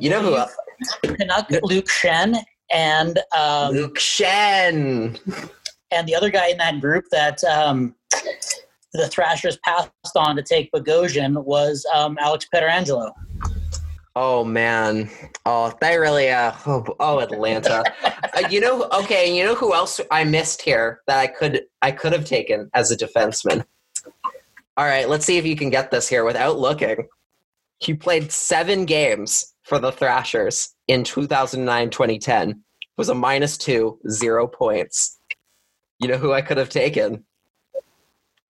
[0.00, 0.30] You know who
[1.02, 2.36] believe Canuck Luke Schenn
[2.72, 5.18] and um, Luke Schenn.
[5.90, 7.94] and the other guy in that group that um,
[8.92, 13.12] the Thrashers passed on to take Bogosian was um, Alex Pietrangelo.
[14.16, 15.10] Oh man.
[15.44, 16.30] Oh, they really.
[16.30, 17.82] Uh, oh, oh Atlanta.
[18.04, 18.88] uh, you know.
[18.92, 19.36] Okay.
[19.36, 22.90] You know who else I missed here that I could I could have taken as
[22.90, 23.64] a defenseman.
[24.76, 25.08] All right.
[25.08, 27.08] Let's see if you can get this here without looking.
[27.78, 32.60] He played seven games for the Thrashers in 2009-2010.
[32.96, 35.18] Was a minus two, zero points.
[35.98, 37.24] You know who I could have taken?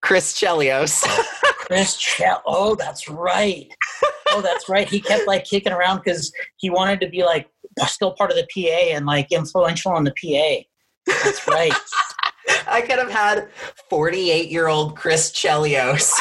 [0.04, 1.02] Chris Chelios.
[1.06, 2.42] Oh, Chris Chel.
[2.44, 3.72] Oh, that's right.
[4.28, 4.86] Oh, that's right.
[4.86, 7.48] He kept like kicking around because he wanted to be like
[7.86, 10.62] still part of the PA and like influential in the PA.
[11.24, 11.72] That's right.
[12.66, 13.48] I could have had
[13.88, 16.12] 48 year old Chris Chelios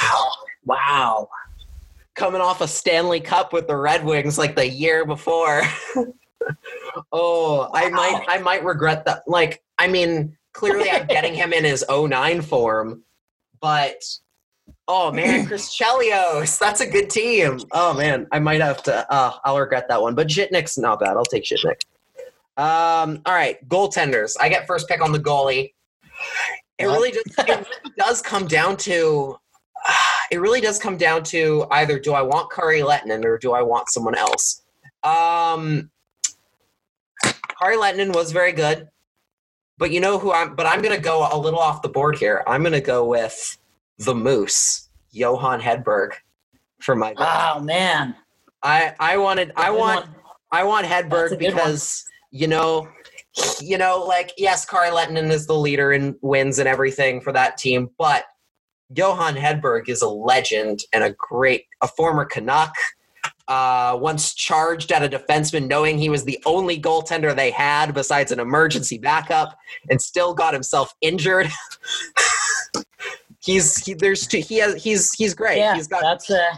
[0.64, 1.28] wow.
[2.16, 5.64] coming off a Stanley Cup with the Red Wings like the year before.
[7.12, 9.24] oh, I might I might regret that.
[9.28, 13.04] Like, I mean, clearly I'm getting him in his 09 form,
[13.64, 14.04] but
[14.90, 17.60] oh man, Chris Chelios, that's a good team.
[17.72, 20.14] Oh man, I might have to uh I'll regret that one.
[20.14, 21.16] But Zhitnik's not bad.
[21.16, 21.82] I'll take Zhitnik.
[22.56, 24.36] Um, all right, goaltenders.
[24.40, 25.74] I get first pick on the goalie.
[26.78, 29.38] It really just it really does come down to
[30.32, 33.62] it really does come down to either do I want Kari Lehtonen or do I
[33.62, 34.62] want someone else.
[35.04, 35.90] Um,
[37.24, 38.90] Kari Lehtonen was very good,
[39.78, 40.56] but you know who I'm.
[40.56, 42.44] But I'm going to go a little off the board here.
[42.48, 43.58] I'm going to go with
[43.98, 46.14] the Moose, Johan Hedberg,
[46.82, 47.14] for my.
[47.18, 48.16] Wow, man.
[48.62, 50.16] I I wanted I want one.
[50.52, 51.56] I want Hedberg good one.
[51.56, 52.88] because you know,
[53.60, 57.58] you know, like yes, Kari Lehtonen is the leader and wins and everything for that
[57.58, 58.26] team, but
[58.96, 62.74] Johan Hedberg is a legend and a great, a former Canuck.
[63.54, 68.32] Uh, once charged at a defenseman, knowing he was the only goaltender they had besides
[68.32, 69.56] an emergency backup,
[69.92, 71.48] and still got himself injured.
[73.46, 75.60] he's he, there's two, he has he's he's great.
[75.60, 76.56] Yeah, he's got that's uh,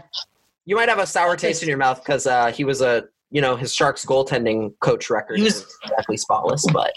[0.66, 3.42] you might have a sour taste in your mouth because uh, he was a you
[3.42, 6.94] know his Sharks goaltending coach record He was- is exactly spotless, but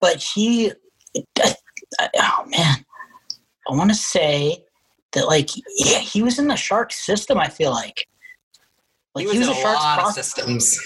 [0.00, 0.72] but he.
[1.38, 2.76] Oh man,
[3.68, 4.64] I want to say
[5.12, 7.36] that like yeah, he was in the Sharks system.
[7.36, 8.06] I feel like.
[9.14, 10.78] Like he was, in a Sharks lot of pros- systems.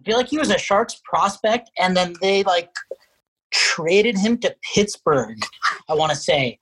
[0.00, 2.70] I feel like he was a Sharks prospect, and then they like
[3.50, 5.38] traded him to Pittsburgh.
[5.88, 6.58] I want to say.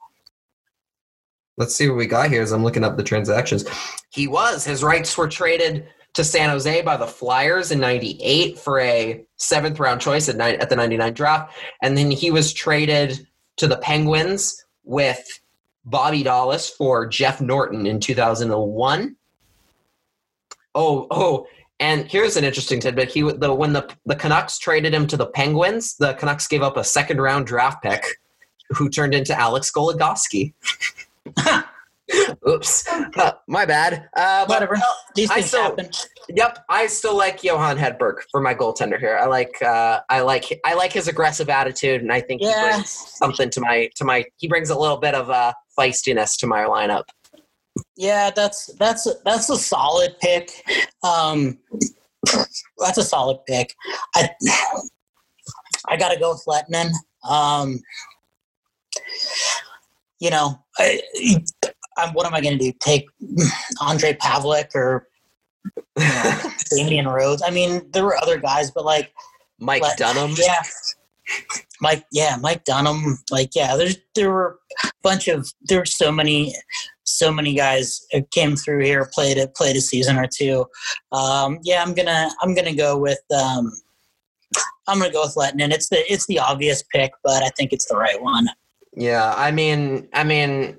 [1.56, 3.64] Let's see what we got here as I'm looking up the transactions.
[4.10, 4.64] He was.
[4.64, 9.78] His rights were traded to San Jose by the Flyers in 98 for a seventh
[9.78, 11.54] round choice at, nine, at the 99 draft.
[11.82, 13.26] And then he was traded
[13.56, 15.24] to the Penguins with
[15.84, 19.16] Bobby Dollas for Jeff Norton in 2001.
[20.74, 21.46] Oh, oh,
[21.80, 23.10] and here's an interesting tidbit.
[23.10, 26.76] He the when the the Canucks traded him to the Penguins, the Canucks gave up
[26.76, 28.04] a second round draft pick,
[28.70, 30.52] who turned into Alex Goligoski.
[32.46, 32.86] Oops,
[33.16, 34.08] Uh, my bad.
[34.14, 34.74] Uh, but, Whatever.
[34.74, 35.88] well, These I things still- happen.
[36.28, 39.18] Yep, I still like Johan Hedberg for my goaltender here.
[39.20, 42.88] I like uh, I like I like his aggressive attitude, and I think he brings
[42.90, 44.24] something to my to my.
[44.38, 47.04] He brings a little bit of uh, feistiness to my lineup.
[47.96, 50.50] Yeah, that's that's that's a solid pick.
[51.02, 51.58] Um,
[52.78, 53.74] that's a solid pick.
[54.14, 54.30] I
[55.88, 56.92] I got to go with Lehtonen.
[57.28, 57.80] Um,
[60.20, 61.00] you know, I,
[61.96, 62.72] I, what am I going to do?
[62.80, 63.06] Take
[63.80, 65.08] Ondrej Pavelec or
[65.98, 67.42] you know, Damian Rhodes?
[67.44, 69.12] I mean, there were other guys, but like
[69.58, 70.34] Mike Let- Dunham.
[70.38, 70.62] Yeah.
[71.80, 73.18] Mike, yeah, Mike Dunham.
[73.30, 76.54] Like, yeah, there's there were a bunch of there were so many,
[77.04, 80.66] so many guys came through here, played it, played a season or two.
[81.12, 83.70] Um, yeah, I'm gonna I'm gonna go with um,
[84.86, 85.72] I'm gonna go with Lehtonen.
[85.72, 88.48] It's the it's the obvious pick, but I think it's the right one.
[88.96, 90.76] Yeah, I mean, I mean,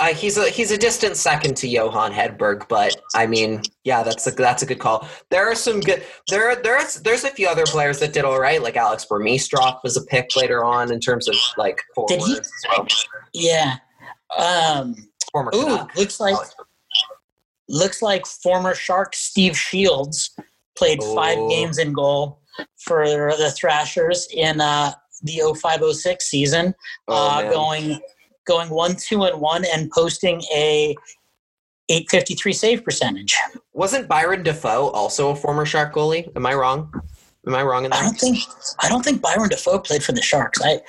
[0.00, 4.26] Uh, he's a he's a distant second to Johan Hedberg, but I mean, yeah, that's
[4.26, 5.08] a that's a good call.
[5.30, 8.62] There are some good there there's there's a few other players that did all right,
[8.62, 12.36] like Alex Burmistrov was a pick later on in terms of like Did he?
[12.74, 13.08] forwards.
[13.32, 13.76] Yeah.
[14.36, 14.94] Um,
[15.32, 15.96] Former ooh, Canuck.
[15.96, 16.36] looks like
[17.68, 20.36] looks like former Shark Steve Shields
[20.76, 22.40] played five games in goal
[22.78, 24.92] for the Thrashers in uh,
[25.22, 26.74] the 0506 season,
[27.08, 28.00] Oh, uh, going
[28.46, 30.94] going one two and one and posting a
[31.88, 33.36] 853 save percentage.
[33.72, 36.30] Wasn't Byron Dafoe also a former Shark goalie?
[36.36, 36.92] Am I wrong?
[37.46, 38.00] Am I wrong in that?
[38.00, 38.38] I don't think
[38.80, 40.60] I don't think Byron Dafoe played for the Sharks.
[40.62, 40.80] I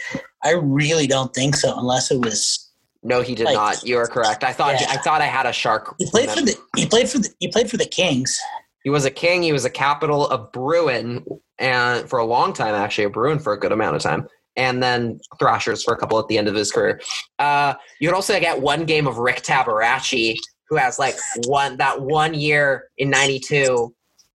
[0.43, 2.66] I really don't think so, unless it was
[3.07, 3.83] No, he did Like- not.
[3.83, 4.43] You are correct.
[4.43, 4.87] I thought Yeah.
[4.91, 5.95] I thought I had a Shark.
[5.97, 8.37] he played for the he played for the he played for the Kings.
[8.83, 9.43] He was a king.
[9.43, 11.25] He was a capital of Bruin,
[11.57, 14.81] and for a long time, actually, a Bruin for a good amount of time, and
[14.83, 17.01] then Thrashers for a couple at the end of his career.
[17.39, 20.35] Uh, you could also get one game of Rick Tabaracci,
[20.69, 21.15] who has like
[21.47, 23.93] one that one year in '92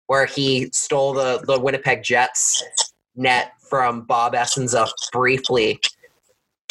[0.08, 2.64] where he stole the the Winnipeg Jets
[3.16, 5.80] net from Bob Essensa briefly.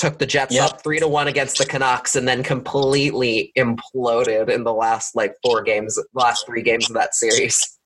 [0.01, 0.65] Took the Jets Yep.
[0.65, 5.35] up three to one against the Canucks, and then completely imploded in the last like
[5.45, 7.79] four games, last three games of that series.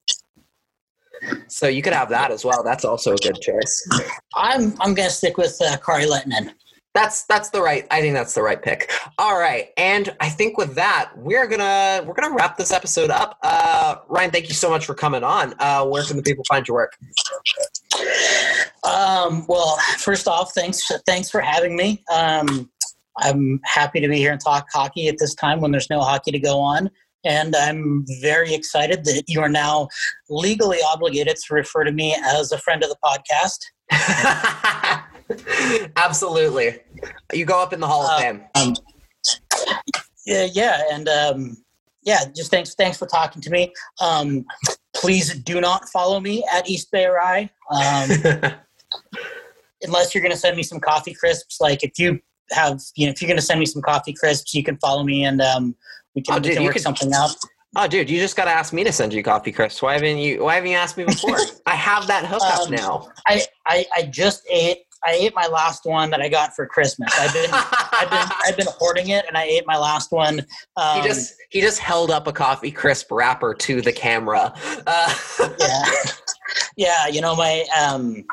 [1.48, 2.62] So you could have that as well.
[2.62, 3.88] That's also a good choice.
[4.36, 6.52] I'm I'm gonna stick with uh, Kari Lehtonen.
[6.94, 7.86] That's that's the right.
[7.90, 8.92] I think that's the right pick.
[9.18, 13.36] All right, and I think with that, we're gonna we're gonna wrap this episode up.
[13.42, 15.54] Uh, Ryan, thank you so much for coming on.
[15.58, 16.92] Uh, where can the people find your work?
[18.84, 22.04] Um, well, first off, thanks thanks for having me.
[22.12, 22.70] Um,
[23.18, 26.30] I'm happy to be here and talk hockey at this time when there's no hockey
[26.30, 26.90] to go on.
[27.24, 29.88] And I'm very excited that you are now
[30.28, 35.00] legally obligated to refer to me as a friend of the podcast.
[35.96, 36.78] Absolutely,
[37.32, 38.44] you go up in the Hall of Uh, Fame.
[38.54, 38.74] Um,
[40.26, 41.56] yeah, yeah, and um,
[42.02, 43.72] yeah, just thanks thanks for talking to me.
[44.00, 44.44] Um,
[44.94, 47.50] please do not follow me at East Bay Ry.
[47.70, 48.52] Um,
[49.82, 51.60] unless you're going to send me some coffee crisps.
[51.60, 52.18] Like if you
[52.52, 55.02] have, you know, if you're going to send me some coffee crisps, you can follow
[55.04, 55.74] me and um,
[56.14, 57.30] we can, Oh, we can work could- something out.
[57.76, 59.82] oh, dude, you just got to ask me to send you coffee, Chris.
[59.82, 60.44] Why haven't you?
[60.44, 61.36] Why haven't you asked me before?
[61.66, 63.08] I have that hookup Um, now.
[63.26, 67.12] I, I, I just ate, I ate my last one that I got for Christmas.
[67.18, 70.44] I've been, I've been, I've been hoarding it and I ate my last one.
[70.76, 74.52] Um, he just he just held up a coffee crisp wrapper to the camera.
[74.86, 75.14] Uh,
[75.60, 75.84] yeah,
[76.76, 77.06] yeah.
[77.06, 78.24] You know, my, um,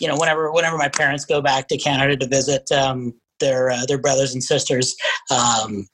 [0.00, 3.84] you know, whenever, whenever my parents go back to Canada to visit, um, their, uh,
[3.86, 4.96] their brothers and sisters,
[5.30, 5.86] um,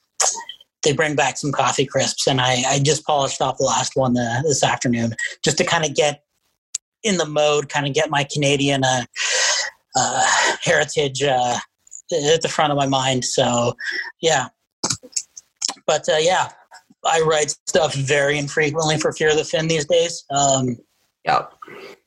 [0.83, 4.17] they bring back some coffee crisps and I, I just polished off the last one
[4.17, 6.23] uh, this afternoon just to kind of get
[7.03, 9.03] in the mode, kind of get my Canadian, uh,
[9.95, 10.25] uh,
[10.61, 11.57] heritage, uh,
[12.33, 13.25] at the front of my mind.
[13.25, 13.75] So
[14.21, 14.47] yeah,
[15.85, 16.49] but, uh, yeah,
[17.05, 20.23] I write stuff very infrequently for Fear of the Fin these days.
[20.29, 20.77] Um,
[21.25, 21.45] yeah.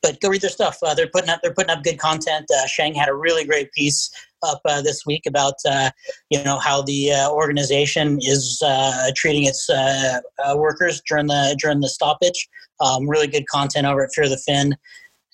[0.03, 0.77] but go read their stuff.
[0.83, 2.45] Uh, they're putting up they're putting up good content.
[2.55, 4.11] Uh, Shang had a really great piece
[4.43, 5.89] up uh, this week about uh,
[6.29, 11.57] you know how the uh, organization is uh, treating its uh, uh, workers during the
[11.59, 12.47] during the stoppage.
[12.79, 14.77] Um, really good content over at Fear of the Fin.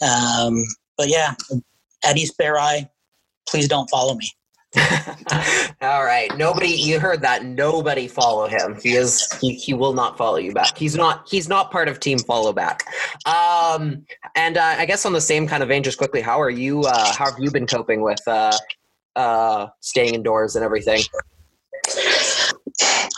[0.01, 0.63] Um,
[0.97, 1.33] but yeah,
[2.03, 2.89] at East Bay Ry,
[3.47, 4.29] please don't follow me.
[5.81, 6.35] All right.
[6.35, 7.45] Nobody you heard that.
[7.45, 8.75] Nobody follow him.
[8.81, 10.75] He is he, he will not follow you back.
[10.75, 12.83] He's not he's not part of team follow back.
[13.27, 14.03] Um
[14.35, 16.81] and uh, I guess on the same kind of vein just quickly, how are you
[16.81, 18.57] uh how have you been coping with uh
[19.15, 21.01] uh staying indoors and everything?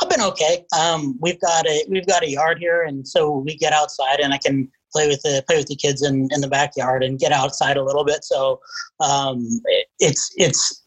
[0.02, 0.66] I've been okay.
[0.78, 4.34] Um, we've got a we've got a yard here, and so we get outside, and
[4.34, 7.32] I can play with the play with the kids in, in the backyard and get
[7.32, 8.24] outside a little bit.
[8.24, 8.60] So
[9.00, 10.84] um, it, it's it's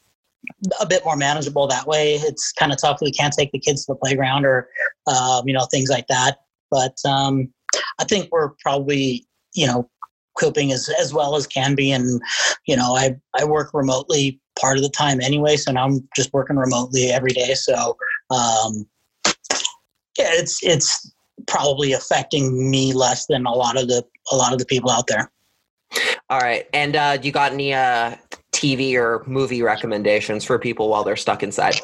[0.80, 2.14] a bit more manageable that way.
[2.14, 3.00] It's kind of tough.
[3.00, 4.68] We can't take the kids to the playground or
[5.06, 6.38] um, you know things like that.
[6.70, 7.52] But um,
[7.98, 9.88] I think we're probably you know
[10.38, 12.20] coping as as well as can be, and
[12.66, 16.32] you know I I work remotely part of the time anyway, so now I'm just
[16.32, 17.54] working remotely every day.
[17.54, 17.96] So
[18.30, 18.86] um,
[20.18, 21.12] yeah, it's it's
[21.46, 25.06] probably affecting me less than a lot of the a lot of the people out
[25.06, 25.30] there.
[26.30, 26.66] All right.
[26.72, 28.16] And uh you got any uh
[28.58, 31.76] TV or movie recommendations for people while they're stuck inside?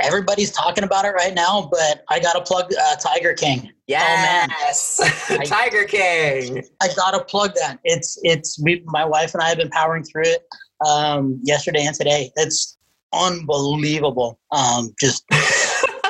[0.00, 3.70] Everybody's talking about it right now, but I gotta plug uh, Tiger King.
[3.86, 5.00] Yeah, yes.
[5.44, 6.64] Tiger King.
[6.82, 7.78] I gotta plug that.
[7.84, 10.42] It's it's we, my wife and I have been powering through it
[10.86, 12.32] um, yesterday and today.
[12.36, 12.78] It's
[13.12, 14.40] unbelievable.
[14.50, 15.24] Um, just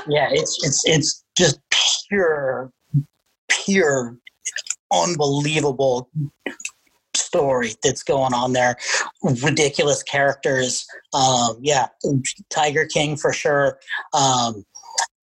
[0.09, 1.59] yeah, it's it's it's just
[2.11, 2.73] pure,
[3.49, 4.19] pure,
[4.93, 6.11] unbelievable
[7.15, 8.77] story that's going on there.
[9.23, 10.87] Ridiculous characters.
[11.15, 11.87] Um, yeah,
[12.51, 13.78] Tiger King for sure.
[14.12, 14.65] Um,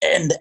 [0.02, 0.32] and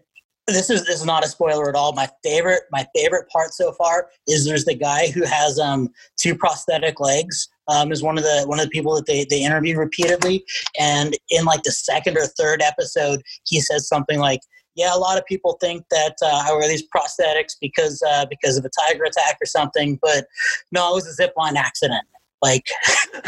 [0.48, 1.92] this is this is not a spoiler at all.
[1.92, 6.36] My favorite my favorite part so far is there's the guy who has um, two
[6.36, 7.50] prosthetic legs.
[7.68, 10.46] Um, is one of the one of the people that they they interview repeatedly,
[10.80, 14.40] and in like the second or third episode, he says something like,
[14.78, 18.56] "Yeah, a lot of people think that uh, I wear these prosthetics because uh, because
[18.58, 20.28] of a tiger attack or something, but
[20.72, 22.06] no, it was a zip line accident."
[22.42, 22.68] Like,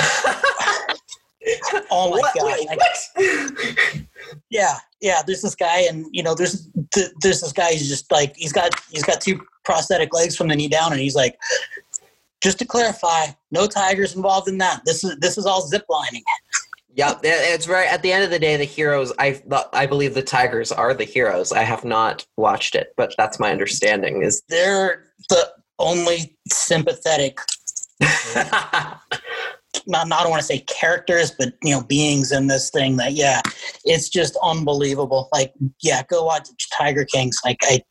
[1.91, 2.35] oh my What?
[2.35, 2.45] god!
[3.17, 4.05] Wait,
[4.49, 5.21] yeah, yeah.
[5.25, 7.71] There's this guy, and you know, there's th- there's this guy.
[7.71, 11.01] He's just like he's got he's got two prosthetic legs from the knee down, and
[11.01, 11.37] he's like,
[12.41, 14.81] just to clarify, no tigers involved in that.
[14.85, 15.85] This is this is all zip
[16.99, 17.87] Yep, it's very.
[17.87, 19.13] At the end of the day, the heroes.
[19.17, 21.53] I I believe the tigers are the heroes.
[21.53, 24.21] I have not watched it, but that's my understanding.
[24.21, 25.49] Is They're the
[25.79, 27.39] only sympathetic.
[29.85, 32.97] Not, not I don't want to say characters, but you know, beings in this thing.
[32.97, 33.41] That yeah,
[33.85, 35.29] it's just unbelievable.
[35.31, 37.39] Like yeah, go watch Tiger Kings.
[37.45, 37.81] Like I,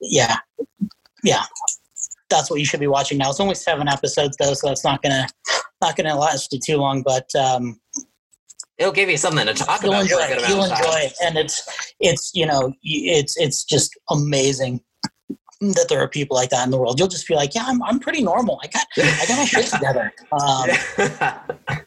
[0.00, 0.36] yeah,
[1.24, 1.44] yeah.
[2.28, 3.30] That's what you should be watching now.
[3.30, 5.26] It's only seven episodes though, so that's not gonna
[5.80, 7.02] not gonna last you too long.
[7.02, 7.80] But um,
[8.78, 10.48] it'll give you something to talk you'll about enjoy for a good it.
[10.48, 14.80] You'll enjoy it, and it's it's you know it's it's just amazing
[15.60, 16.98] that there are people like that in the world.
[16.98, 18.60] You'll just be like, yeah, I'm I'm pretty normal.
[18.62, 20.12] I got I got my shit together.
[20.32, 21.78] Um,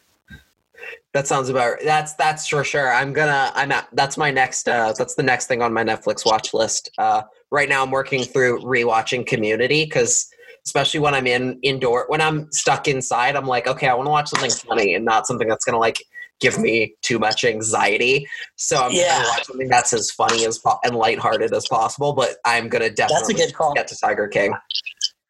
[1.16, 4.92] that sounds about that's that's for sure i'm gonna i'm at that's my next uh
[4.98, 8.60] that's the next thing on my netflix watch list uh right now i'm working through
[8.60, 10.28] rewatching community because
[10.66, 14.10] especially when i'm in indoor when i'm stuck inside i'm like okay i want to
[14.10, 16.04] watch something funny and not something that's gonna like
[16.40, 18.26] give me too much anxiety
[18.56, 19.16] so i'm Yeah.
[19.16, 22.84] gonna watch something that's as funny as po- and lighthearted as possible but i'm gonna
[22.90, 23.74] that's a definitely good call.
[23.74, 24.52] get to tiger king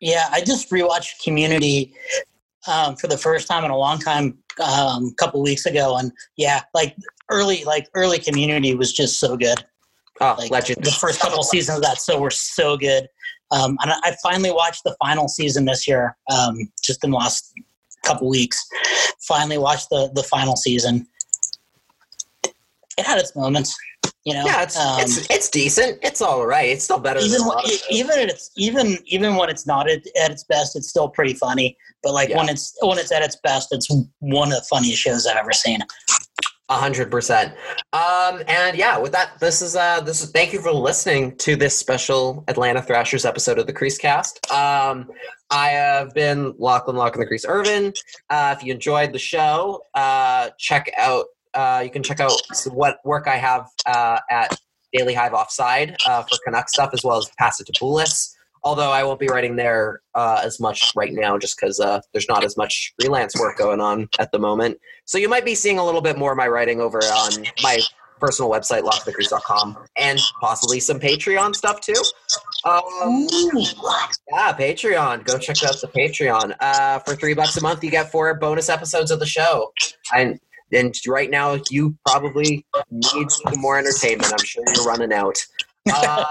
[0.00, 1.94] Yeah, I just rewatched Community
[2.68, 6.12] um, for the first time in a long time um, a couple weeks ago, and
[6.36, 6.94] yeah, like
[7.30, 9.58] early like early Community was just so good.
[10.20, 13.06] oh Like legend the first couple seasons of that so were so good.
[13.50, 17.16] Um, and I I finally watched the final season this year, um, just in the
[17.16, 17.52] last
[18.06, 18.58] couple weeks.
[19.28, 21.06] Finally watched the the final season.
[22.98, 23.76] It had its moments,
[24.24, 24.44] you know.
[24.46, 27.56] yeah it's Um, it's it's decent it's all right it's still better even than when,
[27.56, 27.86] lot of shows.
[27.90, 31.76] even its even even when it's not at, at its best, it's still pretty funny.
[32.02, 32.38] But like Yeah.
[32.38, 33.88] when it's when it's at its best, it's
[34.20, 35.80] one of the funniest shows I've ever seen.
[36.68, 37.54] Hundred percent.
[37.92, 41.54] Um, and yeah, with that, this is uh, this is thank you for listening to
[41.54, 44.50] this special Atlanta Thrashers episode of the Crease Cast.
[44.50, 45.08] Um,
[45.50, 47.92] I have been Lachlan Lach in the Crease Irvin.
[48.30, 51.26] Uh, if you enjoyed the show, uh, check out.
[51.54, 52.32] Uh, you can check out
[52.72, 54.58] what work I have uh, at
[54.92, 58.34] Daily Hive Offside uh, for Canuck stuff, as well as Pass It to Bulis.
[58.66, 62.28] Although I won't be writing there uh, as much right now, just because uh, there's
[62.28, 64.80] not as much freelance work going on at the moment.
[65.04, 67.78] So you might be seeing a little bit more of my writing over on my
[68.18, 71.94] personal website, lachinthecrease.com, and possibly some Patreon stuff too.
[72.64, 73.28] Um,
[74.32, 75.22] yeah, Patreon.
[75.22, 76.56] Go check out the Patreon.
[76.58, 79.72] Uh, for three bucks a month, you get four bonus episodes of the show.
[80.12, 80.40] And
[80.72, 84.32] and right now, you probably need some more entertainment.
[84.32, 85.38] I'm sure you're running out.
[85.86, 86.26] Um,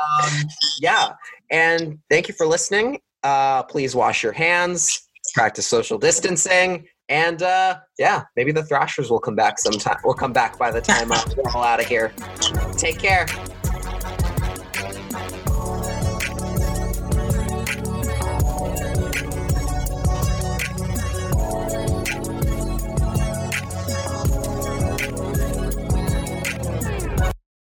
[0.82, 1.14] yeah,
[1.52, 3.00] and thank you for listening.
[3.24, 9.20] Uh, please wash your hands, practice social distancing, and uh, yeah, maybe the Thrashers will
[9.20, 9.98] come back sometime.
[10.04, 12.14] We'll come back by the time we're all out of here.
[12.78, 13.28] Take care.